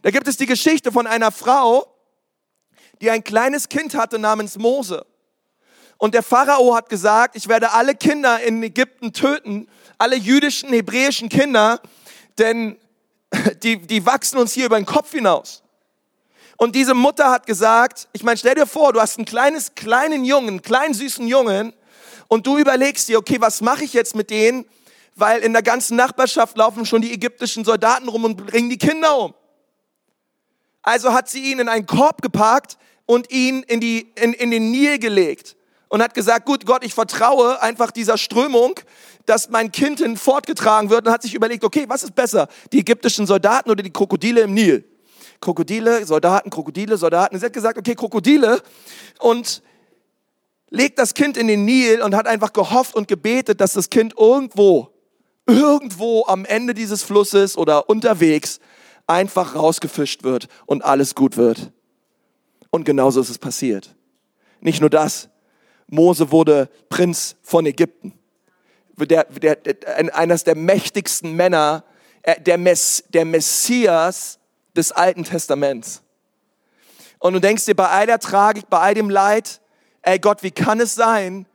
Da 0.00 0.10
gibt 0.10 0.26
es 0.26 0.38
die 0.38 0.46
Geschichte 0.46 0.90
von 0.90 1.06
einer 1.06 1.32
Frau, 1.32 1.86
die 3.02 3.10
ein 3.10 3.22
kleines 3.22 3.68
Kind 3.68 3.94
hatte 3.94 4.18
namens 4.18 4.56
Mose. 4.56 5.04
Und 5.98 6.14
der 6.14 6.22
Pharao 6.22 6.74
hat 6.74 6.88
gesagt, 6.88 7.36
ich 7.36 7.46
werde 7.46 7.72
alle 7.72 7.94
Kinder 7.94 8.40
in 8.40 8.62
Ägypten 8.62 9.12
töten, 9.12 9.68
alle 10.00 10.16
jüdischen, 10.16 10.70
hebräischen 10.70 11.28
Kinder, 11.28 11.80
denn 12.38 12.78
die, 13.62 13.76
die 13.76 14.06
wachsen 14.06 14.38
uns 14.38 14.52
hier 14.52 14.66
über 14.66 14.76
den 14.76 14.86
Kopf 14.86 15.12
hinaus. 15.12 15.62
Und 16.56 16.74
diese 16.74 16.94
Mutter 16.94 17.30
hat 17.30 17.46
gesagt, 17.46 18.08
ich 18.12 18.22
meine, 18.22 18.38
stell 18.38 18.54
dir 18.54 18.66
vor, 18.66 18.92
du 18.92 19.00
hast 19.00 19.18
einen 19.18 19.26
kleines, 19.26 19.74
kleinen 19.74 20.24
Jungen, 20.24 20.48
einen 20.48 20.62
kleinen 20.62 20.94
süßen 20.94 21.26
Jungen 21.26 21.74
und 22.28 22.46
du 22.46 22.56
überlegst 22.56 23.08
dir, 23.08 23.18
okay, 23.18 23.40
was 23.40 23.60
mache 23.60 23.84
ich 23.84 23.92
jetzt 23.92 24.14
mit 24.14 24.30
denen? 24.30 24.64
Weil 25.16 25.42
in 25.42 25.52
der 25.52 25.62
ganzen 25.62 25.96
Nachbarschaft 25.96 26.56
laufen 26.56 26.86
schon 26.86 27.02
die 27.02 27.12
ägyptischen 27.12 27.64
Soldaten 27.64 28.08
rum 28.08 28.24
und 28.24 28.46
bringen 28.46 28.70
die 28.70 28.78
Kinder 28.78 29.18
um. 29.18 29.34
Also 30.82 31.12
hat 31.12 31.28
sie 31.28 31.52
ihn 31.52 31.58
in 31.58 31.68
einen 31.68 31.86
Korb 31.86 32.22
gepackt 32.22 32.78
und 33.04 33.30
ihn 33.30 33.62
in, 33.64 33.80
die, 33.80 34.12
in, 34.14 34.32
in 34.32 34.50
den 34.50 34.70
Nil 34.70 34.98
gelegt 34.98 35.56
und 35.90 36.02
hat 36.02 36.14
gesagt, 36.14 36.46
gut 36.46 36.64
Gott, 36.64 36.84
ich 36.84 36.94
vertraue 36.94 37.60
einfach 37.60 37.90
dieser 37.90 38.16
Strömung, 38.16 38.80
dass 39.30 39.48
mein 39.48 39.70
Kind 39.70 40.00
hin 40.00 40.16
fortgetragen 40.16 40.90
wird 40.90 41.06
und 41.06 41.12
hat 41.12 41.22
sich 41.22 41.34
überlegt, 41.34 41.62
okay, 41.62 41.84
was 41.86 42.02
ist 42.02 42.16
besser, 42.16 42.48
die 42.72 42.80
ägyptischen 42.80 43.26
Soldaten 43.26 43.70
oder 43.70 43.82
die 43.82 43.92
Krokodile 43.92 44.40
im 44.40 44.54
Nil? 44.54 44.84
Krokodile, 45.40 46.04
Soldaten, 46.04 46.50
Krokodile, 46.50 46.96
Soldaten. 46.96 47.38
Sie 47.38 47.46
hat 47.46 47.52
gesagt, 47.52 47.78
okay, 47.78 47.94
Krokodile 47.94 48.60
und 49.20 49.62
legt 50.68 50.98
das 50.98 51.14
Kind 51.14 51.36
in 51.36 51.46
den 51.46 51.64
Nil 51.64 52.02
und 52.02 52.16
hat 52.16 52.26
einfach 52.26 52.52
gehofft 52.52 52.96
und 52.96 53.06
gebetet, 53.06 53.60
dass 53.60 53.74
das 53.74 53.88
Kind 53.88 54.14
irgendwo, 54.18 54.90
irgendwo 55.46 56.24
am 56.26 56.44
Ende 56.44 56.74
dieses 56.74 57.04
Flusses 57.04 57.56
oder 57.56 57.88
unterwegs 57.88 58.58
einfach 59.06 59.54
rausgefischt 59.54 60.24
wird 60.24 60.48
und 60.66 60.84
alles 60.84 61.14
gut 61.14 61.36
wird. 61.36 61.70
Und 62.70 62.84
genauso 62.84 63.20
ist 63.20 63.30
es 63.30 63.38
passiert. 63.38 63.94
Nicht 64.60 64.80
nur 64.80 64.90
das, 64.90 65.28
Mose 65.86 66.32
wurde 66.32 66.68
Prinz 66.88 67.36
von 67.42 67.64
Ägypten. 67.66 68.19
Der, 69.06 69.24
der, 69.24 69.56
der, 69.56 70.14
eines 70.14 70.44
der 70.44 70.56
mächtigsten 70.56 71.34
Männer, 71.34 71.84
äh, 72.22 72.40
der, 72.40 72.58
Mess, 72.58 73.04
der 73.08 73.24
Messias 73.24 74.38
des 74.76 74.92
Alten 74.92 75.24
Testaments. 75.24 76.02
Und 77.18 77.34
du 77.34 77.40
denkst 77.40 77.66
dir 77.66 77.74
bei 77.74 77.88
all 77.88 78.06
der 78.06 78.18
Tragik, 78.18 78.68
bei 78.68 78.78
all 78.78 78.94
dem 78.94 79.10
Leid, 79.10 79.60
ey 80.02 80.18
Gott, 80.18 80.42
wie 80.42 80.50
kann 80.50 80.80
es 80.80 80.94
sein, 80.94 81.46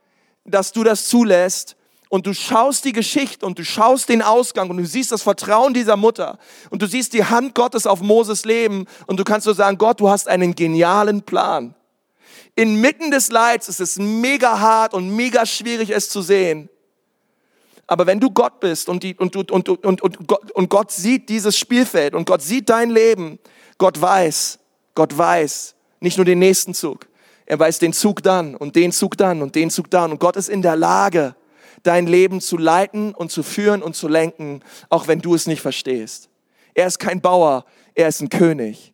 dass 0.46 0.72
du 0.72 0.84
das 0.84 1.08
zulässt 1.08 1.76
und 2.10 2.28
du 2.28 2.34
schaust 2.34 2.86
die 2.86 2.94
Geschichte 2.94 3.46
und 3.46 3.58
du 3.58 3.66
schaust 3.66 4.10
den 4.10 4.22
Ausgang 4.22 4.70
und 4.70 4.78
du 4.78 4.86
siehst 4.86 5.12
das 5.12 5.24
Vertrauen 5.24 5.74
dieser 5.74 5.98
Mutter 5.98 6.38
und 6.70 6.82
du 6.82 6.88
siehst 6.88 7.14
die 7.14 7.26
Hand 7.26 7.56
Gottes 7.56 7.88
auf 7.88 8.02
Moses 8.02 8.46
Leben 8.46 8.86
und 9.08 9.20
du 9.20 9.24
kannst 9.24 9.48
nur 9.48 9.56
sagen, 9.56 9.78
Gott, 9.78 10.00
du 10.00 10.10
hast 10.10 10.28
einen 10.28 10.54
genialen 10.56 11.24
Plan. 11.24 11.74
Inmitten 12.56 13.12
des 13.12 13.32
Leids 13.32 13.68
ist 13.68 13.82
es 13.82 13.98
mega 13.98 14.60
hart 14.60 14.94
und 14.94 15.10
mega 15.10 15.46
schwierig, 15.46 15.90
es 15.90 16.10
zu 16.10 16.22
sehen. 16.22 16.70
Aber 17.88 18.08
wenn 18.08 18.20
du 18.20 18.32
Gott 18.32 18.60
bist 18.60 18.90
und, 18.90 19.04
die, 19.04 19.16
und, 19.16 19.36
und, 19.36 19.52
und, 19.52 19.70
und, 19.70 20.02
und, 20.02 20.28
Gott, 20.28 20.52
und 20.52 20.70
Gott 20.70 20.92
sieht 20.92 21.30
dieses 21.30 21.58
Spielfeld 21.58 22.16
und 22.16 22.26
Gott 22.26 22.42
sieht 22.42 22.70
dein 22.70 22.90
Leben, 22.90 23.40
Gott 23.78 24.02
weiß, 24.02 24.60
Gott 24.96 25.16
weiß 25.16 25.76
nicht 26.00 26.18
nur 26.18 26.26
den 26.26 26.40
nächsten 26.40 26.74
Zug, 26.74 27.08
er 27.46 27.60
weiß 27.60 27.80
den 27.80 27.94
Zug 27.94 28.24
dann 28.24 28.56
und 28.56 28.76
den 28.76 28.92
Zug 28.92 29.18
dann 29.18 29.42
und 29.42 29.56
den 29.56 29.70
Zug 29.70 29.92
dann. 29.92 30.12
Und 30.12 30.20
Gott 30.20 30.36
ist 30.36 30.50
in 30.50 30.62
der 30.62 30.76
Lage, 30.76 31.36
dein 31.84 32.08
Leben 32.08 32.42
zu 32.42 32.58
leiten 32.58 33.14
und 33.14 33.32
zu 33.32 33.44
führen 33.44 33.84
und 33.84 33.96
zu 33.96 34.08
lenken, 34.08 34.62
auch 34.90 35.08
wenn 35.08 35.20
du 35.20 35.36
es 35.36 35.46
nicht 35.46 35.62
verstehst. 35.62 36.30
Er 36.74 36.88
ist 36.88 37.00
kein 37.00 37.22
Bauer, 37.22 37.66
er 37.94 38.08
ist 38.08 38.22
ein 38.22 38.30
König. 38.30 38.94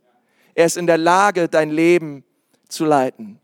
Er 0.54 0.66
ist 0.66 0.78
in 0.78 0.88
der 0.88 0.98
Lage, 0.98 1.48
dein 1.48 1.72
Leben 1.72 2.26
zu 2.68 2.86
leiten. 2.86 3.40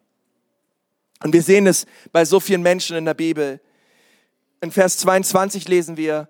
Und 1.23 1.33
wir 1.33 1.41
sehen 1.41 1.67
es 1.67 1.85
bei 2.11 2.25
so 2.25 2.39
vielen 2.39 2.61
Menschen 2.61 2.97
in 2.97 3.05
der 3.05 3.13
Bibel. 3.13 3.59
In 4.61 4.71
Vers 4.71 4.97
22 4.97 5.67
lesen 5.67 5.97
wir, 5.97 6.27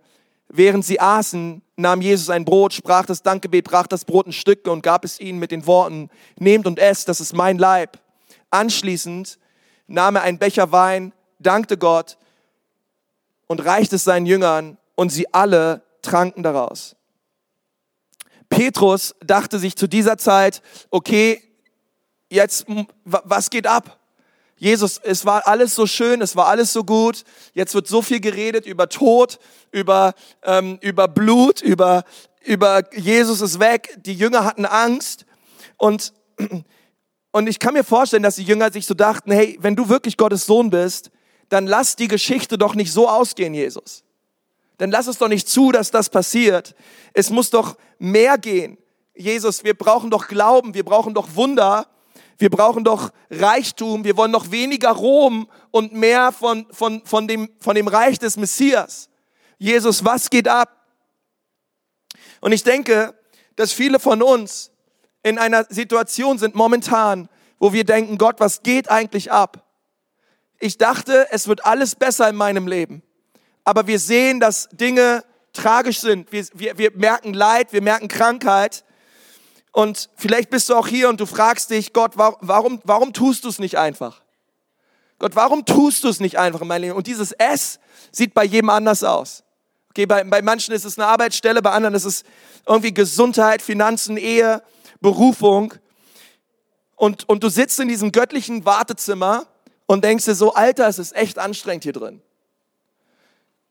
während 0.50 0.86
sie 0.86 1.00
aßen, 1.00 1.62
nahm 1.76 2.02
Jesus 2.02 2.30
ein 2.30 2.46
Brot, 2.46 2.74
sprach 2.74 3.06
das 3.06 3.24
Dankgebet, 3.24 3.66
brach 3.66 3.88
das 3.88 4.06
Brot 4.06 4.26
in 4.26 4.34
Stücke 4.34 4.72
und 4.72 4.82
gab 4.82 5.06
es 5.06 5.20
ihnen 5.20 5.40
mit 5.40 5.52
den 5.52 5.66
Worten, 5.66 6.10
nehmt 6.38 6.68
und 6.68 6.80
esst, 6.80 7.08
das 7.08 7.22
ist 7.22 7.34
mein 7.34 7.58
Leib. 7.58 8.00
Anschließend 8.50 9.40
nahm 9.88 10.16
er 10.16 10.24
einen 10.24 10.40
Becher 10.40 10.72
Wein, 10.72 11.14
dankte 11.40 11.78
Gott 11.78 12.18
und 13.48 13.64
reichte 13.64 13.96
es 13.96 14.04
seinen 14.04 14.26
Jüngern 14.26 14.78
und 14.96 15.10
sie 15.10 15.34
alle 15.34 15.84
tranken 16.02 16.44
daraus. 16.44 16.96
Petrus 18.50 19.16
dachte 19.26 19.60
sich 19.60 19.76
zu 19.76 19.88
dieser 19.88 20.18
Zeit, 20.18 20.62
okay, 20.90 21.42
jetzt, 22.30 22.66
was 23.04 23.50
geht 23.50 23.68
ab? 23.68 24.00
Jesus, 24.58 25.00
es 25.04 25.26
war 25.26 25.48
alles 25.48 25.76
so 25.76 25.86
schön, 25.86 26.22
es 26.22 26.36
war 26.36 26.48
alles 26.48 26.74
so 26.74 26.84
gut. 26.84 27.24
Jetzt 27.54 27.76
wird 27.76 27.88
so 27.88 28.02
viel 28.02 28.20
geredet 28.20 28.66
über 28.66 28.90
Tod, 28.90 29.40
über, 29.72 30.14
ähm, 30.44 30.80
über 30.82 31.08
Blut, 31.08 31.62
über, 31.62 32.04
über 32.44 32.82
Jesus 32.96 33.42
ist 33.42 33.60
weg. 33.60 33.98
Die 34.04 34.16
Jünger 34.16 34.44
hatten 34.44 34.66
Angst. 34.66 35.26
Und, 35.78 36.14
und 37.32 37.48
ich 37.48 37.60
kann 37.60 37.76
mir 37.76 37.84
vorstellen, 37.84 38.24
dass 38.24 38.38
die 38.38 38.44
Jünger 38.44 38.72
sich 38.72 38.88
so 38.88 38.96
dachten, 38.96 39.32
hey, 39.32 39.58
wenn 39.62 39.76
du 39.76 39.90
wirklich 39.90 40.18
Gottes 40.18 40.48
Sohn 40.48 40.72
bist, 40.72 41.12
dann 41.50 41.68
lass 41.68 41.96
die 41.96 42.08
Geschichte 42.08 42.58
doch 42.58 42.74
nicht 42.74 42.92
so 42.92 43.08
ausgehen, 43.08 43.54
Jesus. 43.54 44.04
Dann 44.80 44.92
lass 44.92 45.08
es 45.08 45.20
doch 45.20 45.28
nicht 45.28 45.48
zu, 45.48 45.72
dass 45.72 45.92
das 45.92 46.10
passiert. 46.10 46.76
Es 47.14 47.30
muss 47.30 47.52
doch 47.52 47.78
mehr 48.00 48.38
gehen. 48.38 48.78
Jesus, 49.16 49.64
wir 49.64 49.76
brauchen 49.76 50.10
doch 50.10 50.28
Glauben, 50.28 50.74
wir 50.74 50.84
brauchen 50.84 51.14
doch 51.14 51.36
Wunder. 51.36 51.88
Wir 52.38 52.50
brauchen 52.50 52.84
doch 52.84 53.12
Reichtum, 53.30 54.04
wir 54.04 54.16
wollen 54.16 54.32
noch 54.32 54.52
weniger 54.52 54.92
Rom 54.92 55.50
und 55.72 55.94
mehr 55.94 56.32
von, 56.32 56.68
von, 56.72 57.04
von, 57.06 57.28
dem, 57.28 57.50
von 57.60 57.76
dem 57.76 57.88
Reich 57.88 58.20
des 58.20 58.38
Messias. 58.38 59.10
Jesus, 59.58 60.06
was 60.06 60.30
geht 60.30 60.48
ab? 60.48 60.86
Und 62.42 62.52
ich 62.52 62.64
denke, 62.64 63.16
dass 63.56 63.74
viele 63.74 64.00
von 64.00 64.22
uns 64.22 64.72
in 65.24 65.40
einer 65.40 65.66
Situation 65.70 66.38
sind 66.38 66.54
momentan, 66.54 67.28
wo 67.60 67.74
wir 67.74 67.84
denken, 67.84 68.18
Gott, 68.18 68.40
was 68.40 68.62
geht 68.62 68.90
eigentlich 68.90 69.32
ab? 69.32 69.66
Ich 70.60 70.78
dachte, 70.78 71.28
es 71.32 71.48
wird 71.48 71.66
alles 71.66 71.96
besser 71.96 72.30
in 72.30 72.36
meinem 72.36 72.68
Leben. 72.68 73.02
Aber 73.64 73.88
wir 73.88 74.00
sehen, 74.00 74.40
dass 74.40 74.70
Dinge 74.72 75.24
tragisch 75.54 76.00
sind. 76.00 76.32
Wir, 76.32 76.46
wir, 76.54 76.78
wir 76.78 76.92
merken 76.96 77.34
Leid, 77.34 77.74
wir 77.74 77.82
merken 77.82 78.08
Krankheit. 78.08 78.84
Und 79.78 80.10
vielleicht 80.16 80.50
bist 80.50 80.70
du 80.70 80.76
auch 80.76 80.88
hier 80.88 81.08
und 81.08 81.20
du 81.20 81.28
fragst 81.28 81.70
dich, 81.70 81.94
Gott, 81.94 82.14
warum, 82.18 82.82
warum 82.84 83.14
tust 83.14 83.44
du 83.44 83.50
es 83.50 83.60
nicht 83.60 83.78
einfach? 83.78 84.24
Gott, 85.20 85.36
warum 85.36 85.66
tust 85.66 86.04
du 86.04 86.08
es 86.08 86.20
nicht 86.20 86.40
einfach 86.40 86.62
in 86.62 86.68
meinem 86.68 86.82
Leben? 86.82 86.96
Und 86.96 87.06
dieses 87.06 87.32
S 87.34 87.80
sieht 88.12 88.34
bei 88.34 88.44
jedem 88.44 88.72
anders 88.72 89.04
aus. 89.04 89.44
Okay, 89.92 90.08
bei, 90.08 90.24
bei 90.24 90.42
manchen 90.42 90.74
ist 90.74 90.84
es 90.84 90.98
eine 90.98 91.06
Arbeitsstelle, 91.06 91.62
bei 91.62 91.70
anderen 91.74 91.94
ist 91.94 92.06
es 92.06 92.24
irgendwie 92.66 92.92
Gesundheit, 92.92 93.62
Finanzen, 93.62 94.18
Ehe, 94.18 94.64
Berufung. 95.00 95.76
Und, 96.96 97.30
und 97.30 97.44
du 97.44 97.50
sitzt 97.50 97.80
in 97.80 97.88
diesem 97.88 98.12
göttlichen 98.12 98.66
Wartezimmer 98.66 99.46
und 99.86 100.04
denkst 100.04 100.26
dir 100.26 100.34
so, 100.34 100.56
Alter, 100.56 100.88
es 100.88 100.98
ist 100.98 101.16
echt 101.16 101.38
anstrengend 101.38 101.84
hier 101.84 101.94
drin 101.94 102.24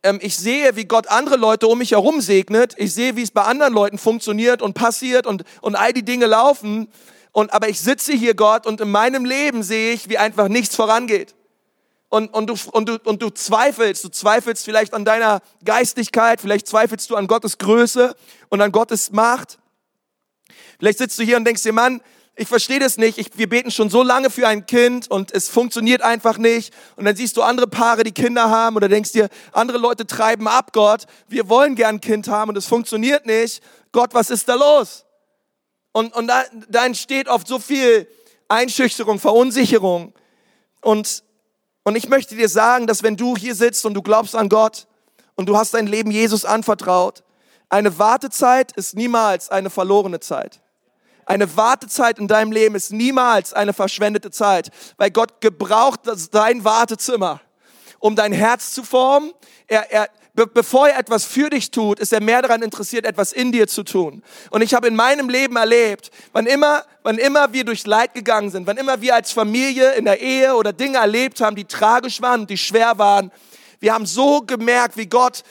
ähm, 0.07 0.19
ich 0.23 0.37
sehe, 0.37 0.77
wie 0.77 0.85
Gott 0.85 1.09
andere 1.09 1.37
Leute 1.37 1.67
um 1.67 1.79
mich 1.79 1.91
herum 1.91 2.21
segnet. 2.21 2.75
Ich 2.79 2.95
sehe, 2.95 3.17
wie 3.17 3.23
es 3.23 3.31
bei 3.31 3.43
anderen 3.43 3.75
Leuten 3.75 3.99
funktioniert 3.99 4.63
und 4.63 4.75
passiert 4.75 5.27
und, 5.27 5.45
und 5.61 5.75
all 5.75 5.93
die 5.93 6.05
Dinge 6.05 6.27
laufen. 6.27 6.89
Und, 7.33 7.53
aber 7.53 7.69
ich 7.69 7.81
sitze 7.81 8.13
hier, 8.13 8.35
Gott, 8.35 8.67
und 8.67 8.81
in 8.81 8.91
meinem 8.91 9.25
Leben 9.25 9.63
sehe 9.63 9.93
ich, 9.93 10.09
wie 10.09 10.17
einfach 10.17 10.49
nichts 10.49 10.77
vorangeht. 10.77 11.35
Und, 12.09 12.33
und, 12.33 12.47
du, 12.49 12.55
und, 12.73 12.89
du, 12.89 12.99
und 13.05 13.21
du 13.21 13.31
zweifelst, 13.31 14.05
du 14.05 14.09
zweifelst 14.09 14.65
vielleicht 14.65 14.95
an 14.95 15.05
deiner 15.05 15.41
Geistigkeit, 15.65 16.41
vielleicht 16.41 16.69
zweifelst 16.69 17.11
du 17.11 17.17
an 17.17 17.27
Gottes 17.27 17.59
Größe 17.59 18.15
und 18.49 18.61
an 18.61 18.71
Gottes 18.71 19.11
Macht. 19.11 19.59
Vielleicht 20.79 20.99
sitzt 20.99 21.19
du 21.19 21.25
hier 21.25 21.37
und 21.37 21.45
denkst 21.45 21.65
dir, 21.65 21.73
Mann, 21.73 22.01
ich 22.39 22.49
verstehe 22.49 22.79
das 22.79 22.99
nicht. 22.99 23.17
Ich, 23.17 23.31
wir 23.39 23.49
beten 23.49 23.71
schon 23.71 23.89
so 23.89 24.03
lange 24.03 24.29
für 24.29 24.47
ein 24.47 24.67
Kind 24.67 25.11
und 25.11 25.33
es 25.33 25.49
funktioniert 25.49 26.03
einfach 26.03 26.37
nicht. 26.37 26.73
Und 26.97 27.07
dann 27.07 27.17
siehst 27.17 27.37
du 27.39 27.43
andere 27.43 27.67
Paare, 27.67 28.05
die 28.05 28.13
Kinder 28.13 28.51
haben 28.51 28.77
oder 28.77 28.91
denkst 28.91 29.13
dir, 29.13 29.31
andere 29.53 29.79
Leute 29.79 30.07
treiben 30.07 30.47
ab, 30.47 30.73
Gott. 30.75 31.07
Wir 31.29 31.49
wollen 31.49 31.75
gern 31.75 31.97
ein 31.97 32.01
Kind 32.03 32.29
haben 32.29 32.51
und 32.51 32.57
es 32.59 32.67
funktioniert 32.67 33.25
nicht. 33.25 33.63
Gott, 33.91 34.13
was 34.13 34.29
ist 34.29 34.51
da 34.51 34.55
los? 34.55 35.07
Und, 35.93 36.15
und 36.15 36.27
da, 36.27 36.45
da 36.69 36.85
entsteht 36.85 37.27
oft 37.27 37.49
so 37.49 37.59
viel 37.59 38.07
Einschüchterung, 38.49 39.19
Verunsicherung. 39.19 40.13
Und, 40.83 41.25
und 41.85 41.97
ich 41.97 42.11
möchte 42.11 42.37
dir 42.37 42.51
sagen, 42.51 42.87
dass 42.87 43.03
wenn 43.03 43.17
du 43.17 43.35
hier 43.35 43.55
sitzt 43.55 43.87
und 43.87 43.95
du 43.95 44.03
glaubst 44.03 44.37
an 44.37 44.51
Gott 44.51 44.87
und 45.37 45.49
du 45.49 45.57
hast 45.57 45.73
dein 45.73 45.87
Leben 45.87 46.11
Jesus 46.11 46.45
anvertraut, 46.45 47.23
eine 47.71 47.99
Wartezeit 47.99 48.73
ist 48.73 48.95
niemals 48.95 49.49
eine 49.49 49.71
verlorene 49.71 50.21
Zeit. 50.21 50.61
Eine 51.27 51.57
Wartezeit 51.57 52.21
in 52.21 52.29
deinem 52.29 52.53
Leben 52.53 52.77
ist 52.77 52.93
niemals 52.93 53.53
eine 53.53 53.73
verschwendete 53.73 54.31
Zeit, 54.31 54.71
weil 54.97 55.11
Gott 55.11 55.41
gebraucht 55.41 56.01
dein 56.31 56.65
Wartezimmer, 56.65 57.41
um 57.99 58.15
dein 58.15 58.33
Herz 58.33 58.73
zu 58.73 58.85
formen. 58.85 59.33
Er, 59.67 59.91
er, 59.91 60.09
be 60.35 60.47
bevor 60.47 60.89
er 60.89 61.01
etwas 61.01 61.25
für 61.25 61.51
dich 61.51 61.73
tut, 61.73 61.99
ist 61.99 62.13
er 62.13 62.23
mehr 62.23 62.43
daran 62.43 62.63
interessiert, 62.63 63.05
etwas 63.05 63.33
in 63.33 63.51
dir 63.51 63.67
zu 63.67 63.83
tun. 63.83 64.23
Und 64.51 64.63
ich 64.63 64.73
habe 64.73 64.87
in 64.87 64.95
meinem 64.95 65.29
Leben 65.29 65.57
erlebt, 65.57 66.13
wann 66.33 66.47
immer, 66.47 66.85
wann 67.03 67.19
immer 67.19 67.53
wir 67.53 67.65
durch 67.65 67.85
Leid 67.87 68.15
gegangen 68.15 68.51
sind, 68.51 68.69
wann 68.69 68.77
immer 68.77 69.01
wir 69.01 69.17
als 69.17 69.33
Familie 69.33 69.95
in 69.95 70.05
der 70.05 70.21
Ehe 70.21 70.55
oder 70.55 70.73
Dinge 70.73 70.99
erlebt 70.99 71.41
haben, 71.41 71.57
die 71.57 71.65
tragisch 71.65 72.23
waren 72.23 72.43
und 72.43 72.51
die 72.51 72.59
schwer 72.59 72.99
waren, 72.99 73.33
wir 73.81 73.93
haben 73.93 74.07
so 74.07 74.43
gemerkt, 74.43 74.97
wie 74.97 75.07
Gott 75.07 75.43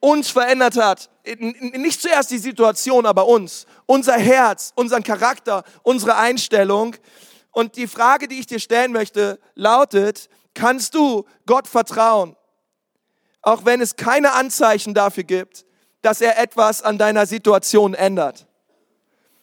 uns 0.00 0.28
verändert 0.28 0.76
hat. 0.76 1.08
Nicht 1.38 2.02
zuerst 2.02 2.30
die 2.30 2.38
Situation, 2.38 3.06
aber 3.06 3.26
uns. 3.26 3.66
Unser 3.86 4.14
Herz, 4.14 4.72
unseren 4.74 5.02
Charakter, 5.02 5.64
unsere 5.82 6.16
Einstellung. 6.16 6.96
Und 7.50 7.76
die 7.76 7.86
Frage, 7.86 8.28
die 8.28 8.40
ich 8.40 8.46
dir 8.46 8.58
stellen 8.58 8.92
möchte, 8.92 9.38
lautet, 9.54 10.28
kannst 10.54 10.94
du 10.94 11.24
Gott 11.46 11.68
vertrauen? 11.68 12.36
Auch 13.42 13.64
wenn 13.64 13.80
es 13.80 13.96
keine 13.96 14.32
Anzeichen 14.32 14.94
dafür 14.94 15.24
gibt, 15.24 15.66
dass 16.02 16.20
er 16.20 16.38
etwas 16.38 16.82
an 16.82 16.98
deiner 16.98 17.26
Situation 17.26 17.94
ändert. 17.94 18.46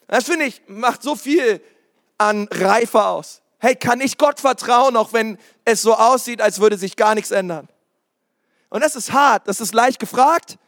Das 0.08 0.24
finde 0.24 0.46
ich, 0.46 0.62
macht 0.66 1.02
so 1.02 1.16
viel 1.16 1.62
an 2.18 2.48
Reife 2.50 3.04
aus. 3.04 3.42
Hey, 3.58 3.76
kann 3.76 4.00
ich 4.00 4.18
Gott 4.18 4.40
vertrauen, 4.40 4.96
auch 4.96 5.12
wenn 5.12 5.38
es 5.64 5.82
so 5.82 5.94
aussieht, 5.94 6.40
als 6.40 6.60
würde 6.60 6.76
sich 6.76 6.96
gar 6.96 7.14
nichts 7.14 7.30
ändern? 7.30 7.68
Und 8.68 8.82
das 8.82 8.96
ist 8.96 9.12
hart, 9.12 9.46
das 9.48 9.60
ist 9.60 9.74
leicht 9.74 9.98
gefragt, 9.98 10.58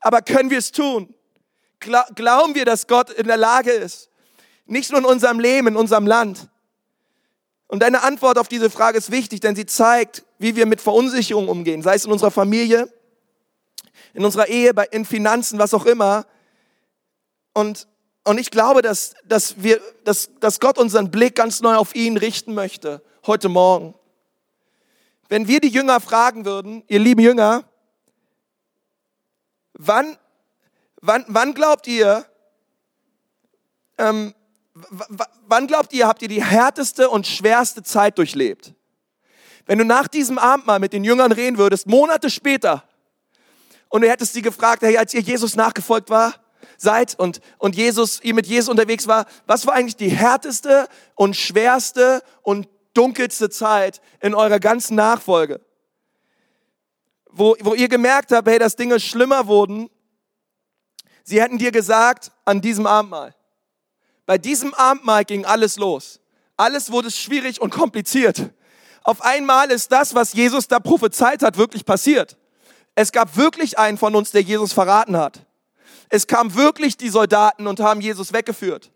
aber 0.00 0.20
können 0.20 0.50
wir 0.50 0.58
es 0.58 0.72
tun? 0.72 1.14
Glauben 1.82 2.54
wir, 2.54 2.64
dass 2.64 2.86
Gott 2.86 3.10
in 3.10 3.26
der 3.26 3.36
Lage 3.36 3.70
ist? 3.70 4.08
Nicht 4.66 4.90
nur 4.90 5.00
in 5.00 5.06
unserem 5.06 5.40
Leben, 5.40 5.68
in 5.68 5.76
unserem 5.76 6.06
Land. 6.06 6.48
Und 7.66 7.80
deine 7.80 8.02
Antwort 8.02 8.38
auf 8.38 8.48
diese 8.48 8.70
Frage 8.70 8.98
ist 8.98 9.10
wichtig, 9.10 9.40
denn 9.40 9.56
sie 9.56 9.66
zeigt, 9.66 10.24
wie 10.38 10.56
wir 10.56 10.66
mit 10.66 10.80
Verunsicherung 10.80 11.48
umgehen, 11.48 11.82
sei 11.82 11.94
es 11.94 12.04
in 12.04 12.12
unserer 12.12 12.30
Familie, 12.30 12.92
in 14.14 14.24
unserer 14.24 14.48
Ehe, 14.48 14.72
in 14.90 15.04
Finanzen, 15.04 15.58
was 15.58 15.72
auch 15.72 15.86
immer. 15.86 16.26
Und, 17.54 17.88
und 18.24 18.38
ich 18.38 18.50
glaube, 18.50 18.82
dass, 18.82 19.14
dass, 19.24 19.62
wir, 19.62 19.80
dass, 20.04 20.30
dass 20.40 20.60
Gott 20.60 20.78
unseren 20.78 21.10
Blick 21.10 21.34
ganz 21.34 21.60
neu 21.60 21.74
auf 21.74 21.94
ihn 21.94 22.16
richten 22.16 22.54
möchte, 22.54 23.02
heute 23.26 23.48
Morgen. 23.48 23.94
Wenn 25.28 25.48
wir 25.48 25.60
die 25.60 25.68
Jünger 25.68 26.00
fragen 26.00 26.44
würden, 26.44 26.84
ihr 26.88 26.98
lieben 26.98 27.22
Jünger, 27.22 27.64
wann, 29.72 30.18
wann, 31.02 31.24
wann 31.28 31.52
glaubt 31.52 31.86
ihr, 31.86 32.24
ähm, 33.98 34.34
wann 35.46 35.66
glaubt 35.66 35.92
ihr, 35.92 36.08
habt 36.08 36.22
ihr 36.22 36.28
die 36.28 36.42
härteste 36.42 37.10
und 37.10 37.26
schwerste 37.26 37.82
Zeit 37.82 38.16
durchlebt? 38.16 38.72
Wenn 39.66 39.78
du 39.78 39.84
nach 39.84 40.08
diesem 40.08 40.38
Abendmahl 40.38 40.78
mit 40.78 40.92
den 40.92 41.04
Jüngern 41.04 41.32
reden 41.32 41.58
würdest, 41.58 41.86
Monate 41.86 42.30
später, 42.30 42.84
und 43.90 44.00
du 44.00 44.08
hättest 44.08 44.32
sie 44.32 44.42
gefragt, 44.42 44.82
hey, 44.82 44.96
als 44.96 45.12
ihr 45.12 45.20
Jesus 45.20 45.54
nachgefolgt 45.54 46.08
war, 46.08 46.34
seid 46.78 47.18
und, 47.18 47.40
und 47.58 47.76
Jesus, 47.76 48.20
ihr 48.22 48.34
mit 48.34 48.46
Jesus 48.46 48.70
unterwegs 48.70 49.06
war, 49.06 49.26
was 49.46 49.66
war 49.66 49.74
eigentlich 49.74 49.96
die 49.96 50.08
härteste 50.08 50.88
und 51.14 51.36
schwerste 51.36 52.22
und 52.40 52.68
dunkelste 52.94 53.50
Zeit 53.50 54.00
in 54.20 54.34
eurer 54.34 54.58
ganzen 54.58 54.96
Nachfolge? 54.96 55.60
Wo, 57.30 57.54
wo 57.60 57.74
ihr 57.74 57.88
gemerkt 57.88 58.32
habt, 58.32 58.48
hey, 58.48 58.58
dass 58.58 58.76
Dinge 58.76 58.98
schlimmer 58.98 59.46
wurden. 59.46 59.90
Sie 61.24 61.40
hätten 61.40 61.58
dir 61.58 61.72
gesagt, 61.72 62.32
an 62.44 62.60
diesem 62.60 62.86
Abendmahl. 62.86 63.34
Bei 64.26 64.38
diesem 64.38 64.74
Abendmahl 64.74 65.24
ging 65.24 65.44
alles 65.44 65.76
los. 65.76 66.20
Alles 66.56 66.92
wurde 66.92 67.10
schwierig 67.10 67.60
und 67.60 67.70
kompliziert. 67.70 68.50
Auf 69.04 69.20
einmal 69.22 69.70
ist 69.70 69.90
das, 69.90 70.14
was 70.14 70.32
Jesus 70.32 70.68
da 70.68 70.78
prophezeit 70.78 71.42
hat, 71.42 71.56
wirklich 71.56 71.84
passiert. 71.84 72.36
Es 72.94 73.10
gab 73.10 73.36
wirklich 73.36 73.78
einen 73.78 73.98
von 73.98 74.14
uns, 74.14 74.30
der 74.30 74.42
Jesus 74.42 74.72
verraten 74.72 75.16
hat. 75.16 75.44
Es 76.08 76.26
kamen 76.26 76.54
wirklich 76.54 76.96
die 76.96 77.08
Soldaten 77.08 77.66
und 77.66 77.80
haben 77.80 78.00
Jesus 78.00 78.32
weggeführt. 78.32 78.90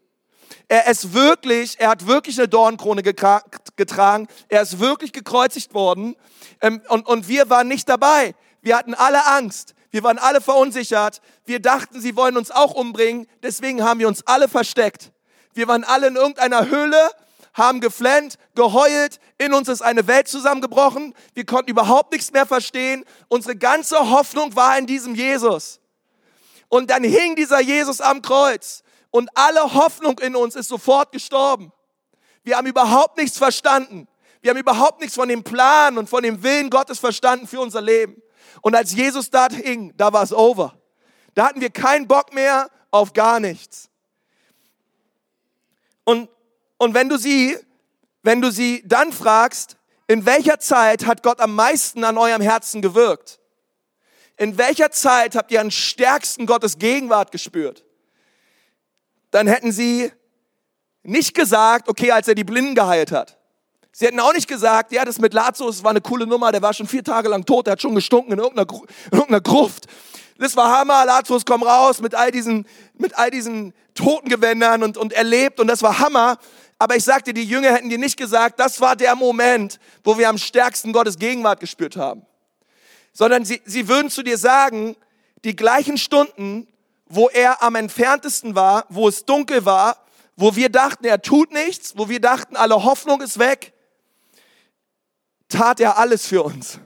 Er 0.69 0.87
ist 0.89 1.15
wirklich, 1.15 1.79
er 1.79 1.91
hat 1.91 2.07
wirklich 2.07 2.39
eine 2.39 2.49
Dornkrone 2.49 3.03
getragen. 3.03 4.29
Er 4.49 4.62
ist 4.62 4.79
wirklich 4.81 5.12
gekreuzigt 5.12 5.75
worden. 5.75 6.17
Ähm, 6.61 6.83
und, 6.89 7.07
und 7.07 7.29
wir 7.29 7.49
waren 7.51 7.69
nicht 7.69 7.89
dabei. 7.89 8.35
Wir 8.62 8.77
hatten 8.77 8.95
alle 8.95 9.25
Angst. 9.27 9.75
Wir 9.97 10.03
waren 10.03 10.19
alle 10.19 10.43
verunsichert. 10.43 11.23
Wir 11.47 11.59
dachten, 11.59 12.03
sie 12.03 12.17
wollen 12.17 12.37
uns 12.37 12.51
auch 12.51 12.75
umbringen. 12.75 13.27
Deswegen 13.43 13.83
haben 13.83 13.99
wir 13.99 14.09
uns 14.09 14.27
alle 14.27 14.47
versteckt. 14.47 15.11
Wir 15.55 15.69
waren 15.69 15.85
alle 15.85 16.09
in 16.09 16.17
irgendeiner 16.17 16.69
Höhle 16.69 16.99
haben 17.55 17.81
geflennt, 17.81 18.37
geheult, 18.55 19.19
in 19.39 19.55
uns 19.55 19.69
ist 19.69 19.81
eine 19.81 20.07
Welt 20.07 20.29
zusammengebrochen, 20.29 21.15
wir 21.33 21.47
konnten 21.47 21.71
überhaupt 21.71 22.13
nichts 22.13 22.31
mehr 22.31 22.45
verstehen, 22.45 23.07
unsere 23.29 23.57
ganze 23.57 24.11
Hoffnung 24.11 24.55
war 24.55 24.77
in 24.77 24.87
diesem 24.87 25.15
Jesus. 25.15 25.81
Und 26.69 26.91
dann 26.91 27.03
hing 27.03 27.35
dieser 27.35 27.61
Jesus 27.61 28.03
am 28.03 28.21
Kreuz 28.21 28.83
und 29.11 29.31
alle 29.35 29.73
Hoffnung 29.73 30.19
in 30.19 30.37
uns 30.37 30.55
ist 30.55 30.69
sofort 30.69 31.13
gestorben. 31.13 31.73
Wir 32.45 32.59
haben 32.59 32.67
überhaupt 32.67 33.17
nichts 33.17 33.39
verstanden. 33.39 34.07
Wir 34.43 34.51
haben 34.51 34.59
überhaupt 34.59 35.01
nichts 35.01 35.15
von 35.15 35.31
dem 35.31 35.43
Plan 35.43 35.97
und 35.97 36.11
von 36.11 36.23
dem 36.23 36.43
Willen 36.43 36.69
Gottes 36.69 36.99
verstanden 36.99 37.47
für 37.47 37.61
unser 37.61 37.81
Leben. 37.81 38.21
Und 38.61 38.75
als 38.75 38.92
Jesus 38.95 39.31
da 39.31 39.49
hing, 39.49 39.95
da 39.97 40.12
war 40.12 40.23
es 40.23 40.33
over. 40.33 40.79
Da 41.35 41.49
hatten 41.49 41.61
wir 41.61 41.71
keinen 41.71 42.07
Bock 42.07 42.33
mehr 42.33 42.71
auf 42.90 43.12
gar 43.12 43.40
nichts. 43.40 43.90
Und 46.05 46.29
und 46.79 46.95
wenn 46.95 47.09
du 47.09 47.16
sie, 47.16 47.57
wenn 48.23 48.40
du 48.40 48.51
sie 48.51 48.83
dann 48.87 49.12
fragst, 49.12 49.77
in 50.07 50.27
welcher 50.27 50.59
Zeit 50.61 51.07
hat 51.07 51.23
Gott 51.23 51.40
am 51.40 51.55
meisten 51.55 52.05
an 52.05 52.19
eurem 52.19 52.42
Herzen 52.42 52.83
gewirkt? 52.83 53.40
In 54.37 54.59
welcher 54.59 54.90
Zeit 54.90 55.35
habt 55.35 55.51
ihr 55.51 55.61
am 55.61 55.71
stärksten 55.71 56.47
Gottes 56.47 56.79
Gegenwart 56.79 57.33
gespürt? 57.33 57.85
Dann 59.31 59.47
hätten 59.47 59.73
sie 59.73 60.12
nicht 61.03 61.35
gesagt, 61.35 61.88
okay, 61.88 62.11
als 62.11 62.29
er 62.29 62.35
die 62.35 62.45
Blinden 62.45 62.75
geheilt 62.75 63.12
hat. 63.12 63.36
Sie 63.99 64.05
hätten 64.05 64.21
auch 64.21 64.35
nicht 64.35 64.47
gesagt, 64.47 64.93
ja, 64.93 65.07
das 65.07 65.19
mit 65.19 65.33
Lazarus 65.33 65.83
war 65.83 65.89
eine 65.89 66.03
coole 66.03 66.27
Nummer, 66.27 66.53
der 66.53 66.61
war 66.61 66.75
schon 66.75 66.87
vier 66.87 67.03
Tage 67.03 67.31
lang 67.31 67.47
tot, 67.47 67.67
der 67.67 67.73
hat 67.73 67.81
schon 67.81 67.95
gestunken 67.95 68.35
in 68.35 68.39
irgendeiner, 68.39 68.71
in 68.71 69.13
irgendeiner 69.13 69.41
Gruft. 69.41 69.87
Das 70.37 70.55
war 70.55 70.71
Hammer, 70.71 71.07
Lazarus 71.07 71.47
komm 71.47 71.63
raus 71.63 72.03
mit 72.03 72.15
all 72.15 72.31
diesen, 72.31 72.67
mit 72.99 73.17
all 73.17 73.31
diesen 73.31 73.73
Totengewändern 73.95 74.83
und, 74.83 74.99
und 74.99 75.15
erlebt 75.15 75.61
und 75.61 75.67
das 75.67 75.83
war 75.83 75.99
Hammer. 75.99 76.37
Aber 76.79 76.95
ich 76.95 77.05
sagte, 77.05 77.33
die 77.33 77.45
Jünger 77.45 77.73
hätten 77.73 77.89
dir 77.89 77.97
nicht 77.97 78.19
gesagt, 78.19 78.61
das 78.61 78.83
war 78.83 78.97
der 78.97 79.17
Moment, 79.17 79.81
wo 80.05 80.19
wir 80.19 80.29
am 80.29 80.37
stärksten 80.37 80.93
Gottes 80.93 81.19
Gegenwart 81.19 81.61
gespürt 81.61 81.97
haben. 81.97 82.27
Sondern 83.15 83.47
sie, 83.47 83.63
sie 83.65 83.89
würden 83.89 84.11
zu 84.11 84.23
dir 84.23 84.37
sagen, 84.37 84.95
die 85.43 85.57
gleichen 85.57 85.97
Stunden, 85.97 86.69
wo 87.07 87.31
er 87.31 87.63
am 87.63 87.77
entferntesten 87.77 88.55
war, 88.55 88.85
wo 88.91 89.09
es 89.09 89.25
dunkel 89.25 89.65
war, 89.65 89.97
wo 90.37 90.55
wir 90.55 90.69
dachten, 90.69 91.07
er 91.07 91.23
tut 91.23 91.51
nichts, 91.51 91.95
wo 91.97 92.11
wir 92.11 92.21
dachten, 92.21 92.57
alle 92.57 92.85
Hoffnung 92.85 93.23
ist 93.23 93.39
weg, 93.39 93.73
tat 95.49 95.81
er 95.81 95.99
alles 95.99 96.27
für 96.27 96.43
uns. 96.43 96.79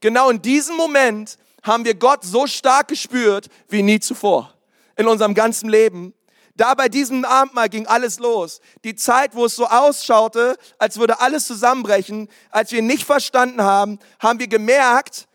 Genau 0.00 0.30
in 0.30 0.42
diesem 0.42 0.76
Moment 0.76 1.38
haben 1.62 1.84
wir 1.84 1.94
Gott 1.94 2.24
so 2.24 2.46
stark 2.46 2.88
gespürt 2.88 3.48
wie 3.68 3.82
nie 3.82 4.00
zuvor 4.00 4.52
in 4.96 5.06
unserem 5.06 5.34
ganzen 5.34 5.68
Leben. 5.68 6.14
Da 6.56 6.74
bei 6.74 6.88
diesem 6.88 7.24
Abendmahl 7.24 7.68
ging 7.68 7.86
alles 7.86 8.20
los. 8.20 8.60
Die 8.84 8.94
Zeit, 8.94 9.34
wo 9.34 9.46
es 9.46 9.56
so 9.56 9.66
ausschaute, 9.66 10.56
als 10.78 10.98
würde 10.98 11.20
alles 11.20 11.46
zusammenbrechen, 11.46 12.28
als 12.50 12.70
wir 12.70 12.80
nicht 12.80 13.04
verstanden 13.04 13.62
haben, 13.62 13.98
haben 14.20 14.38
wir 14.38 14.46
gemerkt, 14.46 15.26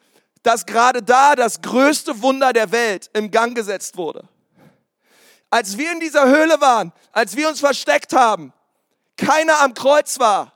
dass 0.43 0.65
gerade 0.65 1.03
da 1.03 1.35
das 1.35 1.61
größte 1.61 2.21
Wunder 2.21 2.53
der 2.53 2.71
Welt 2.71 3.09
im 3.13 3.31
Gang 3.31 3.53
gesetzt 3.53 3.97
wurde. 3.97 4.23
Als 5.49 5.77
wir 5.77 5.91
in 5.91 5.99
dieser 5.99 6.27
Höhle 6.27 6.61
waren, 6.61 6.93
als 7.11 7.35
wir 7.35 7.49
uns 7.49 7.59
versteckt 7.59 8.13
haben, 8.13 8.53
keiner 9.17 9.59
am 9.59 9.73
Kreuz 9.73 10.19
war, 10.19 10.53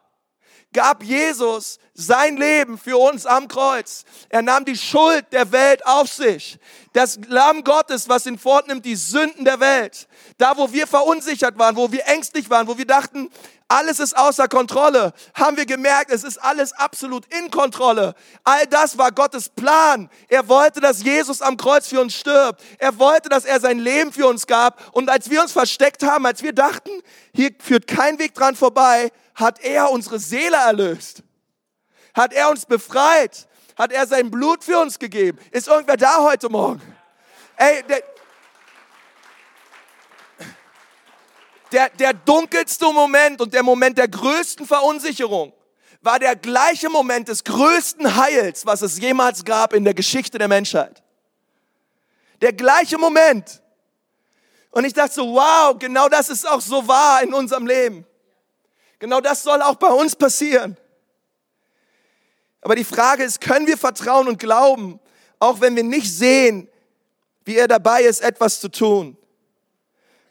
gab 0.73 1.03
Jesus 1.03 1.79
sein 1.93 2.37
Leben 2.37 2.77
für 2.77 2.97
uns 2.97 3.25
am 3.25 3.47
Kreuz. 3.47 4.03
Er 4.29 4.41
nahm 4.41 4.65
die 4.65 4.75
Schuld 4.75 5.25
der 5.31 5.51
Welt 5.51 5.85
auf 5.85 6.11
sich. 6.11 6.57
Das 6.93 7.19
Lamm 7.27 7.63
Gottes, 7.63 8.09
was 8.09 8.25
ihn 8.25 8.37
fortnimmt, 8.37 8.85
die 8.85 8.95
Sünden 8.95 9.45
der 9.45 9.59
Welt. 9.59 10.07
Da, 10.37 10.57
wo 10.57 10.71
wir 10.73 10.87
verunsichert 10.87 11.57
waren, 11.57 11.75
wo 11.75 11.91
wir 11.91 12.07
ängstlich 12.07 12.49
waren, 12.49 12.67
wo 12.67 12.77
wir 12.77 12.87
dachten, 12.87 13.29
alles 13.73 13.99
ist 13.99 14.15
außer 14.15 14.47
Kontrolle, 14.47 15.13
haben 15.33 15.57
wir 15.57 15.65
gemerkt, 15.65 16.11
es 16.11 16.23
ist 16.23 16.37
alles 16.37 16.73
absolut 16.73 17.25
in 17.33 17.49
Kontrolle. 17.49 18.13
All 18.43 18.67
das 18.67 18.97
war 18.99 19.11
Gottes 19.11 19.49
Plan. 19.49 20.09
Er 20.27 20.47
wollte, 20.47 20.79
dass 20.79 21.03
Jesus 21.03 21.41
am 21.41 21.57
Kreuz 21.57 21.87
für 21.87 21.99
uns 21.99 22.13
stirbt. 22.15 22.61
Er 22.77 22.99
wollte, 22.99 23.29
dass 23.29 23.45
er 23.45 23.59
sein 23.59 23.79
Leben 23.79 24.13
für 24.13 24.27
uns 24.27 24.45
gab. 24.45 24.95
Und 24.95 25.09
als 25.09 25.29
wir 25.31 25.41
uns 25.41 25.51
versteckt 25.51 26.03
haben, 26.03 26.25
als 26.27 26.43
wir 26.43 26.53
dachten, 26.53 26.91
hier 27.33 27.49
führt 27.59 27.87
kein 27.87 28.19
Weg 28.19 28.35
dran 28.35 28.55
vorbei, 28.55 29.11
hat 29.33 29.59
er 29.63 29.89
unsere 29.89 30.19
Seele 30.19 30.57
erlöst. 30.57 31.23
Hat 32.13 32.31
er 32.31 32.51
uns 32.51 32.67
befreit. 32.67 33.47
Hat 33.75 33.91
er 33.91 34.05
sein 34.05 34.29
Blut 34.29 34.63
für 34.63 34.77
uns 34.79 34.99
gegeben. 34.99 35.39
Ist 35.49 35.67
irgendwer 35.67 35.97
da 35.97 36.19
heute 36.19 36.47
Morgen? 36.47 36.81
Ey, 37.55 37.83
der, 41.73 41.89
der, 41.89 42.13
dunkelste 42.13 42.85
Moment 42.93 43.41
und 43.41 43.53
der 43.53 43.63
Moment 43.63 43.97
der 43.97 44.07
größten 44.07 44.65
Verunsicherung 44.65 45.53
war 46.01 46.19
der 46.19 46.35
gleiche 46.35 46.89
Moment 46.89 47.27
des 47.29 47.43
größten 47.43 48.15
Heils, 48.15 48.65
was 48.65 48.81
es 48.81 48.99
jemals 48.99 49.43
gab 49.43 49.73
in 49.73 49.83
der 49.83 49.93
Geschichte 49.93 50.37
der 50.37 50.47
Menschheit. 50.47 51.01
Der 52.41 52.53
gleiche 52.53 52.97
Moment. 52.97 53.61
Und 54.71 54.85
ich 54.85 54.93
dachte 54.93 55.13
so, 55.13 55.33
wow, 55.33 55.77
genau 55.79 56.09
das 56.09 56.29
ist 56.29 56.47
auch 56.47 56.61
so 56.61 56.87
wahr 56.87 57.23
in 57.23 57.33
unserem 57.33 57.65
Leben. 57.65 58.05
Genau 58.99 59.21
das 59.21 59.43
soll 59.43 59.61
auch 59.61 59.75
bei 59.75 59.87
uns 59.87 60.15
passieren. 60.15 60.77
Aber 62.61 62.75
die 62.75 62.83
Frage 62.83 63.23
ist, 63.23 63.41
können 63.41 63.67
wir 63.67 63.77
vertrauen 63.77 64.27
und 64.27 64.39
glauben, 64.39 64.99
auch 65.39 65.59
wenn 65.61 65.75
wir 65.75 65.83
nicht 65.83 66.11
sehen, 66.11 66.69
wie 67.45 67.57
er 67.57 67.67
dabei 67.67 68.03
ist, 68.03 68.21
etwas 68.21 68.59
zu 68.59 68.69
tun? 68.69 69.17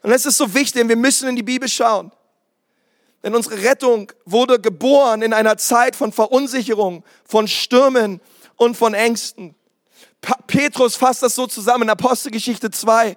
Und 0.03 0.11
es 0.11 0.25
ist 0.25 0.37
so 0.37 0.53
wichtig, 0.53 0.87
wir 0.87 0.97
müssen 0.97 1.29
in 1.29 1.35
die 1.35 1.43
Bibel 1.43 1.67
schauen. 1.67 2.11
Denn 3.23 3.33
unsere 3.33 3.63
Rettung 3.63 4.11
wurde 4.25 4.59
geboren 4.59 5.21
in 5.21 5.33
einer 5.33 5.57
Zeit 5.57 5.95
von 5.95 6.11
Verunsicherung, 6.11 7.05
von 7.23 7.47
Stürmen 7.47 8.19
und 8.57 8.75
von 8.75 8.93
Ängsten. 8.93 9.55
Pa 10.21 10.37
Petrus 10.45 10.97
fasst 10.97 11.23
das 11.23 11.35
so 11.35 11.47
zusammen 11.47 11.83
in 11.83 11.89
Apostelgeschichte 11.89 12.69
2. 12.69 13.15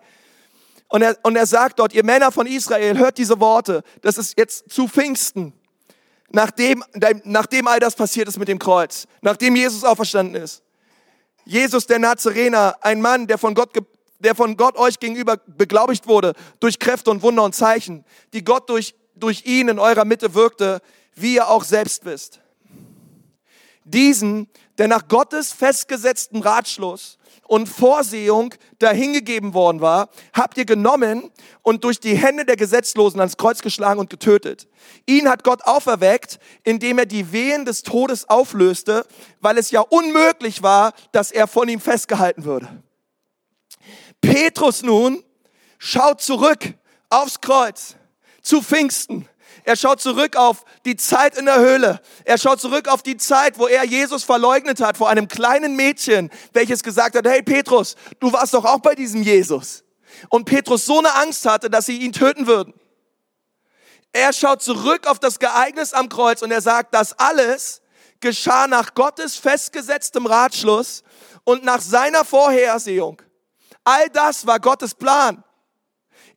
Und 0.88 1.02
er, 1.02 1.16
und 1.24 1.34
er 1.34 1.46
sagt 1.46 1.80
dort, 1.80 1.92
ihr 1.92 2.04
Männer 2.04 2.30
von 2.30 2.46
Israel, 2.46 2.96
hört 2.96 3.18
diese 3.18 3.40
Worte. 3.40 3.82
Das 4.02 4.16
ist 4.16 4.38
jetzt 4.38 4.70
zu 4.70 4.86
Pfingsten. 4.86 5.52
Nachdem, 6.30 6.84
nachdem 7.24 7.66
all 7.66 7.80
das 7.80 7.96
passiert 7.96 8.28
ist 8.28 8.38
mit 8.38 8.48
dem 8.48 8.60
Kreuz. 8.60 9.06
Nachdem 9.22 9.56
Jesus 9.56 9.82
auferstanden 9.82 10.40
ist. 10.40 10.62
Jesus 11.44 11.86
der 11.86 11.98
Nazarener, 11.98 12.76
ein 12.80 13.00
Mann, 13.00 13.26
der 13.26 13.38
von 13.38 13.54
Gott, 13.54 13.70
der 14.18 14.34
von 14.34 14.56
Gott 14.56 14.76
euch 14.76 14.98
gegenüber 14.98 15.36
beglaubigt 15.46 16.06
wurde, 16.06 16.32
durch 16.60 16.78
Kräfte 16.78 17.10
und 17.10 17.22
Wunder 17.22 17.44
und 17.44 17.54
Zeichen, 17.54 18.04
die 18.32 18.44
Gott 18.44 18.68
durch, 18.68 18.94
durch 19.14 19.46
ihn 19.46 19.68
in 19.68 19.78
eurer 19.78 20.04
Mitte 20.04 20.34
wirkte, 20.34 20.80
wie 21.14 21.34
ihr 21.34 21.48
auch 21.48 21.64
selbst 21.64 22.04
wisst. 22.04 22.40
Diesen, 23.84 24.48
der 24.78 24.88
nach 24.88 25.06
Gottes 25.06 25.52
festgesetzten 25.52 26.42
Ratschluss 26.42 27.18
und 27.46 27.68
Vorsehung 27.68 28.52
dahingegeben 28.80 29.54
worden 29.54 29.80
war, 29.80 30.08
habt 30.32 30.58
ihr 30.58 30.64
genommen 30.64 31.30
und 31.62 31.84
durch 31.84 32.00
die 32.00 32.16
Hände 32.16 32.44
der 32.44 32.56
Gesetzlosen 32.56 33.20
ans 33.20 33.36
Kreuz 33.36 33.62
geschlagen 33.62 34.00
und 34.00 34.10
getötet. 34.10 34.66
Ihn 35.06 35.28
hat 35.28 35.44
Gott 35.44 35.62
auferweckt, 35.62 36.40
indem 36.64 36.98
er 36.98 37.06
die 37.06 37.32
Wehen 37.32 37.64
des 37.64 37.82
Todes 37.82 38.28
auflöste, 38.28 39.06
weil 39.40 39.56
es 39.56 39.70
ja 39.70 39.80
unmöglich 39.80 40.62
war, 40.62 40.92
dass 41.12 41.30
er 41.30 41.46
von 41.46 41.68
ihm 41.68 41.80
festgehalten 41.80 42.44
würde. 42.44 42.68
Petrus 44.20 44.82
nun 44.82 45.22
schaut 45.78 46.20
zurück 46.20 46.74
aufs 47.08 47.40
Kreuz 47.40 47.96
zu 48.42 48.62
Pfingsten 48.62 49.28
er 49.66 49.74
schaut 49.74 50.00
zurück 50.00 50.36
auf 50.36 50.64
die 50.84 50.94
Zeit 50.94 51.36
in 51.36 51.46
der 51.46 51.58
Höhle. 51.58 52.00
Er 52.24 52.38
schaut 52.38 52.60
zurück 52.60 52.86
auf 52.86 53.02
die 53.02 53.16
Zeit, 53.16 53.58
wo 53.58 53.66
er 53.66 53.84
Jesus 53.84 54.22
verleugnet 54.22 54.80
hat 54.80 54.96
vor 54.96 55.08
einem 55.08 55.26
kleinen 55.26 55.74
Mädchen, 55.74 56.30
welches 56.52 56.84
gesagt 56.84 57.16
hat, 57.16 57.26
hey 57.26 57.42
Petrus, 57.42 57.96
du 58.20 58.32
warst 58.32 58.54
doch 58.54 58.64
auch 58.64 58.78
bei 58.78 58.94
diesem 58.94 59.24
Jesus. 59.24 59.82
Und 60.28 60.44
Petrus 60.44 60.86
so 60.86 61.00
eine 61.00 61.12
Angst 61.16 61.44
hatte, 61.46 61.68
dass 61.68 61.86
sie 61.86 61.98
ihn 61.98 62.12
töten 62.12 62.46
würden. 62.46 62.74
Er 64.12 64.32
schaut 64.32 64.62
zurück 64.62 65.08
auf 65.08 65.18
das 65.18 65.36
Ereignis 65.38 65.92
am 65.92 66.08
Kreuz 66.08 66.42
und 66.42 66.52
er 66.52 66.60
sagt, 66.60 66.94
das 66.94 67.18
alles 67.18 67.82
geschah 68.20 68.68
nach 68.68 68.94
Gottes 68.94 69.36
festgesetztem 69.36 70.26
Ratschluss 70.26 71.02
und 71.42 71.64
nach 71.64 71.80
seiner 71.80 72.24
Vorhersehung. 72.24 73.20
All 73.86 74.10
das 74.10 74.44
war 74.48 74.58
Gottes 74.58 74.96
Plan. 74.96 75.44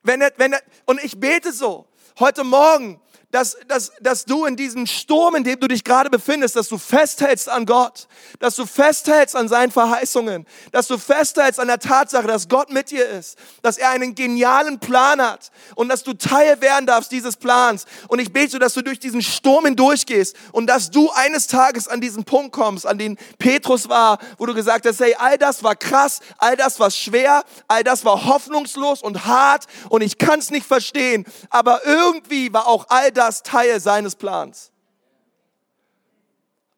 Wenn 0.03 0.21
er, 0.21 0.31
wenn 0.37 0.53
er, 0.53 0.61
und 0.85 1.03
ich 1.03 1.19
bete 1.19 1.51
so, 1.51 1.87
heute 2.19 2.43
Morgen, 2.43 3.01
dass, 3.31 3.57
dass, 3.67 3.91
dass 4.01 4.25
du 4.25 4.45
in 4.45 4.55
diesem 4.55 4.87
Sturm, 4.87 5.35
in 5.35 5.43
dem 5.43 5.59
du 5.59 5.67
dich 5.67 5.83
gerade 5.83 6.09
befindest, 6.09 6.55
dass 6.55 6.67
du 6.67 6.79
festhältst 6.79 7.47
an 7.47 7.67
Gott, 7.67 8.07
dass 8.39 8.55
du 8.55 8.65
festhältst 8.65 9.35
an 9.35 9.47
seinen 9.47 9.71
Verheißungen, 9.71 10.47
dass 10.71 10.87
du 10.87 10.97
festhältst 10.97 11.59
an 11.59 11.67
der 11.67 11.77
Tatsache, 11.77 12.25
dass 12.25 12.49
Gott 12.49 12.71
mit 12.71 12.89
dir 12.89 13.07
ist, 13.07 13.37
dass 13.61 13.77
er 13.77 13.91
einen 13.91 14.15
genialen 14.15 14.79
Plan 14.79 15.21
hat 15.21 15.51
und 15.75 15.89
dass 15.89 16.03
du 16.03 16.13
Teil 16.13 16.59
werden 16.61 16.87
darfst 16.87 17.11
dieses 17.11 17.37
Plans. 17.37 17.85
Und 18.07 18.17
ich 18.17 18.33
bete, 18.33 18.57
dass 18.57 18.73
du 18.73 18.81
durch 18.81 18.99
diesen 18.99 19.21
Sturm 19.21 19.65
hindurchgehst 19.65 20.35
und 20.51 20.65
dass 20.65 20.89
du 20.89 21.11
eines 21.11 21.45
Tages 21.45 21.87
an 21.87 22.01
diesen 22.01 22.23
Punkt 22.23 22.51
kommst, 22.51 22.87
an 22.87 22.97
den 22.97 23.15
Petrus 23.37 23.89
war, 23.89 24.17
wo 24.39 24.47
du 24.47 24.55
gesagt 24.55 24.87
hast, 24.87 24.99
hey, 25.01 25.15
all 25.19 25.37
das 25.37 25.63
war 25.63 25.75
krass, 25.75 26.19
all 26.39 26.57
das 26.57 26.79
war 26.79 26.89
schwer, 26.89 27.43
all 27.67 27.83
das 27.83 28.03
war 28.05 28.25
hoffnungslos 28.25 29.03
und 29.03 29.27
hart 29.27 29.65
und 29.89 30.01
ich 30.01 30.17
kann 30.17 30.39
es 30.39 30.49
nicht 30.49 30.65
verstehen, 30.65 31.25
aber 31.51 31.85
irgendwie 31.85 32.51
war 32.51 32.65
auch 32.67 32.87
all 32.89 33.11
das 33.11 33.18
das 33.19 33.43
Teil 33.43 33.79
seines 33.81 34.15
Plans. 34.15 34.71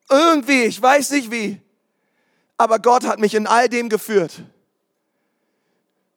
Irgendwie, 0.10 0.64
ich 0.64 0.82
weiß 0.82 1.12
nicht 1.12 1.30
wie, 1.30 1.62
aber 2.58 2.80
Gott 2.80 3.06
hat 3.06 3.20
mich 3.20 3.36
in 3.36 3.46
all 3.48 3.70
dem 3.70 3.90
geführt. 3.90 4.42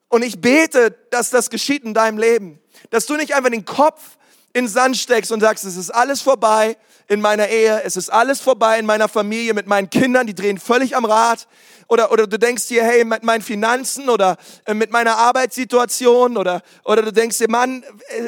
Und 0.09 0.23
ich 0.23 0.41
bete, 0.41 0.91
dass 1.11 1.29
das 1.29 1.49
geschieht 1.49 1.83
in 1.83 1.93
deinem 1.93 2.17
Leben. 2.17 2.59
Dass 2.89 3.05
du 3.05 3.15
nicht 3.15 3.35
einfach 3.35 3.51
den 3.51 3.65
Kopf 3.65 4.17
in 4.51 4.65
den 4.65 4.67
Sand 4.67 4.97
steckst 4.97 5.31
und 5.31 5.41
sagst, 5.41 5.63
es 5.63 5.77
ist 5.77 5.91
alles 5.91 6.21
vorbei 6.21 6.77
in 7.07 7.21
meiner 7.21 7.47
Ehe, 7.47 7.83
es 7.83 7.95
ist 7.95 8.09
alles 8.09 8.41
vorbei 8.41 8.79
in 8.79 8.85
meiner 8.85 9.07
Familie, 9.07 9.53
mit 9.53 9.67
meinen 9.67 9.89
Kindern, 9.89 10.27
die 10.27 10.35
drehen 10.35 10.57
völlig 10.57 10.95
am 10.95 11.05
Rad, 11.05 11.47
oder, 11.87 12.11
oder 12.11 12.25
du 12.25 12.39
denkst 12.39 12.67
dir, 12.67 12.83
hey, 12.83 13.03
mit 13.05 13.23
meinen 13.23 13.41
Finanzen 13.41 14.09
oder 14.09 14.37
äh, 14.65 14.73
mit 14.73 14.91
meiner 14.91 15.17
Arbeitssituation 15.17 16.35
oder, 16.37 16.63
oder 16.83 17.03
du 17.03 17.13
denkst 17.13 17.37
dir, 17.37 17.49
Mann, 17.49 17.83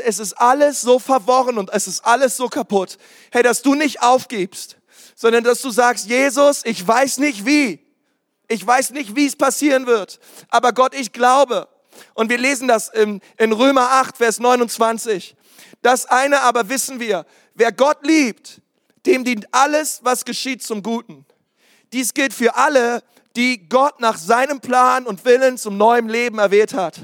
es 0.06 0.20
ist 0.20 0.34
alles 0.34 0.82
so 0.82 1.00
verworren 1.00 1.58
und 1.58 1.72
es 1.74 1.88
ist 1.88 2.06
alles 2.06 2.38
so 2.38 2.50
kaputt. 2.50 2.98
Hey, 3.32 3.42
dass 3.42 3.64
du 3.64 3.74
nicht 3.74 4.04
aufgibst, 4.04 4.78
sondern 5.16 5.44
dass 5.44 5.62
du 5.62 5.72
sagst, 5.72 6.06
Jesus, 6.06 6.62
ich 6.66 6.88
weiß 6.88 7.18
nicht 7.18 7.46
wie. 7.46 7.80
Ich 8.48 8.66
weiß 8.66 8.92
nicht, 8.92 9.16
wie 9.16 9.26
es 9.26 9.36
passieren 9.36 9.88
wird. 9.88 10.20
Aber 10.50 10.72
Gott, 10.72 10.94
ich 10.94 11.12
glaube. 11.12 11.68
Und 12.14 12.30
wir 12.30 12.38
lesen 12.38 12.68
das 12.68 12.90
in, 12.90 13.22
in 13.38 13.52
Römer 13.52 13.90
8, 13.94 14.18
Vers 14.18 14.40
29. 14.40 15.36
Das 15.82 16.06
eine 16.06 16.42
aber 16.42 16.70
wissen 16.70 17.00
wir. 17.00 17.26
Wer 17.56 17.72
Gott 17.72 18.06
liebt, 18.06 18.62
dem 19.08 19.24
dient 19.24 19.48
alles, 19.52 20.02
was 20.04 20.26
geschieht 20.26 20.62
zum 20.62 20.84
Guten. 20.84 21.26
Dies 21.94 22.14
gilt 22.14 22.34
für 22.34 22.56
alle, 22.56 23.02
die 23.36 23.68
Gott 23.70 24.00
nach 24.00 24.18
seinem 24.18 24.60
Plan 24.60 25.06
und 25.06 25.24
Willen 25.26 25.58
zum 25.58 25.78
neuen 25.78 26.10
Leben 26.10 26.40
erwählt 26.40 26.74
hat. 26.74 27.00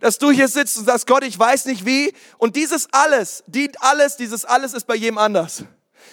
Dass 0.00 0.18
du 0.18 0.30
hier 0.30 0.48
sitzt 0.48 0.76
und 0.76 0.84
sagst, 0.84 1.06
Gott, 1.06 1.24
ich 1.24 1.38
weiß 1.38 1.64
nicht 1.66 1.86
wie. 1.86 2.12
Und 2.36 2.56
dieses 2.56 2.88
alles 2.92 3.42
dient 3.46 3.82
alles, 3.82 4.16
dieses 4.16 4.44
alles 4.44 4.74
ist 4.74 4.86
bei 4.86 4.94
jedem 4.94 5.18
anders. 5.18 5.64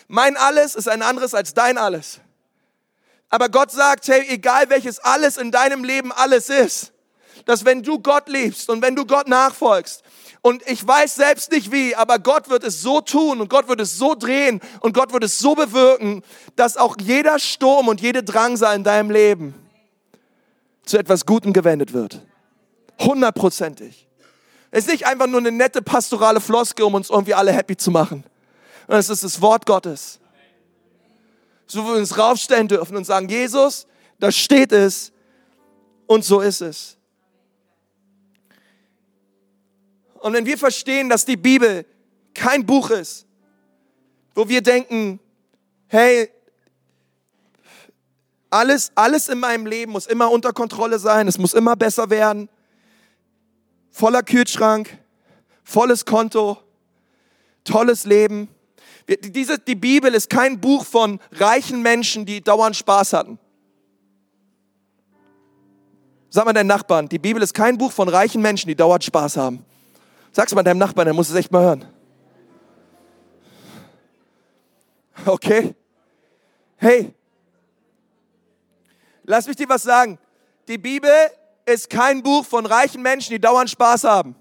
Mein 0.07 0.37
alles 0.37 0.75
ist 0.75 0.87
ein 0.87 1.01
anderes 1.01 1.33
als 1.33 1.53
dein 1.53 1.77
alles. 1.77 2.19
Aber 3.29 3.49
Gott 3.49 3.71
sagt, 3.71 4.07
hey, 4.07 4.25
egal 4.29 4.69
welches 4.69 4.99
alles 4.99 5.37
in 5.37 5.51
deinem 5.51 5.83
Leben 5.83 6.11
alles 6.11 6.49
ist, 6.49 6.93
dass 7.45 7.65
wenn 7.65 7.81
du 7.81 7.99
Gott 7.99 8.29
liebst 8.29 8.69
und 8.69 8.81
wenn 8.81 8.95
du 8.95 9.05
Gott 9.05 9.27
nachfolgst, 9.27 10.02
und 10.43 10.61
ich 10.69 10.85
weiß 10.85 11.15
selbst 11.15 11.51
nicht 11.53 11.71
wie, 11.71 11.95
aber 11.95 12.19
Gott 12.19 12.49
wird 12.49 12.65
es 12.65 12.81
so 12.81 12.99
tun 12.99 13.39
und 13.39 13.49
Gott 13.49 13.69
wird 13.69 13.79
es 13.79 13.97
so 13.97 14.13
drehen 14.13 14.59
und 14.81 14.93
Gott 14.93 15.13
wird 15.13 15.23
es 15.23 15.39
so 15.39 15.55
bewirken, 15.55 16.21
dass 16.57 16.75
auch 16.75 16.97
jeder 16.99 17.39
Sturm 17.39 17.87
und 17.87 18.01
jede 18.01 18.23
Drangsal 18.23 18.75
in 18.75 18.83
deinem 18.83 19.09
Leben 19.09 19.55
zu 20.83 20.97
etwas 20.97 21.25
Gutem 21.25 21.53
gewendet 21.53 21.93
wird. 21.93 22.19
Hundertprozentig. 22.99 24.05
Es 24.69 24.85
ist 24.85 24.91
nicht 24.91 25.07
einfach 25.07 25.27
nur 25.27 25.39
eine 25.39 25.51
nette 25.51 25.81
pastorale 25.81 26.41
Floske, 26.41 26.85
um 26.85 26.93
uns 26.95 27.09
irgendwie 27.09 27.33
alle 27.33 27.53
happy 27.53 27.77
zu 27.77 27.89
machen. 27.89 28.25
Es 28.89 29.09
ist 29.09 29.23
das 29.23 29.39
Wort 29.41 29.65
Gottes. 29.65 30.19
So 31.67 31.85
wir 31.85 31.93
uns 31.93 32.17
raufstellen 32.17 32.67
dürfen 32.67 32.97
und 32.97 33.05
sagen, 33.05 33.29
Jesus, 33.29 33.87
da 34.19 34.29
steht 34.29 34.73
es 34.73 35.13
und 36.05 36.25
so 36.25 36.41
ist 36.41 36.59
es. 36.59 36.97
Und 40.23 40.31
wenn 40.31 40.45
wir 40.45 40.57
verstehen, 40.57 41.09
dass 41.09 41.25
die 41.25 41.35
Bibel 41.35 41.85
kein 42.33 42.65
Buch 42.65 42.91
ist, 42.91 43.25
wo 44.33 44.47
wir 44.47 44.61
denken, 44.61 45.19
hey, 45.87 46.29
alles, 48.49 48.93
alles 48.95 49.27
in 49.27 49.39
meinem 49.39 49.65
Leben 49.65 49.91
muss 49.91 50.07
immer 50.07 50.31
unter 50.31 50.53
Kontrolle 50.53 50.97
sein, 50.97 51.27
es 51.27 51.37
muss 51.37 51.53
immer 51.53 51.75
besser 51.75 52.09
werden, 52.09 52.47
voller 53.91 54.23
Kühlschrank, 54.23 54.97
volles 55.61 56.05
Konto, 56.05 56.57
tolles 57.65 58.05
Leben. 58.05 58.47
Diese, 59.09 59.59
die 59.59 59.75
Bibel 59.75 60.13
ist 60.13 60.29
kein 60.29 60.61
Buch 60.61 60.85
von 60.85 61.19
reichen 61.33 61.81
Menschen, 61.81 62.25
die 62.25 62.39
dauernd 62.39 62.77
Spaß 62.77 63.11
hatten. 63.11 63.39
Sag 66.29 66.45
mal 66.45 66.53
deinen 66.53 66.67
Nachbarn, 66.67 67.09
die 67.09 67.19
Bibel 67.19 67.43
ist 67.43 67.53
kein 67.53 67.77
Buch 67.77 67.91
von 67.91 68.07
reichen 68.07 68.41
Menschen, 68.41 68.69
die 68.69 68.75
dauernd 68.75 69.03
Spaß 69.03 69.35
haben. 69.35 69.65
Sag's 70.33 70.53
mal 70.53 70.63
deinem 70.63 70.79
Nachbarn, 70.79 71.05
der 71.05 71.13
muss 71.13 71.29
es 71.29 71.35
echt 71.35 71.51
mal 71.51 71.63
hören. 71.63 71.85
Okay? 75.25 75.73
Hey, 76.75 77.13
lass 79.23 79.47
mich 79.47 79.55
dir 79.55 79.69
was 79.69 79.83
sagen. 79.83 80.19
Die 80.67 80.77
Bibel 80.77 81.11
ist 81.65 81.89
kein 81.89 82.21
Buch 82.21 82.45
von 82.45 82.65
reichen 82.65 83.01
Menschen, 83.01 83.31
die 83.31 83.39
dauernd 83.39 83.69
Spaß 83.69 84.03
haben 84.03 84.35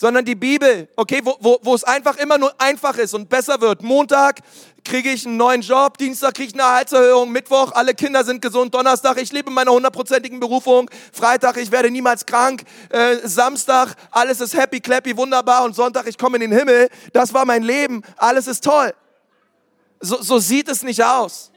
sondern 0.00 0.24
die 0.24 0.34
Bibel, 0.34 0.88
okay, 0.96 1.20
wo, 1.22 1.36
wo, 1.40 1.58
wo 1.60 1.74
es 1.74 1.84
einfach 1.84 2.16
immer 2.16 2.38
nur 2.38 2.58
einfach 2.58 2.96
ist 2.96 3.12
und 3.12 3.28
besser 3.28 3.60
wird. 3.60 3.82
Montag 3.82 4.40
kriege 4.82 5.10
ich 5.10 5.26
einen 5.26 5.36
neuen 5.36 5.60
Job, 5.60 5.98
Dienstag 5.98 6.32
kriege 6.32 6.48
ich 6.48 6.54
eine 6.54 6.62
Gehaltserhöhung, 6.62 7.30
Mittwoch 7.30 7.72
alle 7.72 7.92
Kinder 7.92 8.24
sind 8.24 8.40
gesund, 8.40 8.74
Donnerstag 8.74 9.20
ich 9.20 9.30
lebe 9.30 9.50
meine 9.50 9.70
hundertprozentigen 9.70 10.40
Berufung, 10.40 10.90
Freitag 11.12 11.58
ich 11.58 11.70
werde 11.70 11.90
niemals 11.90 12.24
krank, 12.24 12.62
äh, 12.88 13.16
Samstag 13.24 13.94
alles 14.10 14.40
ist 14.40 14.54
happy, 14.54 14.80
clappy, 14.80 15.14
wunderbar 15.18 15.64
und 15.64 15.76
Sonntag 15.76 16.06
ich 16.06 16.16
komme 16.16 16.38
in 16.38 16.50
den 16.50 16.58
Himmel. 16.58 16.88
Das 17.12 17.34
war 17.34 17.44
mein 17.44 17.62
Leben, 17.62 18.00
alles 18.16 18.46
ist 18.46 18.64
toll. 18.64 18.94
So, 20.00 20.22
so 20.22 20.38
sieht 20.38 20.70
es 20.70 20.82
nicht 20.82 21.04
aus. 21.04 21.52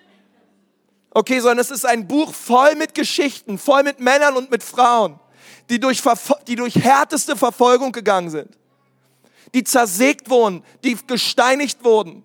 Okay, 1.12 1.40
sondern 1.40 1.60
es 1.60 1.72
ist 1.72 1.86
ein 1.86 2.10
Buch 2.10 2.34
voll 2.34 2.76
mit 2.76 2.94
Geschichten, 2.94 3.58
voll 3.58 3.84
mit 3.84 4.02
Männern 4.02 4.36
und 4.36 4.52
mit 4.52 4.64
Frauen 4.64 5.18
die 5.70 5.80
durch, 5.80 6.02
die 6.48 6.56
durch 6.56 6.76
härteste 6.76 7.36
Verfolgung 7.36 7.92
gegangen 7.92 8.30
sind, 8.30 8.50
die 9.54 9.64
zersägt 9.64 10.30
wurden, 10.30 10.64
die 10.84 10.98
gesteinigt 11.08 11.84
wurden, 11.84 12.24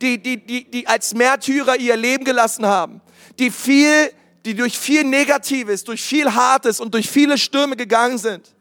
die, 0.00 0.22
die, 0.22 0.44
die, 0.44 0.70
die 0.70 0.86
als 0.86 1.14
Märtyrer 1.14 1.76
ihr 1.76 1.96
Leben 1.96 2.24
gelassen 2.24 2.66
haben, 2.66 3.00
die 3.38 3.50
viel, 3.50 4.12
die 4.44 4.54
durch 4.54 4.78
viel 4.78 5.04
Negatives, 5.04 5.84
durch 5.84 6.02
viel 6.02 6.34
Hartes 6.34 6.80
und 6.80 6.94
durch 6.94 7.08
viele 7.08 7.38
Stürme 7.38 7.76
gegangen 7.76 8.18
sind. 8.18 8.54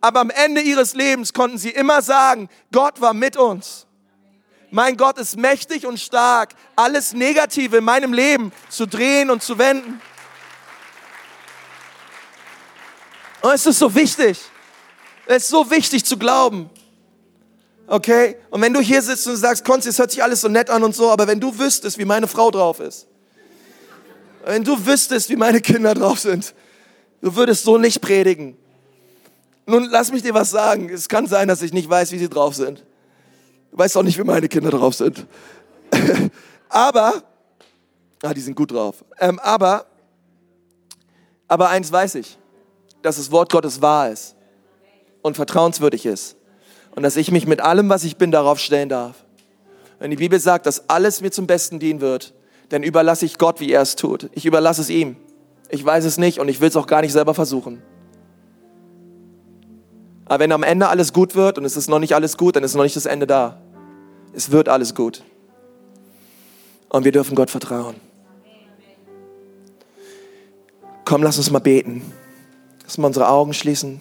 Aber 0.00 0.20
am 0.20 0.30
Ende 0.30 0.60
ihres 0.60 0.94
Lebens 0.94 1.32
konnten 1.32 1.58
sie 1.58 1.70
immer 1.70 2.02
sagen, 2.02 2.48
Gott 2.72 3.00
war 3.00 3.14
mit 3.14 3.36
uns. 3.36 3.86
Mein 4.70 4.96
Gott 4.96 5.18
ist 5.18 5.36
mächtig 5.36 5.86
und 5.86 6.00
stark, 6.00 6.54
alles 6.74 7.12
Negative 7.12 7.76
in 7.76 7.84
meinem 7.84 8.12
Leben 8.12 8.52
zu 8.68 8.86
drehen 8.86 9.30
und 9.30 9.42
zu 9.42 9.56
wenden. 9.58 10.00
Und 13.44 13.52
es 13.52 13.66
ist 13.66 13.78
so 13.78 13.94
wichtig. 13.94 14.40
Es 15.26 15.44
ist 15.44 15.48
so 15.48 15.70
wichtig 15.70 16.04
zu 16.04 16.16
glauben. 16.16 16.70
Okay? 17.86 18.36
Und 18.50 18.60
wenn 18.62 18.72
du 18.72 18.80
hier 18.80 19.02
sitzt 19.02 19.26
und 19.26 19.36
sagst, 19.36 19.64
Konzi, 19.64 19.90
es 19.90 19.98
hört 19.98 20.10
sich 20.10 20.22
alles 20.22 20.40
so 20.40 20.48
nett 20.48 20.70
an 20.70 20.82
und 20.82 20.94
so, 20.94 21.10
aber 21.10 21.26
wenn 21.26 21.40
du 21.40 21.56
wüsstest, 21.58 21.98
wie 21.98 22.04
meine 22.04 22.26
Frau 22.26 22.50
drauf 22.50 22.80
ist, 22.80 23.06
wenn 24.44 24.64
du 24.64 24.86
wüsstest, 24.86 25.28
wie 25.28 25.36
meine 25.36 25.60
Kinder 25.60 25.94
drauf 25.94 26.20
sind, 26.20 26.54
Du 27.24 27.34
würdest 27.34 27.64
so 27.64 27.78
nicht 27.78 28.02
predigen. 28.02 28.54
Nun, 29.64 29.88
lass 29.90 30.12
mich 30.12 30.20
dir 30.20 30.34
was 30.34 30.50
sagen. 30.50 30.90
Es 30.90 31.08
kann 31.08 31.26
sein, 31.26 31.48
dass 31.48 31.62
ich 31.62 31.72
nicht 31.72 31.88
weiß, 31.88 32.12
wie 32.12 32.18
sie 32.18 32.28
drauf 32.28 32.54
sind. 32.54 32.84
Du 33.70 33.78
weißt 33.78 33.96
auch 33.96 34.02
nicht, 34.02 34.18
wie 34.18 34.24
meine 34.24 34.46
Kinder 34.46 34.68
drauf 34.68 34.94
sind. 34.94 35.26
aber, 36.68 37.22
ah, 38.22 38.34
die 38.34 38.42
sind 38.42 38.54
gut 38.54 38.72
drauf. 38.72 39.02
Ähm, 39.18 39.38
aber, 39.38 39.86
aber 41.48 41.70
eins 41.70 41.90
weiß 41.90 42.16
ich, 42.16 42.36
dass 43.04 43.16
das 43.16 43.30
Wort 43.30 43.52
Gottes 43.52 43.82
wahr 43.82 44.10
ist 44.10 44.34
und 45.20 45.36
vertrauenswürdig 45.36 46.06
ist. 46.06 46.36
Und 46.94 47.02
dass 47.02 47.16
ich 47.16 47.30
mich 47.30 47.46
mit 47.46 47.60
allem, 47.60 47.88
was 47.88 48.04
ich 48.04 48.16
bin, 48.16 48.30
darauf 48.30 48.58
stellen 48.58 48.88
darf. 48.88 49.24
Wenn 49.98 50.10
die 50.10 50.16
Bibel 50.16 50.40
sagt, 50.40 50.64
dass 50.66 50.88
alles 50.88 51.20
mir 51.20 51.30
zum 51.30 51.46
Besten 51.46 51.78
dienen 51.78 52.00
wird, 52.00 52.32
dann 52.70 52.82
überlasse 52.82 53.26
ich 53.26 53.36
Gott, 53.36 53.60
wie 53.60 53.70
er 53.70 53.82
es 53.82 53.96
tut. 53.96 54.30
Ich 54.32 54.46
überlasse 54.46 54.80
es 54.80 54.90
ihm. 54.90 55.16
Ich 55.68 55.84
weiß 55.84 56.04
es 56.04 56.18
nicht 56.18 56.38
und 56.40 56.48
ich 56.48 56.60
will 56.60 56.68
es 56.68 56.76
auch 56.76 56.86
gar 56.86 57.02
nicht 57.02 57.12
selber 57.12 57.34
versuchen. 57.34 57.82
Aber 60.24 60.38
wenn 60.38 60.52
am 60.52 60.62
Ende 60.62 60.88
alles 60.88 61.12
gut 61.12 61.34
wird 61.34 61.58
und 61.58 61.64
es 61.66 61.76
ist 61.76 61.88
noch 61.88 61.98
nicht 61.98 62.14
alles 62.14 62.38
gut, 62.38 62.56
dann 62.56 62.64
ist 62.64 62.74
noch 62.74 62.84
nicht 62.84 62.96
das 62.96 63.06
Ende 63.06 63.26
da. 63.26 63.60
Es 64.32 64.50
wird 64.50 64.68
alles 64.70 64.94
gut. 64.94 65.22
Und 66.88 67.04
wir 67.04 67.12
dürfen 67.12 67.34
Gott 67.34 67.50
vertrauen. 67.50 67.96
Komm, 71.04 71.22
lass 71.22 71.36
uns 71.36 71.50
mal 71.50 71.58
beten. 71.58 72.02
Lass 72.94 72.98
mal 72.98 73.08
unsere 73.08 73.28
Augen 73.28 73.52
schließen. 73.54 74.00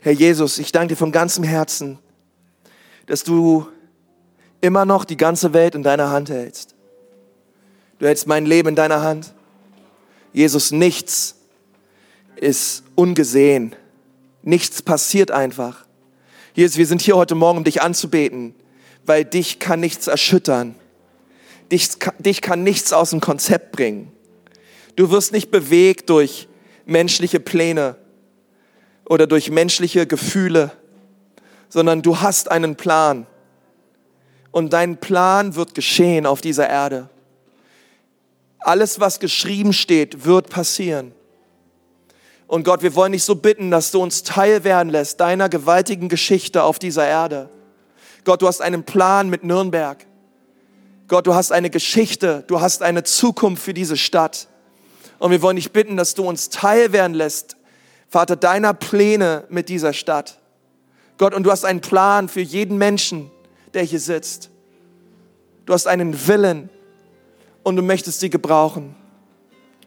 Herr 0.00 0.10
Jesus, 0.10 0.58
ich 0.58 0.72
danke 0.72 0.94
dir 0.94 0.96
von 0.96 1.12
ganzem 1.12 1.44
Herzen, 1.44 2.00
dass 3.06 3.22
du 3.22 3.68
immer 4.60 4.84
noch 4.84 5.04
die 5.04 5.16
ganze 5.16 5.52
Welt 5.52 5.76
in 5.76 5.84
deiner 5.84 6.10
Hand 6.10 6.28
hältst. 6.28 6.74
Du 8.00 8.06
hältst 8.06 8.26
mein 8.26 8.46
Leben 8.46 8.70
in 8.70 8.74
deiner 8.74 9.00
Hand. 9.00 9.32
Jesus, 10.32 10.72
nichts 10.72 11.36
ist 12.34 12.82
ungesehen. 12.96 13.76
Nichts 14.42 14.82
passiert 14.82 15.30
einfach. 15.30 15.86
Jesus, 16.52 16.78
wir 16.78 16.86
sind 16.88 17.00
hier 17.00 17.14
heute 17.16 17.36
Morgen, 17.36 17.58
um 17.58 17.64
dich 17.64 17.80
anzubeten, 17.80 18.56
weil 19.04 19.24
dich 19.24 19.60
kann 19.60 19.78
nichts 19.78 20.08
erschüttern. 20.08 20.74
Dich, 21.70 21.90
dich 22.18 22.40
kann 22.40 22.62
nichts 22.62 22.92
aus 22.92 23.10
dem 23.10 23.20
Konzept 23.20 23.72
bringen. 23.72 24.12
Du 24.94 25.10
wirst 25.10 25.32
nicht 25.32 25.50
bewegt 25.50 26.08
durch 26.10 26.48
menschliche 26.84 27.40
Pläne 27.40 27.96
oder 29.04 29.26
durch 29.26 29.50
menschliche 29.50 30.06
Gefühle, 30.06 30.72
sondern 31.68 32.02
du 32.02 32.20
hast 32.20 32.50
einen 32.50 32.76
Plan. 32.76 33.26
Und 34.50 34.72
dein 34.72 34.98
Plan 34.98 35.54
wird 35.54 35.74
geschehen 35.74 36.24
auf 36.24 36.40
dieser 36.40 36.68
Erde. 36.68 37.10
Alles, 38.58 38.98
was 39.00 39.20
geschrieben 39.20 39.72
steht, 39.72 40.24
wird 40.24 40.48
passieren. 40.48 41.12
Und 42.46 42.64
Gott, 42.64 42.82
wir 42.82 42.94
wollen 42.94 43.12
dich 43.12 43.24
so 43.24 43.36
bitten, 43.36 43.70
dass 43.70 43.90
du 43.90 44.00
uns 44.00 44.22
teil 44.22 44.64
werden 44.64 44.88
lässt 44.88 45.20
deiner 45.20 45.48
gewaltigen 45.48 46.08
Geschichte 46.08 46.62
auf 46.62 46.78
dieser 46.78 47.06
Erde. 47.06 47.50
Gott, 48.24 48.42
du 48.42 48.46
hast 48.46 48.62
einen 48.62 48.84
Plan 48.84 49.28
mit 49.28 49.44
Nürnberg. 49.44 50.06
Gott, 51.08 51.26
du 51.26 51.34
hast 51.34 51.52
eine 51.52 51.70
Geschichte, 51.70 52.44
du 52.46 52.60
hast 52.60 52.82
eine 52.82 53.04
Zukunft 53.04 53.62
für 53.62 53.74
diese 53.74 53.96
Stadt. 53.96 54.48
Und 55.18 55.30
wir 55.30 55.40
wollen 55.40 55.56
dich 55.56 55.72
bitten, 55.72 55.96
dass 55.96 56.14
du 56.14 56.24
uns 56.24 56.50
teil 56.50 56.92
werden 56.92 57.14
lässt, 57.14 57.56
Vater, 58.08 58.36
deiner 58.36 58.74
Pläne 58.74 59.44
mit 59.48 59.68
dieser 59.68 59.92
Stadt. 59.92 60.38
Gott, 61.18 61.34
und 61.34 61.44
du 61.44 61.50
hast 61.50 61.64
einen 61.64 61.80
Plan 61.80 62.28
für 62.28 62.40
jeden 62.40 62.78
Menschen, 62.78 63.30
der 63.74 63.82
hier 63.82 64.00
sitzt. 64.00 64.50
Du 65.64 65.72
hast 65.72 65.86
einen 65.86 66.26
Willen 66.26 66.70
und 67.62 67.76
du 67.76 67.82
möchtest 67.82 68.20
sie 68.20 68.30
gebrauchen. 68.30 68.94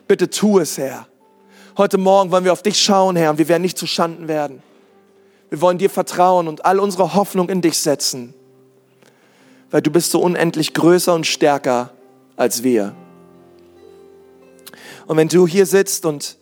Bitte 0.08 0.30
tu 0.30 0.60
es, 0.60 0.78
Herr. 0.78 1.08
Heute 1.78 1.98
Morgen 1.98 2.32
wollen 2.32 2.44
wir 2.44 2.52
auf 2.52 2.64
dich 2.64 2.82
schauen, 2.82 3.16
Herr, 3.16 3.32
und 3.32 3.38
wir 3.38 3.48
werden 3.48 3.62
nicht 3.62 3.78
zu 3.78 3.88
Schanden 3.88 4.28
werden. 4.28 4.62
Wir 5.50 5.62
wollen 5.62 5.78
dir 5.78 5.90
vertrauen 5.90 6.48
und 6.48 6.66
all 6.66 6.80
unsere 6.80 7.14
Hoffnung 7.14 7.50
in 7.50 7.62
dich 7.62 7.78
setzen, 7.78 8.34
weil 9.72 9.82
du 9.82 9.92
bist 9.92 10.12
so 10.12 10.22
unendlich 10.22 10.74
größer 10.74 11.14
und 11.14 11.28
stärker 11.28 11.92
als 12.36 12.64
wir. 12.64 12.96
Und 15.08 15.18
wenn 15.18 15.28
du 15.28 15.48
hier 15.48 15.66
sitzt 15.66 16.06
und 16.06 16.38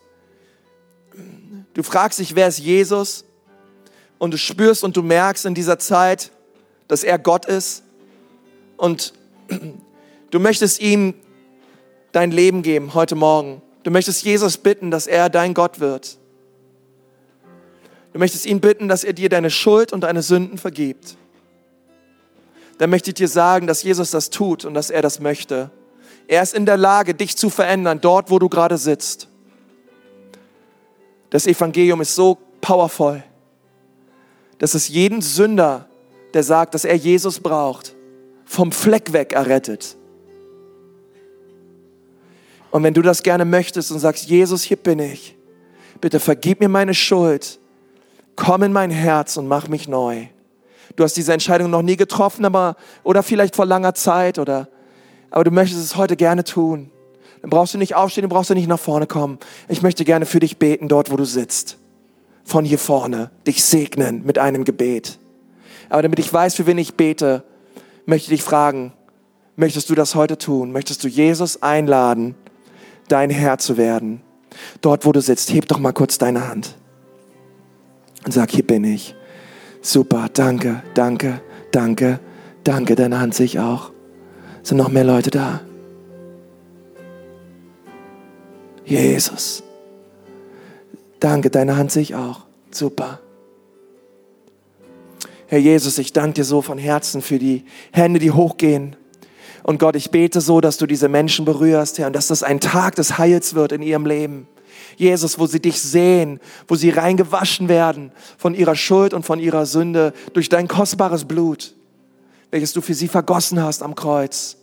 du 1.74 1.82
fragst 1.82 2.18
dich, 2.18 2.34
wer 2.34 2.48
ist 2.48 2.58
Jesus? 2.58 3.24
Und 4.18 4.32
du 4.32 4.38
spürst 4.38 4.84
und 4.84 4.96
du 4.96 5.02
merkst 5.02 5.46
in 5.46 5.54
dieser 5.54 5.78
Zeit, 5.78 6.32
dass 6.88 7.04
er 7.04 7.18
Gott 7.18 7.46
ist 7.46 7.84
und 8.76 9.12
du 10.30 10.40
möchtest 10.40 10.80
ihm 10.80 11.14
dein 12.12 12.30
Leben 12.30 12.62
geben 12.62 12.94
heute 12.94 13.14
Morgen. 13.14 13.62
Du 13.84 13.90
möchtest 13.90 14.24
Jesus 14.24 14.58
bitten, 14.58 14.90
dass 14.90 15.06
er 15.06 15.30
dein 15.30 15.54
Gott 15.54 15.80
wird. 15.80 16.18
Du 18.12 18.18
möchtest 18.18 18.46
ihn 18.46 18.60
bitten, 18.60 18.88
dass 18.88 19.04
er 19.04 19.12
dir 19.12 19.28
deine 19.28 19.50
Schuld 19.50 19.92
und 19.92 20.00
deine 20.00 20.22
Sünden 20.22 20.58
vergibt. 20.58 21.16
Dann 22.78 22.90
möchte 22.90 23.10
ich 23.10 23.14
dir 23.14 23.28
sagen, 23.28 23.66
dass 23.66 23.82
Jesus 23.82 24.10
das 24.12 24.30
tut 24.30 24.64
und 24.64 24.74
dass 24.74 24.90
er 24.90 25.02
das 25.02 25.20
möchte. 25.20 25.70
Er 26.28 26.42
ist 26.42 26.54
in 26.54 26.66
der 26.66 26.76
Lage, 26.76 27.14
dich 27.14 27.36
zu 27.36 27.50
verändern, 27.50 28.00
dort, 28.00 28.30
wo 28.30 28.38
du 28.38 28.48
gerade 28.48 28.78
sitzt. 28.78 29.28
Das 31.30 31.46
Evangelium 31.46 32.00
ist 32.00 32.14
so 32.14 32.38
powerful, 32.60 33.22
dass 34.58 34.74
es 34.74 34.88
jeden 34.88 35.20
Sünder, 35.20 35.88
der 36.34 36.42
sagt, 36.42 36.74
dass 36.74 36.84
er 36.84 36.96
Jesus 36.96 37.40
braucht, 37.40 37.94
vom 38.44 38.72
Fleck 38.72 39.12
weg 39.12 39.32
errettet. 39.32 39.96
Und 42.70 42.82
wenn 42.82 42.94
du 42.94 43.02
das 43.02 43.22
gerne 43.22 43.44
möchtest 43.44 43.90
und 43.90 43.98
sagst, 43.98 44.26
Jesus, 44.26 44.62
hier 44.62 44.76
bin 44.76 44.98
ich, 44.98 45.36
bitte 46.00 46.20
vergib 46.20 46.60
mir 46.60 46.68
meine 46.68 46.94
Schuld, 46.94 47.58
komm 48.36 48.62
in 48.62 48.72
mein 48.72 48.90
Herz 48.90 49.36
und 49.36 49.48
mach 49.48 49.68
mich 49.68 49.88
neu. 49.88 50.26
Du 50.98 51.04
hast 51.04 51.16
diese 51.16 51.32
Entscheidung 51.32 51.70
noch 51.70 51.82
nie 51.82 51.96
getroffen, 51.96 52.44
aber, 52.44 52.76
oder 53.04 53.22
vielleicht 53.22 53.54
vor 53.56 53.66
langer 53.66 53.94
Zeit, 53.94 54.38
oder, 54.38 54.68
aber 55.30 55.44
du 55.44 55.50
möchtest 55.50 55.82
es 55.82 55.96
heute 55.96 56.16
gerne 56.16 56.44
tun. 56.44 56.90
Dann 57.40 57.50
brauchst 57.50 57.72
du 57.72 57.78
nicht 57.78 57.94
aufstehen, 57.94 58.22
dann 58.22 58.30
brauchst 58.30 58.50
du 58.50 58.54
nicht 58.54 58.68
nach 58.68 58.80
vorne 58.80 59.06
kommen. 59.06 59.38
Ich 59.68 59.80
möchte 59.80 60.04
gerne 60.04 60.26
für 60.26 60.40
dich 60.40 60.58
beten, 60.58 60.88
dort 60.88 61.10
wo 61.12 61.16
du 61.16 61.24
sitzt. 61.24 61.78
Von 62.44 62.64
hier 62.64 62.78
vorne, 62.78 63.30
dich 63.46 63.64
segnen 63.64 64.24
mit 64.24 64.38
einem 64.38 64.64
Gebet. 64.64 65.18
Aber 65.88 66.02
damit 66.02 66.18
ich 66.18 66.32
weiß, 66.32 66.54
für 66.54 66.66
wen 66.66 66.78
ich 66.78 66.94
bete, 66.94 67.44
möchte 68.04 68.32
ich 68.32 68.40
dich 68.40 68.42
fragen, 68.42 68.92
möchtest 69.56 69.88
du 69.90 69.94
das 69.94 70.14
heute 70.14 70.36
tun? 70.36 70.72
Möchtest 70.72 71.04
du 71.04 71.08
Jesus 71.08 71.62
einladen? 71.62 72.34
dein 73.08 73.30
Herr 73.30 73.58
zu 73.58 73.76
werden. 73.76 74.20
Dort, 74.80 75.04
wo 75.04 75.12
du 75.12 75.20
sitzt, 75.20 75.52
heb 75.52 75.66
doch 75.68 75.78
mal 75.78 75.92
kurz 75.92 76.18
deine 76.18 76.48
Hand 76.48 76.76
und 78.24 78.32
sag, 78.32 78.50
hier 78.50 78.66
bin 78.66 78.84
ich. 78.84 79.14
Super, 79.88 80.28
danke, 80.28 80.82
danke, 80.92 81.40
danke, 81.72 82.20
danke. 82.62 82.94
Deine 82.94 83.20
Hand 83.20 83.34
sehe 83.34 83.46
ich 83.46 83.58
auch. 83.58 83.90
Sind 84.62 84.76
noch 84.76 84.90
mehr 84.90 85.02
Leute 85.02 85.30
da? 85.30 85.62
Jesus. 88.84 89.62
Danke, 91.20 91.48
deine 91.48 91.78
Hand 91.78 91.90
sehe 91.90 92.02
ich 92.02 92.14
auch. 92.14 92.40
Super. 92.70 93.20
Herr 95.46 95.58
Jesus, 95.58 95.96
ich 95.96 96.12
danke 96.12 96.34
dir 96.34 96.44
so 96.44 96.60
von 96.60 96.76
Herzen 96.76 97.22
für 97.22 97.38
die 97.38 97.64
Hände, 97.90 98.20
die 98.20 98.32
hochgehen. 98.32 98.94
Und 99.62 99.78
Gott, 99.78 99.96
ich 99.96 100.10
bete 100.10 100.42
so, 100.42 100.60
dass 100.60 100.76
du 100.76 100.84
diese 100.84 101.08
Menschen 101.08 101.46
berührst, 101.46 101.98
Herr, 101.98 102.08
und 102.08 102.12
dass 102.12 102.26
das 102.26 102.42
ein 102.42 102.60
Tag 102.60 102.96
des 102.96 103.16
Heils 103.16 103.54
wird 103.54 103.72
in 103.72 103.80
ihrem 103.80 104.04
Leben. 104.04 104.48
Jesus, 104.98 105.38
wo 105.38 105.46
sie 105.46 105.60
dich 105.60 105.80
sehen, 105.80 106.40
wo 106.66 106.74
sie 106.74 106.90
reingewaschen 106.90 107.68
werden 107.68 108.10
von 108.36 108.54
ihrer 108.54 108.74
Schuld 108.74 109.14
und 109.14 109.24
von 109.24 109.38
ihrer 109.38 109.64
Sünde 109.64 110.12
durch 110.32 110.48
dein 110.48 110.66
kostbares 110.66 111.24
Blut, 111.24 111.74
welches 112.50 112.72
du 112.72 112.80
für 112.80 112.94
sie 112.94 113.08
vergossen 113.08 113.62
hast 113.62 113.82
am 113.82 113.94
Kreuz. 113.94 114.56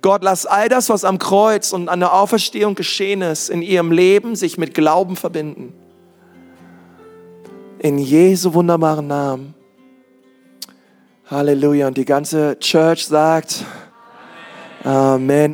Gott, 0.00 0.22
lass 0.22 0.46
all 0.46 0.68
das, 0.68 0.88
was 0.90 1.04
am 1.04 1.18
Kreuz 1.18 1.72
und 1.72 1.88
an 1.88 2.00
der 2.00 2.12
Auferstehung 2.12 2.74
geschehen 2.74 3.22
ist, 3.22 3.50
in 3.50 3.62
ihrem 3.62 3.90
Leben 3.90 4.36
sich 4.36 4.58
mit 4.58 4.74
Glauben 4.74 5.16
verbinden. 5.16 5.72
In 7.78 7.98
Jesu 7.98 8.54
wunderbaren 8.54 9.06
Namen. 9.06 9.54
Halleluja. 11.30 11.88
Und 11.88 11.96
die 11.96 12.04
ganze 12.04 12.58
Church 12.60 13.06
sagt, 13.06 13.64
Amen. 14.84 15.34